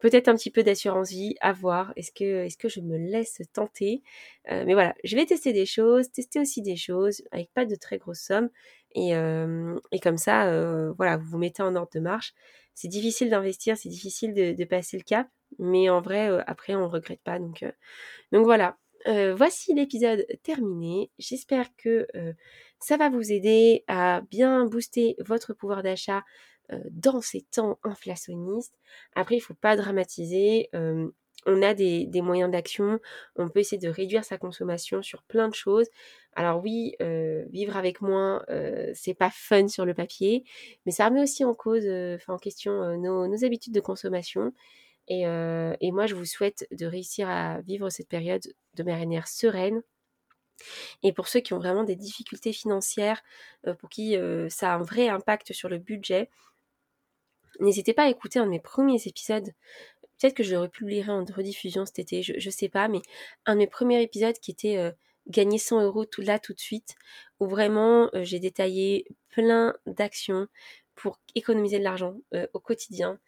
Peut-être 0.00 0.28
un 0.28 0.34
petit 0.34 0.50
peu 0.50 0.62
d'assurance 0.62 1.10
vie, 1.10 1.34
à 1.40 1.52
voir. 1.52 1.92
Est-ce 1.96 2.12
que, 2.12 2.44
est 2.44 2.60
que 2.60 2.68
je 2.68 2.80
me 2.80 2.98
laisse 2.98 3.40
tenter? 3.52 4.02
Euh, 4.50 4.64
Mais 4.66 4.74
voilà, 4.74 4.94
je 5.02 5.16
vais 5.16 5.24
tester 5.24 5.52
des 5.52 5.66
choses, 5.66 6.10
tester 6.10 6.40
aussi 6.40 6.60
des 6.62 6.76
choses 6.76 7.22
avec 7.30 7.50
pas 7.54 7.64
de 7.64 7.74
très 7.74 7.96
grosses 7.98 8.20
sommes. 8.20 8.50
Et, 8.94 9.16
euh, 9.16 9.78
et 9.92 10.00
comme 10.00 10.18
ça, 10.18 10.46
voilà, 10.96 11.16
vous 11.16 11.24
vous 11.24 11.38
mettez 11.38 11.62
en 11.62 11.74
ordre 11.74 11.90
de 11.94 12.00
marche. 12.00 12.34
C'est 12.74 12.88
difficile 12.88 13.30
d'investir, 13.30 13.76
c'est 13.78 13.88
difficile 13.88 14.34
de 14.34 14.64
passer 14.64 14.96
le 14.98 15.04
cap, 15.04 15.28
mais 15.58 15.88
en 15.90 16.00
vrai, 16.00 16.30
euh, 16.30 16.42
après, 16.46 16.74
on 16.74 16.88
regrette 16.88 17.20
pas. 17.22 17.38
Donc, 17.38 17.62
euh, 17.62 17.72
donc 18.32 18.44
voilà. 18.44 18.76
Euh, 19.06 19.34
voici 19.34 19.74
l'épisode 19.74 20.26
terminé. 20.42 21.10
J'espère 21.18 21.66
que 21.76 22.06
ça 22.80 22.96
va 22.96 23.10
vous 23.10 23.32
aider 23.32 23.84
à 23.86 24.22
bien 24.30 24.64
booster 24.64 25.16
votre 25.18 25.52
pouvoir 25.52 25.82
d'achat 25.82 26.24
dans 26.90 27.20
ces 27.20 27.42
temps 27.42 27.78
inflationnistes. 27.84 28.74
Après, 29.14 29.34
il 29.34 29.38
ne 29.38 29.44
faut 29.44 29.54
pas 29.54 29.76
dramatiser. 29.76 30.70
on 30.72 31.62
a 31.62 31.74
des, 31.74 32.08
moyens 32.22 32.50
d'action. 32.50 32.98
On 33.36 33.50
peut 33.50 33.60
essayer 33.60 33.78
de 33.78 33.90
réduire 33.90 34.24
sa 34.24 34.38
consommation 34.38 35.02
sur 35.02 35.22
plein 35.24 35.50
de 35.50 35.54
choses. 35.54 35.88
Alors 36.34 36.62
oui, 36.62 36.96
vivre 37.50 37.76
avec 37.76 38.00
moins, 38.00 38.42
c'est 38.94 39.12
pas 39.12 39.30
fun 39.30 39.68
sur 39.68 39.84
le 39.84 39.92
papier, 39.92 40.44
mais 40.86 40.92
ça 40.92 41.08
remet 41.08 41.22
aussi 41.22 41.44
en 41.44 41.52
cause, 41.52 41.86
en 42.26 42.38
question 42.38 42.96
nos, 42.96 43.44
habitudes 43.44 43.74
de 43.74 43.80
consommation. 43.80 44.54
Euh, 45.10 45.76
et, 45.80 45.92
moi, 45.92 46.06
je 46.06 46.14
vous 46.14 46.24
souhaite 46.24 46.66
de 46.70 46.86
réussir 46.86 47.28
à 47.28 47.60
vivre 47.62 47.90
cette 47.90 48.08
période 48.08 48.42
de 48.74 48.82
manière 48.82 49.28
sereine. 49.28 49.82
Et 51.02 51.12
pour 51.12 51.28
ceux 51.28 51.40
qui 51.40 51.52
ont 51.52 51.58
vraiment 51.58 51.84
des 51.84 51.96
difficultés 51.96 52.52
financières, 52.52 53.22
euh, 53.66 53.74
pour 53.74 53.90
qui 53.90 54.16
euh, 54.16 54.48
ça 54.48 54.72
a 54.72 54.76
un 54.76 54.82
vrai 54.82 55.08
impact 55.08 55.52
sur 55.52 55.68
le 55.68 55.78
budget, 55.78 56.30
n'hésitez 57.60 57.92
pas 57.92 58.04
à 58.04 58.08
écouter 58.08 58.38
un 58.38 58.46
de 58.46 58.50
mes 58.50 58.60
premiers 58.60 59.02
épisodes. 59.06 59.52
Peut-être 60.18 60.34
que 60.34 60.42
je 60.44 60.52
le 60.52 60.60
republierai 60.60 61.10
en 61.10 61.24
rediffusion 61.24 61.84
cet 61.86 61.98
été, 61.98 62.22
je 62.22 62.34
ne 62.34 62.52
sais 62.52 62.68
pas, 62.68 62.88
mais 62.88 63.02
un 63.46 63.54
de 63.54 63.58
mes 63.58 63.66
premiers 63.66 64.00
épisodes 64.00 64.38
qui 64.38 64.52
était 64.52 64.92
gagner 65.26 65.58
100 65.58 65.82
euros 65.82 66.04
tout 66.04 66.22
là 66.22 66.38
tout 66.38 66.54
de 66.54 66.60
suite, 66.60 66.94
où 67.40 67.48
vraiment 67.48 68.10
j'ai 68.14 68.38
détaillé 68.38 69.06
plein 69.28 69.74
d'actions 69.86 70.46
pour 70.94 71.18
économiser 71.34 71.78
de 71.78 71.84
l'argent 71.84 72.14
au 72.52 72.60
quotidien. 72.60 73.18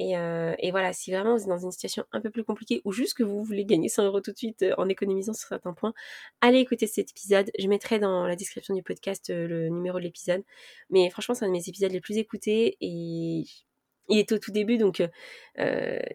Euh, 0.00 0.54
et, 0.58 0.70
voilà, 0.70 0.92
si 0.92 1.12
vraiment 1.12 1.36
vous 1.36 1.42
êtes 1.42 1.48
dans 1.48 1.58
une 1.58 1.70
situation 1.70 2.04
un 2.12 2.20
peu 2.20 2.30
plus 2.30 2.44
compliquée 2.44 2.80
ou 2.84 2.92
juste 2.92 3.14
que 3.14 3.22
vous 3.22 3.42
voulez 3.44 3.64
gagner 3.64 3.88
100 3.88 4.04
euros 4.06 4.20
tout 4.20 4.32
de 4.32 4.36
suite 4.36 4.62
euh, 4.62 4.74
en 4.78 4.88
économisant 4.88 5.32
sur 5.32 5.48
certains 5.48 5.72
points, 5.72 5.94
allez 6.40 6.58
écouter 6.58 6.86
cet 6.86 7.10
épisode. 7.10 7.50
Je 7.58 7.68
mettrai 7.68 7.98
dans 7.98 8.26
la 8.26 8.36
description 8.36 8.74
du 8.74 8.82
podcast 8.82 9.30
euh, 9.30 9.46
le 9.46 9.68
numéro 9.68 9.98
de 9.98 10.04
l'épisode. 10.04 10.42
Mais 10.90 11.10
franchement, 11.10 11.34
c'est 11.34 11.44
un 11.44 11.48
de 11.48 11.52
mes 11.52 11.68
épisodes 11.68 11.92
les 11.92 12.00
plus 12.00 12.18
écoutés 12.18 12.76
et 12.80 13.44
il 14.08 14.18
est 14.18 14.32
au 14.32 14.38
tout 14.38 14.52
début, 14.52 14.76
donc 14.76 14.98
il 14.98 15.08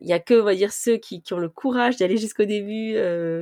y 0.01 0.13
a 0.13 0.19
que, 0.19 0.39
on 0.39 0.43
va 0.43 0.53
dire, 0.53 0.71
ceux 0.71 0.97
qui, 0.97 1.23
ont 1.31 1.39
le 1.39 1.49
courage 1.49 1.97
d'aller 1.97 2.17
jusqu'au 2.17 2.45
début 2.45 2.95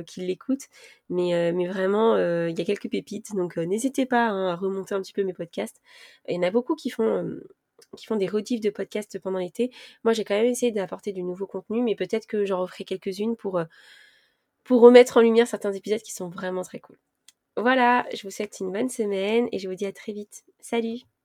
qui 0.06 0.22
l'écoutent. 0.22 0.68
Mais, 1.10 1.52
mais 1.52 1.66
vraiment, 1.66 2.16
il 2.16 2.58
y 2.58 2.62
a 2.62 2.64
quelques 2.64 2.88
pépites, 2.90 3.34
donc 3.36 3.58
n'hésitez 3.58 4.06
pas 4.06 4.28
hein, 4.28 4.48
à 4.48 4.56
remonter 4.56 4.94
un 4.94 5.02
petit 5.02 5.12
peu 5.12 5.22
mes 5.22 5.34
podcasts. 5.34 5.82
Il 6.28 6.36
y 6.36 6.38
en 6.38 6.42
a 6.44 6.50
beaucoup 6.50 6.76
qui 6.76 6.88
font 6.88 7.28
qui 7.96 8.06
font 8.06 8.16
des 8.16 8.26
rediffs 8.26 8.60
de 8.60 8.70
podcasts 8.70 9.18
pendant 9.18 9.38
l'été. 9.38 9.70
Moi, 10.04 10.12
j'ai 10.12 10.24
quand 10.24 10.34
même 10.34 10.46
essayé 10.46 10.72
d'apporter 10.72 11.12
du 11.12 11.22
nouveau 11.22 11.46
contenu, 11.46 11.82
mais 11.82 11.94
peut-être 11.94 12.26
que 12.26 12.44
j'en 12.44 12.60
referai 12.62 12.84
quelques-unes 12.84 13.36
pour, 13.36 13.60
pour 14.64 14.80
remettre 14.80 15.16
en 15.16 15.20
lumière 15.20 15.46
certains 15.46 15.72
épisodes 15.72 16.02
qui 16.02 16.12
sont 16.12 16.28
vraiment 16.28 16.62
très 16.62 16.80
cool. 16.80 16.98
Voilà, 17.56 18.06
je 18.14 18.22
vous 18.22 18.30
souhaite 18.30 18.60
une 18.60 18.72
bonne 18.72 18.88
semaine 18.88 19.48
et 19.50 19.58
je 19.58 19.68
vous 19.68 19.74
dis 19.74 19.86
à 19.86 19.92
très 19.92 20.12
vite. 20.12 20.44
Salut 20.60 21.17